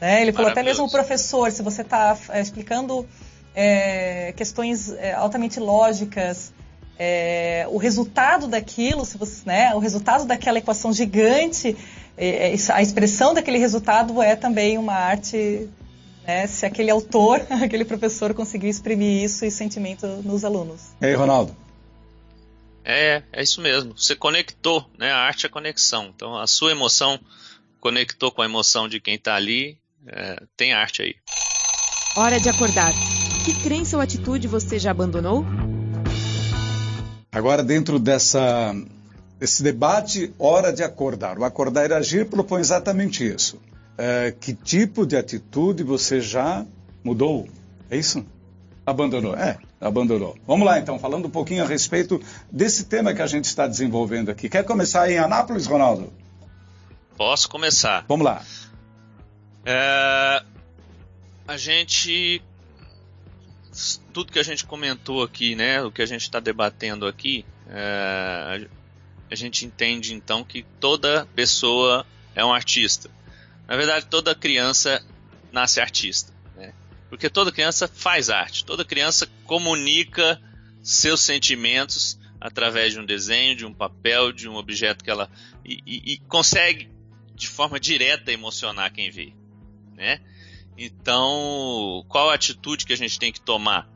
Né? 0.00 0.22
Ele 0.22 0.32
falou 0.32 0.50
até 0.50 0.62
mesmo 0.62 0.84
o 0.84 0.90
professor, 0.90 1.50
se 1.50 1.62
você 1.62 1.82
está 1.82 2.16
é, 2.30 2.40
explicando 2.40 3.06
é, 3.54 4.32
questões 4.36 4.90
é, 4.92 5.14
altamente 5.14 5.58
lógicas, 5.58 6.52
é, 6.98 7.66
o 7.70 7.76
resultado 7.76 8.46
daquilo, 8.46 9.04
se 9.04 9.18
você, 9.18 9.42
né, 9.46 9.74
o 9.74 9.78
resultado 9.78 10.24
daquela 10.24 10.58
equação 10.58 10.92
gigante, 10.92 11.76
é, 12.16 12.54
é, 12.54 12.56
a 12.72 12.82
expressão 12.82 13.34
daquele 13.34 13.58
resultado 13.58 14.22
é 14.22 14.36
também 14.36 14.78
uma 14.78 14.94
arte. 14.94 15.68
Né, 16.26 16.46
se 16.46 16.66
aquele 16.66 16.90
autor, 16.90 17.46
aquele 17.62 17.84
professor 17.84 18.34
conseguir 18.34 18.68
exprimir 18.68 19.22
isso 19.22 19.44
e 19.44 19.50
sentimento 19.50 20.06
nos 20.24 20.44
alunos. 20.44 20.80
E 21.00 21.06
aí, 21.06 21.14
Ronaldo? 21.14 21.54
É, 22.84 23.22
é 23.32 23.42
isso 23.42 23.60
mesmo. 23.60 23.96
Você 23.96 24.14
conectou, 24.14 24.84
né? 24.98 25.10
A 25.10 25.18
arte 25.18 25.46
é 25.46 25.48
conexão. 25.48 26.12
Então, 26.14 26.36
a 26.36 26.46
sua 26.46 26.70
emoção 26.70 27.18
conectou 27.80 28.30
com 28.30 28.42
a 28.42 28.44
emoção 28.44 28.88
de 28.88 29.00
quem 29.00 29.14
está 29.14 29.34
ali 29.34 29.78
é, 30.08 30.42
tem 30.56 30.72
arte 30.72 31.02
aí. 31.02 31.14
Hora 32.16 32.40
de 32.40 32.48
acordar. 32.48 32.92
Que 33.44 33.54
crença 33.62 33.96
ou 33.96 34.02
atitude 34.02 34.48
você 34.48 34.78
já 34.78 34.90
abandonou? 34.90 35.44
Agora, 37.30 37.62
dentro 37.62 37.98
dessa, 37.98 38.74
desse 39.38 39.62
debate, 39.62 40.32
hora 40.38 40.72
de 40.72 40.82
acordar. 40.82 41.38
O 41.38 41.44
Acordar 41.44 41.90
e 41.90 41.92
Agir 41.92 42.26
propõe 42.26 42.60
exatamente 42.60 43.26
isso. 43.26 43.60
É, 43.98 44.34
que 44.38 44.54
tipo 44.54 45.06
de 45.06 45.16
atitude 45.16 45.82
você 45.82 46.20
já 46.20 46.64
mudou? 47.04 47.48
É 47.90 47.96
isso? 47.96 48.24
Abandonou. 48.84 49.34
É, 49.34 49.58
abandonou. 49.80 50.36
Vamos 50.46 50.66
lá, 50.66 50.78
então, 50.78 50.98
falando 50.98 51.26
um 51.26 51.30
pouquinho 51.30 51.64
a 51.64 51.66
respeito 51.66 52.20
desse 52.50 52.84
tema 52.84 53.12
que 53.12 53.22
a 53.22 53.26
gente 53.26 53.44
está 53.44 53.66
desenvolvendo 53.66 54.30
aqui. 54.30 54.48
Quer 54.48 54.64
começar 54.64 55.10
em 55.10 55.18
Anápolis, 55.18 55.66
Ronaldo? 55.66 56.12
Posso 57.16 57.48
começar. 57.48 58.04
Vamos 58.08 58.24
lá. 58.24 58.42
É, 59.68 60.44
a 61.48 61.56
gente. 61.56 62.40
Tudo 64.12 64.32
que 64.32 64.38
a 64.38 64.44
gente 64.44 64.64
comentou 64.64 65.24
aqui, 65.24 65.56
né? 65.56 65.82
O 65.82 65.90
que 65.90 66.00
a 66.00 66.06
gente 66.06 66.22
está 66.22 66.38
debatendo 66.38 67.04
aqui, 67.04 67.44
é, 67.68 68.64
a 69.28 69.34
gente 69.34 69.66
entende 69.66 70.14
então 70.14 70.44
que 70.44 70.62
toda 70.78 71.26
pessoa 71.34 72.06
é 72.34 72.44
um 72.44 72.54
artista. 72.54 73.10
Na 73.66 73.76
verdade, 73.76 74.06
toda 74.06 74.36
criança 74.36 75.04
nasce 75.50 75.80
artista. 75.80 76.32
Né? 76.54 76.72
Porque 77.10 77.28
toda 77.28 77.50
criança 77.50 77.88
faz 77.88 78.30
arte, 78.30 78.64
toda 78.64 78.84
criança 78.84 79.28
comunica 79.44 80.40
seus 80.80 81.20
sentimentos 81.20 82.16
através 82.40 82.92
de 82.92 83.00
um 83.00 83.04
desenho, 83.04 83.56
de 83.56 83.66
um 83.66 83.74
papel, 83.74 84.30
de 84.30 84.48
um 84.48 84.54
objeto 84.54 85.02
que 85.02 85.10
ela. 85.10 85.28
e, 85.64 85.82
e, 85.84 86.12
e 86.12 86.18
consegue 86.28 86.88
de 87.34 87.48
forma 87.48 87.80
direta 87.80 88.32
emocionar 88.32 88.92
quem 88.92 89.10
vê 89.10 89.34
né? 89.96 90.20
Então, 90.76 92.04
qual 92.08 92.30
a 92.30 92.34
atitude 92.34 92.84
que 92.84 92.92
a 92.92 92.96
gente 92.96 93.18
tem 93.18 93.32
que 93.32 93.40
tomar? 93.40 93.88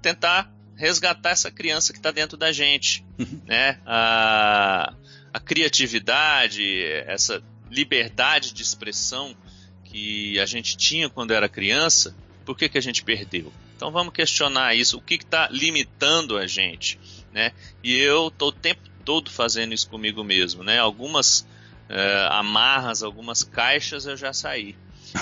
Tentar 0.00 0.52
resgatar 0.76 1.30
essa 1.30 1.50
criança 1.50 1.92
que 1.92 1.98
está 1.98 2.12
dentro 2.12 2.36
da 2.36 2.52
gente, 2.52 3.04
uhum. 3.18 3.40
né? 3.44 3.80
A, 3.84 4.94
a 5.32 5.40
criatividade, 5.40 6.84
essa 7.06 7.42
liberdade 7.70 8.52
de 8.54 8.62
expressão 8.62 9.36
que 9.84 10.38
a 10.38 10.46
gente 10.46 10.76
tinha 10.76 11.10
quando 11.10 11.32
era 11.32 11.48
criança, 11.48 12.14
por 12.44 12.56
que, 12.56 12.68
que 12.68 12.78
a 12.78 12.80
gente 12.80 13.02
perdeu? 13.02 13.52
Então 13.76 13.90
vamos 13.90 14.12
questionar 14.12 14.74
isso, 14.74 14.98
o 14.98 15.00
que 15.00 15.14
está 15.14 15.48
limitando 15.50 16.36
a 16.36 16.46
gente, 16.46 16.98
né? 17.32 17.52
E 17.82 17.94
eu 17.94 18.28
estou 18.28 18.48
o 18.48 18.52
tempo 18.52 18.82
todo 19.04 19.30
fazendo 19.30 19.74
isso 19.74 19.88
comigo 19.88 20.22
mesmo, 20.22 20.62
né? 20.62 20.78
Algumas 20.78 21.46
uh, 21.88 22.32
amarras, 22.32 23.02
algumas 23.02 23.42
caixas 23.42 24.06
eu 24.06 24.16
já 24.16 24.32
saí. 24.32 24.76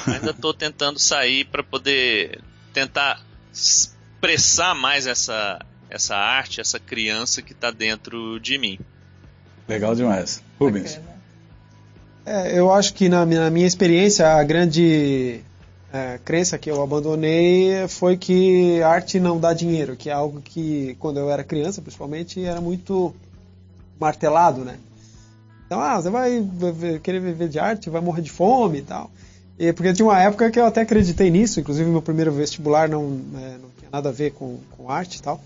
Ainda 0.07 0.31
estou 0.31 0.53
tentando 0.53 0.99
sair 0.99 1.45
para 1.45 1.63
poder 1.63 2.41
tentar 2.73 3.21
expressar 3.53 4.75
mais 4.75 5.07
essa, 5.07 5.59
essa 5.89 6.17
arte, 6.17 6.61
essa 6.61 6.79
criança 6.79 7.41
que 7.41 7.53
está 7.53 7.71
dentro 7.71 8.39
de 8.41 8.59
mim. 8.59 8.79
Legal 9.69 9.95
demais. 9.95 10.43
Rubens. 10.59 11.01
É, 12.25 12.59
eu 12.59 12.73
acho 12.73 12.95
que 12.95 13.09
na 13.09 13.25
minha, 13.25 13.43
na 13.43 13.51
minha 13.51 13.67
experiência, 13.67 14.29
a 14.29 14.43
grande 14.43 15.41
é, 15.93 16.19
crença 16.25 16.59
que 16.59 16.71
eu 16.71 16.83
abandonei 16.83 17.87
foi 17.89 18.17
que 18.17 18.83
arte 18.83 19.21
não 19.21 19.39
dá 19.39 19.53
dinheiro, 19.55 19.97
que 19.97 20.11
é 20.11 20.13
algo 20.13 20.41
que, 20.41 20.97
quando 20.99 21.19
eu 21.19 21.31
era 21.31 21.45
criança, 21.45 21.81
principalmente, 21.81 22.45
era 22.45 22.61
muito 22.61 23.15
martelado, 23.99 24.65
né? 24.65 24.79
Então, 25.67 25.81
ah, 25.81 26.01
você 26.01 26.11
vai 26.11 26.43
querer 27.03 27.21
viver 27.21 27.49
de 27.49 27.59
arte, 27.59 27.91
vai 27.91 28.01
morrer 28.01 28.23
de 28.23 28.31
fome 28.31 28.79
e 28.79 28.83
tal. 28.83 29.11
E, 29.59 29.73
porque 29.73 29.93
tinha 29.93 30.07
uma 30.07 30.21
época 30.21 30.51
que 30.51 30.61
eu 30.61 30.67
até 30.67 30.83
acreditei 30.83 31.31
nisso, 31.31 31.59
inclusive 31.61 31.91
meu 31.91 32.03
primeiro 32.03 32.31
vestibular 32.31 32.89
não, 32.89 33.21
é, 33.35 33.59
não 33.59 33.71
tinha 33.79 33.91
nada 33.91 34.11
a 34.11 34.13
ver 34.13 34.33
com, 34.33 34.59
com 34.77 34.91
arte 34.91 35.17
e 35.17 35.23
tal. 35.23 35.41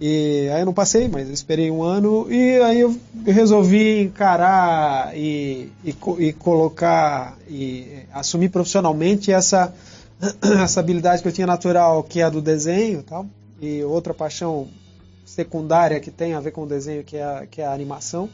E 0.00 0.48
aí 0.54 0.62
eu 0.62 0.66
não 0.66 0.72
passei, 0.72 1.08
mas 1.08 1.28
eu 1.28 1.34
esperei 1.34 1.70
um 1.70 1.82
ano 1.82 2.26
e 2.32 2.58
aí 2.62 2.80
eu 2.80 2.98
resolvi 3.26 4.04
encarar 4.04 5.14
e, 5.14 5.70
e, 5.84 5.94
e 6.18 6.32
colocar 6.32 7.36
e 7.46 8.04
assumir 8.14 8.48
profissionalmente 8.48 9.30
essa, 9.30 9.74
essa 10.62 10.80
habilidade 10.80 11.20
que 11.20 11.28
eu 11.28 11.32
tinha 11.32 11.46
natural, 11.46 12.02
que 12.02 12.20
é 12.20 12.22
a 12.22 12.30
do 12.30 12.40
desenho 12.40 13.02
tal, 13.02 13.26
e 13.60 13.84
outra 13.84 14.14
paixão 14.14 14.68
secundária 15.26 16.00
que 16.00 16.10
tem 16.10 16.32
a 16.32 16.40
ver 16.40 16.52
com 16.52 16.62
o 16.62 16.66
desenho, 16.66 17.04
que 17.04 17.18
é 17.18 17.46
que 17.50 17.60
é 17.60 17.66
a 17.66 17.72
animação. 17.74 18.30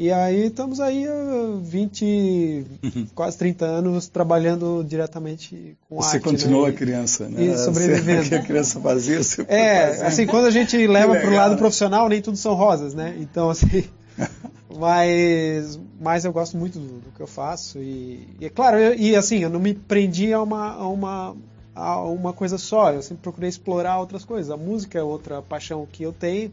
E 0.00 0.10
aí 0.10 0.46
estamos 0.46 0.80
aí 0.80 1.06
há 1.06 1.60
20, 1.60 2.64
uhum. 2.82 3.06
quase 3.14 3.36
30 3.36 3.66
anos 3.66 4.08
trabalhando 4.08 4.82
diretamente 4.82 5.76
com 5.86 5.96
você 5.96 6.16
arte. 6.16 6.24
Você 6.24 6.30
continuou 6.30 6.66
né? 6.68 6.72
criança, 6.72 7.28
né? 7.28 7.44
E 7.44 7.58
sobrevivendo. 7.58 8.22
O 8.22 8.24
que 8.30 8.34
a 8.34 8.42
criança 8.42 8.80
fazia, 8.80 9.22
você 9.22 9.44
É, 9.46 10.06
assim, 10.06 10.26
quando 10.26 10.46
a 10.46 10.50
gente 10.50 10.74
leva 10.86 11.14
para 11.16 11.30
o 11.30 11.34
lado 11.34 11.58
profissional, 11.58 12.08
nem 12.08 12.22
tudo 12.22 12.38
são 12.38 12.54
rosas, 12.54 12.94
né? 12.94 13.14
Então, 13.20 13.50
assim... 13.50 13.84
mas, 14.74 15.78
mas 16.00 16.24
eu 16.24 16.32
gosto 16.32 16.56
muito 16.56 16.78
do, 16.78 17.00
do 17.00 17.10
que 17.10 17.20
eu 17.20 17.26
faço 17.26 17.78
e, 17.78 18.26
e 18.40 18.46
é 18.46 18.48
claro, 18.48 18.78
eu, 18.78 18.94
e 18.94 19.14
assim, 19.14 19.40
eu 19.40 19.50
não 19.50 19.60
me 19.60 19.74
prendi 19.74 20.32
a 20.32 20.40
uma, 20.40 20.76
a 20.76 20.88
uma, 20.88 21.36
a 21.74 22.00
uma 22.04 22.32
coisa 22.32 22.56
só, 22.56 22.90
eu 22.90 23.02
sempre 23.02 23.22
procurei 23.22 23.50
explorar 23.50 23.98
outras 23.98 24.24
coisas. 24.24 24.50
A 24.50 24.56
música 24.56 24.98
é 24.98 25.02
outra 25.02 25.42
paixão 25.42 25.86
que 25.92 26.02
eu 26.02 26.12
tenho, 26.14 26.50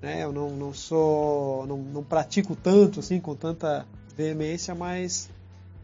né? 0.00 0.24
Eu 0.24 0.32
não, 0.32 0.50
não 0.50 0.74
sou, 0.74 1.66
não, 1.66 1.78
não 1.78 2.02
pratico 2.02 2.56
tanto 2.56 3.00
assim, 3.00 3.20
com 3.20 3.34
tanta 3.34 3.86
veemência, 4.16 4.74
mas 4.74 5.28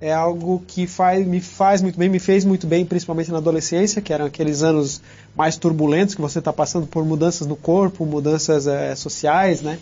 é 0.00 0.12
algo 0.12 0.62
que 0.66 0.86
faz, 0.86 1.26
me 1.26 1.40
faz 1.40 1.80
muito 1.80 1.98
bem, 1.98 2.08
me 2.08 2.18
fez 2.18 2.44
muito 2.44 2.66
bem, 2.66 2.84
principalmente 2.84 3.30
na 3.30 3.38
adolescência, 3.38 4.02
que 4.02 4.12
eram 4.12 4.26
aqueles 4.26 4.62
anos 4.62 5.00
mais 5.34 5.56
turbulentos 5.56 6.14
que 6.14 6.20
você 6.20 6.38
está 6.38 6.52
passando 6.52 6.86
por 6.86 7.04
mudanças 7.04 7.46
no 7.46 7.56
corpo, 7.56 8.04
mudanças 8.04 8.66
é, 8.66 8.94
sociais, 8.94 9.62
né? 9.62 9.78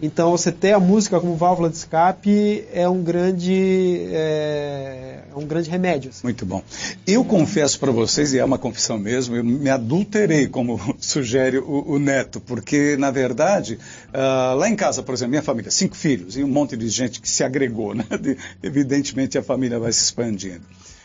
Então, 0.00 0.30
você 0.30 0.52
ter 0.52 0.72
a 0.72 0.78
música 0.78 1.18
como 1.18 1.34
válvula 1.34 1.68
de 1.68 1.76
escape 1.76 2.64
é 2.72 2.88
um 2.88 3.02
grande, 3.02 4.06
é, 4.12 5.22
é 5.30 5.36
um 5.36 5.44
grande 5.44 5.68
remédio. 5.68 6.10
Assim. 6.10 6.20
Muito 6.22 6.46
bom. 6.46 6.62
Eu 7.04 7.24
confesso 7.24 7.80
para 7.80 7.90
vocês, 7.90 8.32
e 8.32 8.38
é 8.38 8.44
uma 8.44 8.58
confissão 8.58 8.96
mesmo, 8.96 9.34
eu 9.34 9.44
me 9.44 9.68
adulterei, 9.68 10.46
como 10.46 10.80
sugere 11.00 11.58
o, 11.58 11.84
o 11.88 11.98
Neto, 11.98 12.40
porque, 12.40 12.96
na 12.96 13.10
verdade, 13.10 13.78
uh, 14.08 14.54
lá 14.54 14.68
em 14.68 14.76
casa, 14.76 15.02
por 15.02 15.14
exemplo, 15.14 15.30
minha 15.30 15.42
família, 15.42 15.70
cinco 15.70 15.96
filhos 15.96 16.36
e 16.36 16.44
um 16.44 16.48
monte 16.48 16.76
de 16.76 16.88
gente 16.88 17.20
que 17.20 17.28
se 17.28 17.42
agregou, 17.42 17.92
né? 17.94 18.04
De, 18.20 18.36
evidentemente, 18.62 19.36
a 19.36 19.42
família 19.42 19.80
vai 19.80 19.92
se 19.92 20.04
expandindo. 20.04 20.62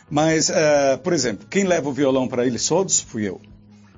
Mas, 0.07 0.49
uh, 0.49 0.99
por 1.01 1.13
exemplo, 1.13 1.47
quem 1.49 1.63
leva 1.63 1.89
o 1.89 1.93
violão 1.93 2.27
para 2.27 2.45
eles 2.45 2.67
todos 2.67 2.99
fui 2.99 3.27
eu 3.27 3.41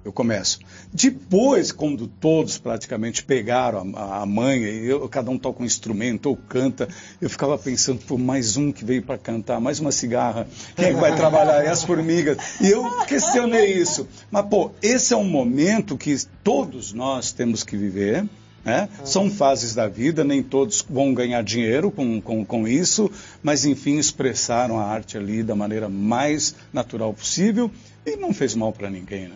eu 0.06 0.14
começo. 0.14 0.60
Depois, 0.94 1.72
quando 1.72 2.08
todos 2.08 2.60
praticamente 2.60 3.24
pegaram 3.24 3.92
a, 3.96 4.22
a 4.22 4.56
e 4.56 4.86
eu, 4.86 5.10
cada 5.10 5.32
um 5.32 5.38
toca 5.38 5.64
um 5.64 5.66
instrumento 5.66 6.28
ou 6.28 6.38
canta, 6.38 6.88
eu 7.20 7.28
ficava 7.28 7.58
pensando, 7.58 8.00
por 8.02 8.20
mais 8.20 8.56
um 8.56 8.72
que 8.72 8.86
veio 8.86 9.02
para 9.02 9.18
cantar, 9.18 9.60
mais 9.60 9.80
uma 9.80 9.92
cigarra, 9.92 10.48
quem 10.76 10.90
é 10.90 10.94
vai 10.94 11.16
trabalhar? 11.16 11.66
E 11.66 11.68
as 11.68 11.84
formigas? 11.84 12.38
E 12.62 12.70
eu 12.70 12.84
questionei 13.08 13.74
isso. 13.74 14.08
Mas, 14.30 14.46
pô, 14.46 14.72
esse 14.80 15.12
é 15.12 15.18
um 15.18 15.28
momento 15.28 15.98
que 15.98 16.16
todos 16.44 16.94
nós 16.94 17.32
temos 17.32 17.64
que 17.64 17.76
viver. 17.76 18.30
Né? 18.64 18.90
São 19.04 19.30
fases 19.30 19.76
da 19.76 19.88
vida, 19.88 20.24
nem 20.24 20.42
todos 20.42 20.84
vão 20.88 21.14
ganhar 21.14 21.44
dinheiro 21.44 21.92
com, 21.92 22.20
com, 22.20 22.44
com 22.44 22.68
isso, 22.68 23.12
mas 23.44 23.64
enfim, 23.64 23.98
expressaram 23.98 24.80
a 24.80 24.86
arte 24.86 25.18
ali 25.18 25.44
da 25.44 25.56
maneira 25.56 25.88
mais 25.88 26.56
natural 26.74 27.14
possível 27.14 27.70
e 28.04 28.16
não 28.16 28.34
fez 28.34 28.56
mal 28.56 28.74
para 28.74 28.90
ninguém. 28.90 29.28
Né? 29.28 29.36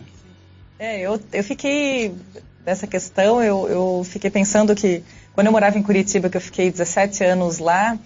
É, 0.80 0.98
eu, 0.98 1.20
eu 1.30 1.44
fiquei, 1.44 2.14
dessa 2.64 2.86
questão, 2.86 3.42
eu, 3.42 3.68
eu 3.68 4.02
fiquei 4.02 4.30
pensando 4.30 4.74
que 4.74 5.04
quando 5.34 5.48
eu 5.48 5.52
morava 5.52 5.76
em 5.76 5.82
Curitiba, 5.82 6.30
que 6.30 6.38
eu 6.38 6.40
fiquei 6.40 6.70
17 6.70 7.22
anos 7.22 7.58
lá, 7.58 7.98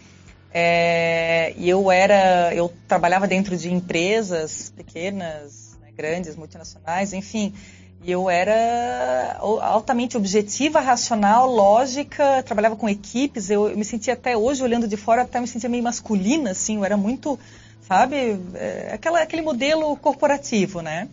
é, 0.52 1.54
e 1.56 1.68
eu 1.68 1.88
era, 1.88 2.52
eu 2.52 2.74
trabalhava 2.88 3.28
dentro 3.28 3.56
de 3.56 3.72
empresas 3.72 4.72
pequenas, 4.76 5.78
né, 5.80 5.92
grandes, 5.96 6.34
multinacionais, 6.34 7.12
enfim, 7.12 7.54
e 8.02 8.10
eu 8.10 8.28
era 8.28 9.36
altamente 9.38 10.16
objetiva, 10.16 10.80
racional, 10.80 11.48
lógica, 11.48 12.42
trabalhava 12.42 12.74
com 12.74 12.88
equipes, 12.88 13.50
eu, 13.50 13.68
eu, 13.70 13.78
me 13.78 13.84
sentia 13.84 14.14
até 14.14 14.36
hoje, 14.36 14.64
olhando 14.64 14.88
de 14.88 14.96
fora, 14.96 15.22
até 15.22 15.40
me 15.40 15.46
sentia 15.46 15.68
meio 15.68 15.84
masculina, 15.84 16.50
assim, 16.50 16.78
eu 16.78 16.84
era 16.84 16.96
muito, 16.96 17.38
sabe, 17.86 18.36
é, 18.54 18.90
aquela, 18.94 19.22
aquele 19.22 19.42
modelo 19.42 19.96
corporativo, 19.96 20.80
né? 20.80 21.08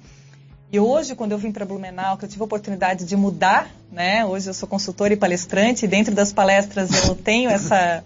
E 0.72 0.80
hoje, 0.80 1.16
quando 1.16 1.34
eu 1.34 1.38
vim 1.38 1.52
para 1.52 1.66
Blumenau, 1.66 2.18
que 2.18 2.24
eu 2.24 2.30
tive 2.30 2.42
a 2.42 2.46
oportunidade 2.46 3.04
de 3.04 3.18
mudar, 3.18 3.70
né? 3.92 4.24
Hoje 4.24 4.50
eu 4.50 4.54
sou 4.54 4.70
consultora 4.70 5.14
e 5.14 5.18
palestrante, 5.18 5.84
e 5.84 5.88
dentro 5.88 6.16
das 6.16 6.32
palestras 6.32 7.10
eu 7.10 7.14
tenho 7.14 7.50
essa, 7.50 8.02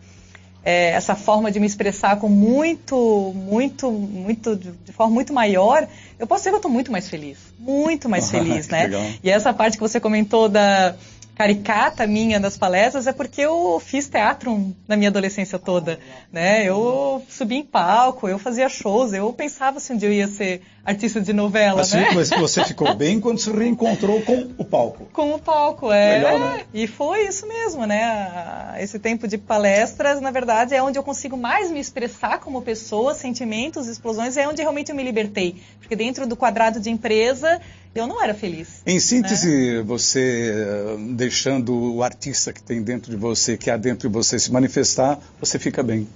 é, 0.64 0.90
essa 0.90 1.16
forma 1.16 1.52
de 1.52 1.60
me 1.60 1.68
expressar 1.68 2.18
com 2.18 2.28
muito, 2.28 3.32
muito, 3.36 3.92
muito, 3.92 4.56
de 4.56 4.92
forma 4.92 5.14
muito 5.14 5.32
maior, 5.32 5.88
eu 6.18 6.26
posso 6.26 6.40
dizer 6.40 6.50
que 6.50 6.56
eu 6.56 6.58
estou 6.60 6.72
muito 6.72 6.92
mais 6.92 7.08
feliz. 7.08 7.38
Muito 7.60 8.10
mais 8.10 8.32
feliz, 8.32 8.68
né? 8.68 8.86
Legal. 8.86 9.04
E 9.24 9.30
essa 9.30 9.54
parte 9.54 9.78
que 9.78 9.82
você 9.82 10.00
comentou 10.00 10.50
da 10.50 10.96
caricata 11.36 12.08
minha 12.08 12.40
das 12.40 12.58
palestras 12.58 13.06
é 13.06 13.14
porque 13.14 13.42
eu 13.42 13.80
fiz 13.80 14.08
teatro 14.08 14.74
na 14.88 14.96
minha 14.98 15.10
adolescência 15.10 15.60
toda, 15.60 16.00
né? 16.32 16.64
Eu 16.66 17.22
subi 17.30 17.58
em 17.58 17.64
palco, 17.64 18.28
eu 18.28 18.40
fazia 18.40 18.68
shows, 18.70 19.14
eu 19.14 19.32
pensava 19.34 19.80
se 19.80 19.94
um 19.94 19.98
dia 19.98 20.10
eu 20.10 20.14
ia 20.14 20.28
ser 20.28 20.64
artista 20.86 21.20
de 21.20 21.34
novela, 21.34 21.82
assim, 21.82 21.98
né? 21.98 22.12
Mas 22.14 22.30
você 22.30 22.64
ficou 22.66 22.94
bem 22.96 23.20
quando 23.20 23.40
se 23.40 23.52
reencontrou 23.52 24.22
com 24.22 24.52
o 24.58 24.64
palco. 24.64 25.08
Com 25.12 25.34
o 25.34 25.40
palco, 25.40 25.92
é. 25.92 26.18
Legal, 26.18 26.40
né? 26.40 26.62
E 26.74 26.86
foi 26.86 27.28
isso 27.28 27.48
mesmo, 27.48 27.86
né? 27.86 28.76
Esse 28.80 29.00
tempo 29.00 29.28
de 29.28 29.38
palestras, 29.38 30.22
na 30.22 30.30
verdade, 30.30 30.76
é 30.76 30.84
onde 30.84 31.00
eu 31.00 31.04
consigo 31.04 31.36
mais 31.36 31.72
me 31.72 31.80
expressar 31.80 32.40
como 32.40 32.62
pessoa, 32.62 33.16
sentimentos, 33.16 33.88
explosões, 33.88 34.38
é 34.38 34.48
onde 34.48 34.62
realmente 34.62 34.92
eu 34.92 34.96
me 34.96 35.04
libertei. 35.04 35.56
Porque 35.80 35.96
dentro 35.96 36.28
do 36.28 36.36
quadrado 36.36 36.80
de 36.80 36.90
empresa, 36.92 37.60
eu 37.96 38.06
não 38.06 38.22
era 38.22 38.34
feliz. 38.34 38.82
Em 38.86 39.00
síntese, 39.00 39.78
né? 39.78 39.82
você 39.82 40.54
eh, 40.54 40.98
deixando 41.12 41.96
o 41.96 42.04
artista 42.04 42.52
que 42.52 42.62
tem 42.62 42.84
dentro 42.84 43.10
de 43.10 43.18
você, 43.18 43.58
que 43.58 43.72
há 43.72 43.78
dentro 43.78 44.08
de 44.08 44.14
você 44.14 44.38
se 44.38 44.52
manifestar, 44.52 45.18
você 45.40 45.58
fica 45.58 45.82
bem. 45.82 46.08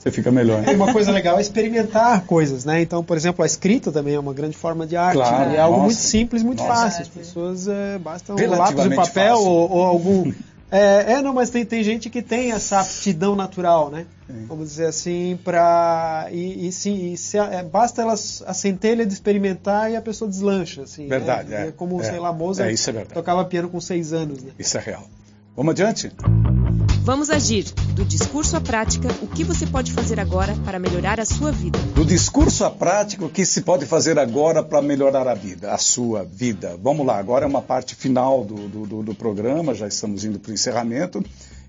Você 0.00 0.10
fica 0.10 0.30
melhor. 0.30 0.66
E 0.66 0.74
uma 0.74 0.90
coisa 0.94 1.12
legal 1.12 1.36
é 1.36 1.42
experimentar 1.42 2.22
coisas, 2.22 2.64
né? 2.64 2.80
Então, 2.80 3.04
por 3.04 3.18
exemplo, 3.18 3.42
a 3.42 3.46
escrita 3.46 3.92
também 3.92 4.14
é 4.14 4.18
uma 4.18 4.32
grande 4.32 4.56
forma 4.56 4.86
de 4.86 4.96
arte. 4.96 5.18
Claro, 5.18 5.50
né? 5.50 5.56
É 5.56 5.60
algo 5.60 5.76
nossa, 5.76 5.86
muito 5.88 6.00
simples, 6.00 6.42
muito 6.42 6.62
nossa. 6.62 6.74
fácil. 6.74 7.02
As 7.02 7.08
pessoas 7.08 7.68
é, 7.68 7.98
basta 7.98 8.32
um 8.34 8.48
lápis 8.48 8.82
de 8.82 8.96
papel 8.96 9.36
ou, 9.38 9.70
ou, 9.70 9.82
algum. 9.82 10.32
É, 10.72 11.14
é, 11.14 11.22
não, 11.22 11.34
mas 11.34 11.50
tem, 11.50 11.64
tem 11.64 11.82
gente 11.82 12.08
que 12.08 12.22
tem 12.22 12.52
essa 12.52 12.78
aptidão 12.78 13.34
natural, 13.34 13.90
né? 13.90 14.06
Sim. 14.28 14.44
Vamos 14.46 14.68
dizer 14.68 14.86
assim, 14.86 15.36
para 15.42 16.28
e, 16.30 16.68
e, 16.68 16.70
sim, 16.70 17.12
e 17.12 17.16
se, 17.16 17.36
é, 17.38 17.64
basta 17.64 18.00
elas 18.00 18.40
a 18.46 18.54
centelha 18.54 19.04
de 19.04 19.12
experimentar 19.12 19.90
e 19.90 19.96
a 19.96 20.00
pessoa 20.00 20.30
deslancha, 20.30 20.82
assim. 20.82 21.08
Né? 21.08 21.08
Verdade, 21.08 21.50
né? 21.50 21.68
é. 21.68 21.72
Como, 21.72 22.00
é, 22.00 22.04
sei 22.04 22.20
lá, 22.20 22.32
Mozart 22.32 22.70
é, 22.70 22.90
é 22.90 23.04
tocava 23.06 23.44
piano 23.46 23.68
com 23.68 23.80
seis 23.80 24.12
anos, 24.12 24.44
né? 24.44 24.52
Isso 24.56 24.78
é 24.78 24.80
real. 24.80 25.08
Vamos 25.56 25.72
adiante? 25.72 26.12
Vamos 27.02 27.30
agir. 27.30 27.64
Do 27.94 28.04
discurso 28.04 28.56
à 28.56 28.60
prática, 28.60 29.08
o 29.22 29.26
que 29.26 29.42
você 29.42 29.66
pode 29.66 29.90
fazer 29.90 30.20
agora 30.20 30.54
para 30.64 30.78
melhorar 30.78 31.18
a 31.18 31.24
sua 31.24 31.50
vida? 31.50 31.78
Do 31.94 32.04
discurso 32.04 32.62
à 32.62 32.70
prática, 32.70 33.24
o 33.24 33.30
que 33.30 33.46
se 33.46 33.62
pode 33.62 33.86
fazer 33.86 34.18
agora 34.18 34.62
para 34.62 34.82
melhorar 34.82 35.26
a 35.26 35.32
vida, 35.32 35.72
a 35.72 35.78
sua 35.78 36.22
vida? 36.24 36.78
Vamos 36.82 37.06
lá, 37.06 37.18
agora 37.18 37.46
é 37.46 37.48
uma 37.48 37.62
parte 37.62 37.94
final 37.94 38.44
do, 38.44 38.68
do, 38.68 39.02
do 39.02 39.14
programa, 39.14 39.74
já 39.74 39.88
estamos 39.88 40.24
indo 40.24 40.38
para 40.38 40.50
o 40.50 40.54
encerramento, 40.54 41.24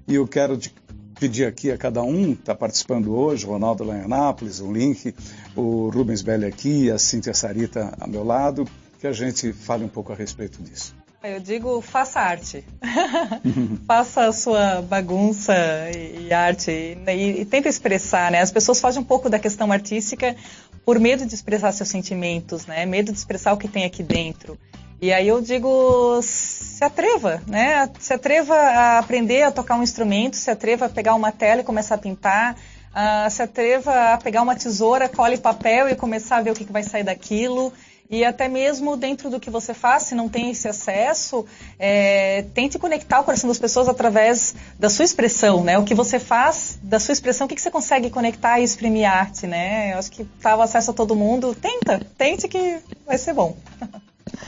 e 0.06 0.16
eu 0.16 0.28
quero 0.28 0.58
te 0.58 0.74
pedir 1.18 1.46
aqui 1.46 1.72
a 1.72 1.78
cada 1.78 2.04
um 2.04 2.36
que 2.36 2.42
está 2.42 2.54
participando 2.54 3.16
hoje, 3.16 3.46
Ronaldo 3.46 3.86
lá 3.86 4.36
o 4.62 4.72
Link, 4.74 5.16
o 5.56 5.90
Rubens 5.90 6.22
Belli 6.22 6.46
aqui, 6.46 6.92
a 6.92 6.98
Cíntia 6.98 7.34
Sarita 7.34 7.94
ao 8.00 8.10
meu 8.10 8.26
lado, 8.26 8.68
que 9.00 9.08
a 9.08 9.14
gente 9.14 9.54
fale 9.54 9.86
um 9.86 9.90
pouco 9.90 10.12
a 10.12 10.16
respeito 10.16 10.62
disso. 10.62 11.01
Eu 11.24 11.40
digo, 11.40 11.82
faça 11.82 12.20
arte. 12.20 12.66
faça 13.86 14.26
a 14.26 14.34
sua 14.34 14.82
bagunça 14.82 15.54
e, 15.96 16.34
arte 16.34 16.72
e, 16.72 17.42
e, 17.42 17.46
tenta 17.46 17.70
expressar, 17.70 18.32
né? 18.32 18.42
As 18.42 18.52
pessoas 18.52 18.82
fazem 18.82 19.02
um 19.02 19.06
pouco 19.06 19.30
da 19.30 19.38
questão 19.38 19.72
artística 19.72 20.36
por 20.84 21.00
medo 21.00 21.24
de 21.24 21.36
expressar 21.36 21.72
seus 21.74 21.90
sentimentos, 21.90 22.66
né? 22.66 22.88
Medo 22.88 23.12
de 23.12 23.20
expressar 23.20 23.54
o 23.54 23.58
que 23.58 23.68
tem 23.68 23.86
aqui 23.86 24.02
dentro. 24.02 24.58
E 25.00 25.14
aí 25.14 25.28
eu 25.28 25.40
digo, 25.42 26.20
se 26.24 26.84
atreva, 26.84 27.40
né? 27.46 27.88
Se 28.00 28.16
atreva 28.16 28.56
a 28.56 28.98
aprender 28.98 29.44
a 29.44 29.52
tocar 29.52 29.78
um 29.78 29.84
instrumento, 29.84 30.36
se 30.36 30.50
atreva 30.50 30.88
a 30.88 30.90
pegar 30.90 31.14
uma 31.14 31.32
tela 31.32 31.62
e 31.62 31.64
começar 31.64 31.96
a 31.96 32.00
pintar, 32.00 32.56
uh, 32.56 33.30
se 33.30 33.44
atreva 33.44 34.14
a 34.14 34.18
pegar 34.18 34.42
uma 34.42 34.56
tesoura, 34.56 35.08
cole 35.08 35.38
papel 35.38 35.88
e 35.88 35.96
começar 35.96 36.38
a 36.38 36.42
ver 36.42 36.50
o 36.50 36.56
que, 36.56 36.66
que 36.66 36.74
vai 36.74 36.84
sair 36.84 37.04
daquilo. 37.04 37.72
E 38.12 38.26
até 38.26 38.50
mesmo 38.50 38.98
dentro 38.98 39.30
do 39.30 39.40
que 39.40 39.50
você 39.50 39.74
faz, 39.74 40.04
se 40.04 40.16
não 40.16 40.28
tem 40.28 40.52
esse 40.52 40.68
acesso, 40.68 41.46
é, 41.80 42.44
tente 42.54 42.78
conectar 42.78 43.22
o 43.22 43.24
coração 43.24 43.48
das 43.48 43.58
pessoas 43.58 43.88
através 43.88 44.54
da 44.78 44.90
sua 44.90 45.06
expressão, 45.06 45.64
né? 45.64 45.78
O 45.78 45.86
que 45.86 45.96
você 45.96 46.20
faz, 46.20 46.78
da 46.84 47.00
sua 47.00 47.14
expressão, 47.14 47.46
o 47.46 47.48
que, 47.48 47.56
que 47.56 47.62
você 47.62 47.72
consegue 47.72 48.10
conectar 48.10 48.60
e 48.60 48.66
exprimir 48.66 49.10
arte, 49.10 49.48
né? 49.48 49.94
Eu 49.94 49.98
acho 49.98 50.12
que 50.12 50.26
tá 50.42 50.58
o 50.58 50.62
acesso 50.62 50.92
a 50.92 50.94
todo 50.94 51.16
mundo. 51.16 51.56
Tenta, 51.56 52.02
tente 52.18 52.50
que 52.50 52.80
vai 53.08 53.18
ser 53.18 53.34
bom. 53.34 53.56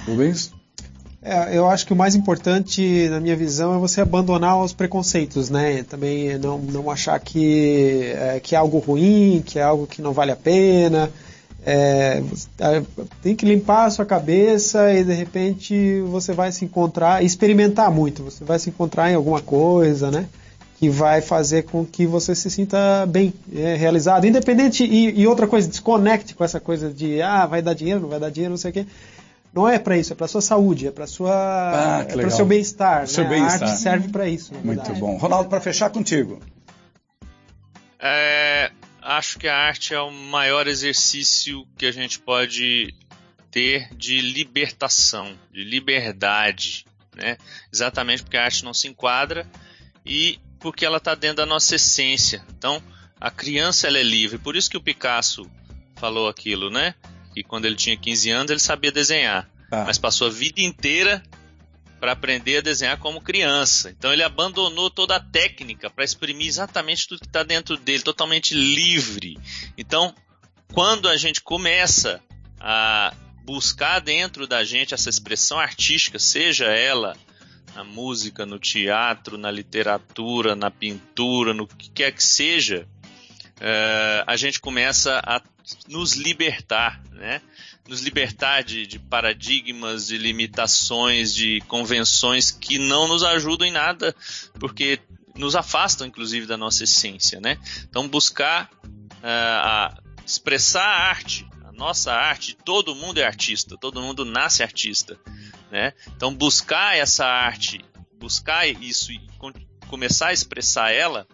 Rubens? 0.06 0.52
É, 1.22 1.58
eu 1.58 1.70
acho 1.70 1.86
que 1.86 1.94
o 1.94 1.96
mais 1.96 2.16
importante, 2.16 3.08
na 3.08 3.22
minha 3.22 3.36
visão, 3.38 3.74
é 3.74 3.78
você 3.78 4.02
abandonar 4.02 4.60
os 4.60 4.74
preconceitos, 4.74 5.50
né? 5.50 5.84
Também 5.84 6.38
não, 6.38 6.58
não 6.58 6.92
achar 6.92 7.18
que 7.18 8.12
é, 8.14 8.42
que 8.42 8.56
é 8.56 8.58
algo 8.58 8.80
ruim, 8.80 9.42
que 9.46 9.58
é 9.58 9.64
algo 9.64 9.88
que 9.88 10.02
não 10.02 10.12
vale 10.12 10.34
a 10.34 10.36
pena. 10.36 11.10
É, 11.66 12.22
tem 13.22 13.36
que 13.36 13.46
limpar 13.46 13.86
a 13.86 13.90
sua 13.90 14.06
cabeça 14.06 14.94
e 14.94 15.04
de 15.04 15.14
repente 15.14 16.02
você 16.02 16.34
vai 16.34 16.52
se 16.52 16.66
encontrar, 16.66 17.24
experimentar 17.24 17.90
muito, 17.90 18.22
você 18.24 18.44
vai 18.44 18.60
se 18.60 18.70
encontrar 18.70 19.10
em 19.10 19.16
alguma 19.16 19.42
coisa, 19.42 20.12
né? 20.12 20.28
Que 20.78 20.90
vai 20.90 21.22
fazer 21.22 21.64
com 21.64 21.86
que 21.86 22.06
você 22.06 22.36
se 22.36 22.50
sinta 22.50 23.06
bem 23.08 23.34
é, 23.56 23.76
realizado. 23.76 24.28
Independente, 24.28 24.84
e, 24.84 25.22
e, 25.22 25.26
outra 25.26 25.48
coisa, 25.48 25.66
desconecte 25.70 26.36
com 26.36 26.44
essa 26.44 26.60
coisa 26.60 26.90
de 26.90 27.22
ah, 27.22 27.46
vai 27.46 27.62
dar 27.62 27.74
dinheiro, 27.74 28.02
não 28.02 28.10
vai 28.10 28.20
dar 28.20 28.30
dinheiro, 28.30 28.52
não 28.52 28.58
sei 28.58 28.72
o 28.72 28.74
quê. 28.74 28.86
Não 29.54 29.70
é 29.70 29.80
para 29.80 29.96
isso, 29.96 30.12
é 30.12 30.16
para 30.16 30.28
sua 30.28 30.42
saúde, 30.42 30.88
é 30.88 30.92
para 30.92 31.08
sua, 31.08 31.32
ah, 31.32 32.02
é 32.02 32.12
para 32.12 32.28
o 32.28 32.32
seu 32.32 32.46
bem-estar. 32.46 33.02
Né? 33.02 33.06
Seu 33.06 33.30
bem 33.30 33.42
a 33.42 33.46
arte 33.46 33.78
serve 33.78 34.10
para 34.10 34.28
isso. 34.28 34.52
Muito 34.64 34.94
bom. 34.96 35.16
Ronaldo, 35.16 35.48
para 35.48 35.62
fechar 35.62 35.92
contigo. 35.92 36.40
É, 38.02 38.72
acho 39.04 39.38
que 39.38 39.48
a 39.48 39.56
arte 39.56 39.94
é 39.94 40.00
o 40.00 40.12
maior 40.12 40.68
exercício 40.68 41.68
que 41.78 41.86
a 41.86 41.92
gente 41.92 42.20
pode 42.20 42.94
ter 43.52 43.94
de 43.96 44.20
libertação, 44.22 45.38
de 45.52 45.64
liberdade, 45.64 46.86
né? 47.16 47.38
Exatamente 47.72 48.24
porque 48.24 48.38
a 48.38 48.46
arte 48.46 48.64
não 48.64 48.74
se 48.74 48.88
enquadra 48.88 49.48
e 50.06 50.40
porque 50.60 50.86
ela 50.86 50.98
está 50.98 51.14
dentro 51.14 51.38
da 51.38 51.46
nossa 51.46 51.76
essência. 51.76 52.44
Então, 52.58 52.82
a 53.20 53.30
criança 53.30 53.88
ela 53.88 54.00
é 54.00 54.04
livre. 54.04 54.38
Por 54.38 54.56
isso 54.56 54.70
que 54.70 54.78
o 54.78 54.82
Picasso 54.82 55.50
falou 55.96 56.28
aquilo, 56.28 56.70
né? 56.70 56.96
Que 57.34 57.44
quando 57.44 57.66
ele 57.66 57.76
tinha 57.76 57.98
15 57.98 58.30
anos 58.32 58.52
ele 58.52 58.60
sabia 58.60 58.92
desenhar, 58.92 59.50
ah. 59.72 59.84
mas 59.86 59.98
passou 59.98 60.28
a 60.28 60.32
vida 60.32 60.62
inteira 60.62 61.22
para 62.04 62.12
aprender 62.12 62.58
a 62.58 62.62
desenhar 62.62 62.98
como 62.98 63.22
criança. 63.22 63.90
Então 63.90 64.12
ele 64.12 64.24
abandonou 64.24 64.90
toda 64.90 65.16
a 65.16 65.22
técnica 65.22 65.90
para 65.90 66.04
exprimir 66.04 66.48
exatamente 66.48 67.08
tudo 67.08 67.22
que 67.22 67.28
está 67.28 67.44
dentro 67.44 67.78
dele, 67.78 68.04
totalmente 68.04 68.54
livre. 68.54 69.40
Então, 69.78 70.14
quando 70.74 71.08
a 71.08 71.16
gente 71.16 71.40
começa 71.40 72.22
a 72.60 73.14
buscar 73.46 74.02
dentro 74.02 74.46
da 74.46 74.66
gente 74.66 74.94
essa 74.94 75.10
expressão 75.10 75.58
artística, 75.58 76.20
seja 76.20 76.66
ela 76.66 77.16
na 77.74 77.86
música, 77.86 78.46
no 78.46 78.60
teatro, 78.60 79.38
na 79.38 79.50
literatura, 79.50 80.58
na 80.58 80.70
pintura, 80.70 81.54
no 81.54 81.66
que 81.66 81.90
quer 81.90 82.12
que 82.12 82.22
seja, 82.22 82.86
uh, 83.62 84.24
a 84.28 84.36
gente 84.36 84.60
começa 84.60 85.22
a 85.26 85.42
nos 85.88 86.16
libertar, 86.16 87.02
né? 87.14 87.42
Nos 87.88 88.02
libertar 88.02 88.64
de, 88.64 88.88
de, 88.88 88.98
paradigmas, 88.98 90.08
de 90.08 90.18
limitações, 90.18 91.34
de 91.34 91.62
convenções 91.68 92.50
que 92.50 92.78
não 92.78 93.08
nos 93.08 93.24
ajudam 93.24 93.68
em 93.68 93.72
nada, 93.72 94.16
porque 94.60 95.00
nos 95.36 95.56
afastam, 95.56 96.08
inclusive, 96.08 96.46
da 96.46 96.58
nossa 96.58 96.84
essência, 96.84 97.40
né? 97.42 97.58
Então, 97.90 98.08
buscar 98.08 98.70
uh, 98.84 100.02
expressar 100.26 100.84
a 100.84 101.10
arte, 101.10 101.48
a 101.66 101.72
nossa 101.72 102.14
arte, 102.14 102.56
todo 102.64 102.96
mundo 102.96 103.18
é 103.18 103.26
artista, 103.26 103.78
todo 103.78 104.02
mundo 104.02 104.24
nasce 104.24 104.64
artista, 104.64 105.20
né? 105.72 105.94
Então, 106.16 106.34
buscar 106.34 106.96
essa 106.96 107.26
arte, 107.26 107.84
buscar 108.18 108.68
isso 108.68 109.12
e 109.12 109.20
começar 109.88 110.28
a 110.28 110.34
expressar 110.34 110.92
ela 110.92 111.28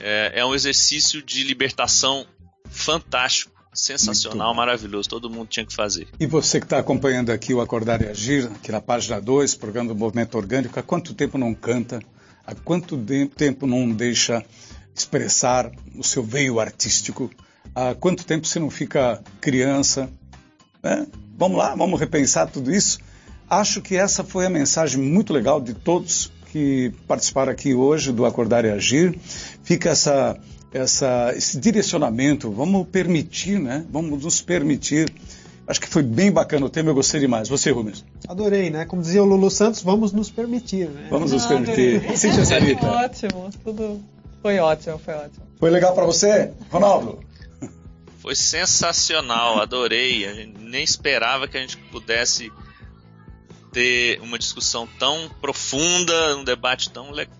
é, 0.00 0.32
é 0.40 0.44
um 0.44 0.54
exercício 0.54 1.22
de 1.22 1.44
libertação 1.44 2.26
fantástico 2.70 3.53
sensacional, 3.74 4.54
maravilhoso. 4.54 5.08
Todo 5.08 5.28
mundo 5.28 5.48
tinha 5.48 5.66
que 5.66 5.74
fazer. 5.74 6.08
E 6.18 6.26
você 6.26 6.60
que 6.60 6.66
está 6.66 6.78
acompanhando 6.78 7.30
aqui 7.30 7.52
o 7.52 7.60
Acordar 7.60 8.00
e 8.02 8.08
Agir, 8.08 8.46
aqui 8.46 8.70
na 8.70 8.80
página 8.80 9.20
2, 9.20 9.54
programa 9.56 9.88
do 9.88 9.94
Movimento 9.94 10.36
Orgânico, 10.36 10.78
há 10.78 10.82
quanto 10.82 11.14
tempo 11.14 11.36
não 11.36 11.54
canta? 11.54 12.00
Há 12.46 12.54
quanto 12.54 12.96
tempo 13.36 13.66
não 13.66 13.90
deixa 13.90 14.44
expressar 14.94 15.70
o 15.96 16.04
seu 16.04 16.22
veio 16.22 16.60
artístico? 16.60 17.30
Há 17.74 17.94
quanto 17.94 18.24
tempo 18.24 18.46
você 18.46 18.58
não 18.58 18.70
fica 18.70 19.22
criança? 19.40 20.08
É? 20.82 21.06
Vamos 21.36 21.58
lá, 21.58 21.74
vamos 21.74 21.98
repensar 21.98 22.46
tudo 22.46 22.72
isso? 22.72 22.98
Acho 23.48 23.82
que 23.82 23.96
essa 23.96 24.22
foi 24.22 24.46
a 24.46 24.50
mensagem 24.50 25.00
muito 25.00 25.32
legal 25.32 25.60
de 25.60 25.74
todos 25.74 26.30
que 26.52 26.92
participaram 27.08 27.50
aqui 27.50 27.74
hoje 27.74 28.12
do 28.12 28.24
Acordar 28.24 28.64
e 28.64 28.70
Agir. 28.70 29.18
Fica 29.64 29.90
essa 29.90 30.38
essa, 30.74 31.32
esse 31.36 31.58
direcionamento, 31.58 32.50
vamos 32.50 32.88
permitir, 32.88 33.60
né? 33.60 33.86
Vamos 33.88 34.24
nos 34.24 34.42
permitir. 34.42 35.08
Acho 35.66 35.80
que 35.80 35.86
foi 35.86 36.02
bem 36.02 36.30
bacana 36.30 36.66
o 36.66 36.68
tema, 36.68 36.90
eu 36.90 36.94
gostei 36.94 37.20
demais. 37.20 37.48
Você, 37.48 37.70
Rubens? 37.70 38.04
Adorei, 38.28 38.68
né? 38.68 38.84
Como 38.84 39.00
dizia 39.00 39.22
o 39.22 39.24
Lulu 39.24 39.50
Santos, 39.50 39.82
vamos 39.82 40.12
nos 40.12 40.30
permitir, 40.30 40.88
né? 40.88 41.06
Vamos 41.08 41.32
nos 41.32 41.44
ah, 41.44 41.48
permitir. 41.48 42.18
Cíntia 42.18 42.44
Sarita. 42.44 42.84
Ótimo, 42.84 43.48
tudo 43.62 44.02
foi 44.42 44.58
ótimo, 44.58 44.98
foi 44.98 45.14
ótimo. 45.14 45.46
Foi 45.58 45.70
legal 45.70 45.94
para 45.94 46.04
você, 46.04 46.52
Ronaldo? 46.70 47.20
Foi 48.18 48.34
sensacional, 48.34 49.62
adorei. 49.62 50.26
A 50.26 50.34
gente 50.34 50.58
nem 50.58 50.82
esperava 50.82 51.46
que 51.46 51.56
a 51.56 51.60
gente 51.60 51.76
pudesse 51.76 52.52
ter 53.74 54.20
uma 54.22 54.38
discussão 54.38 54.88
tão 54.98 55.28
profunda, 55.40 56.36
um 56.36 56.44
debate 56.44 56.88
tão 56.90 57.10
legal. 57.10 57.34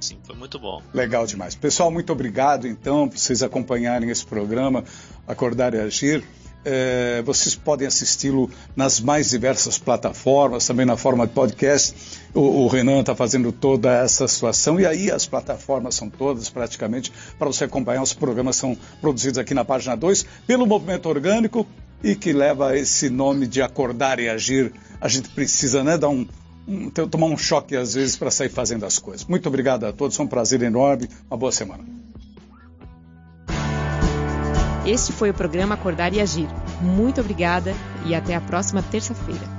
Sim, 0.00 0.18
foi 0.24 0.34
muito 0.34 0.58
bom. 0.58 0.82
Legal 0.92 1.24
demais. 1.26 1.54
Pessoal, 1.54 1.90
muito 1.90 2.12
obrigado 2.12 2.66
então 2.66 3.08
por 3.08 3.16
vocês 3.16 3.42
acompanharem 3.42 4.10
esse 4.10 4.26
programa 4.26 4.84
Acordar 5.26 5.72
e 5.74 5.78
Agir. 5.78 6.24
É, 6.68 7.22
vocês 7.22 7.54
podem 7.54 7.86
assisti-lo 7.86 8.50
nas 8.74 8.98
mais 8.98 9.30
diversas 9.30 9.78
plataformas, 9.78 10.66
também 10.66 10.84
na 10.84 10.96
forma 10.96 11.24
de 11.24 11.32
podcast. 11.32 11.94
O, 12.34 12.64
o 12.64 12.66
Renan 12.66 13.00
está 13.00 13.14
fazendo 13.14 13.52
toda 13.52 13.92
essa 13.96 14.26
situação 14.26 14.80
e 14.80 14.84
aí 14.84 15.08
as 15.08 15.24
plataformas 15.24 15.94
são 15.94 16.10
todas 16.10 16.50
praticamente 16.50 17.12
para 17.38 17.46
você 17.46 17.64
acompanhar. 17.64 18.02
Os 18.02 18.12
programas 18.12 18.56
são 18.56 18.76
produzidos 19.00 19.38
aqui 19.38 19.54
na 19.54 19.64
página 19.64 19.96
2 19.96 20.26
pelo 20.48 20.66
Movimento 20.66 21.08
Orgânico 21.08 21.64
e 22.02 22.16
que 22.16 22.32
leva 22.32 22.76
esse 22.76 23.08
nome 23.08 23.46
de 23.46 23.62
Acordar 23.62 24.18
e 24.18 24.28
Agir 24.28 24.72
a 25.00 25.08
gente 25.08 25.28
precisa 25.30 25.82
né, 25.82 25.98
dar 25.98 26.08
um, 26.08 26.26
um, 26.66 26.90
tomar 26.90 27.26
um 27.26 27.36
choque 27.36 27.76
às 27.76 27.94
vezes 27.94 28.16
para 28.16 28.30
sair 28.30 28.48
fazendo 28.48 28.84
as 28.84 28.98
coisas. 28.98 29.26
Muito 29.26 29.48
obrigado 29.48 29.84
a 29.84 29.92
todos, 29.92 30.16
foi 30.16 30.26
um 30.26 30.28
prazer 30.28 30.62
enorme, 30.62 31.08
uma 31.30 31.36
boa 31.36 31.52
semana. 31.52 31.84
Este 34.84 35.12
foi 35.12 35.30
o 35.30 35.34
programa 35.34 35.74
Acordar 35.74 36.12
e 36.12 36.20
Agir. 36.20 36.48
Muito 36.80 37.20
obrigada 37.20 37.74
e 38.04 38.14
até 38.14 38.36
a 38.36 38.40
próxima 38.40 38.82
terça-feira. 38.82 39.55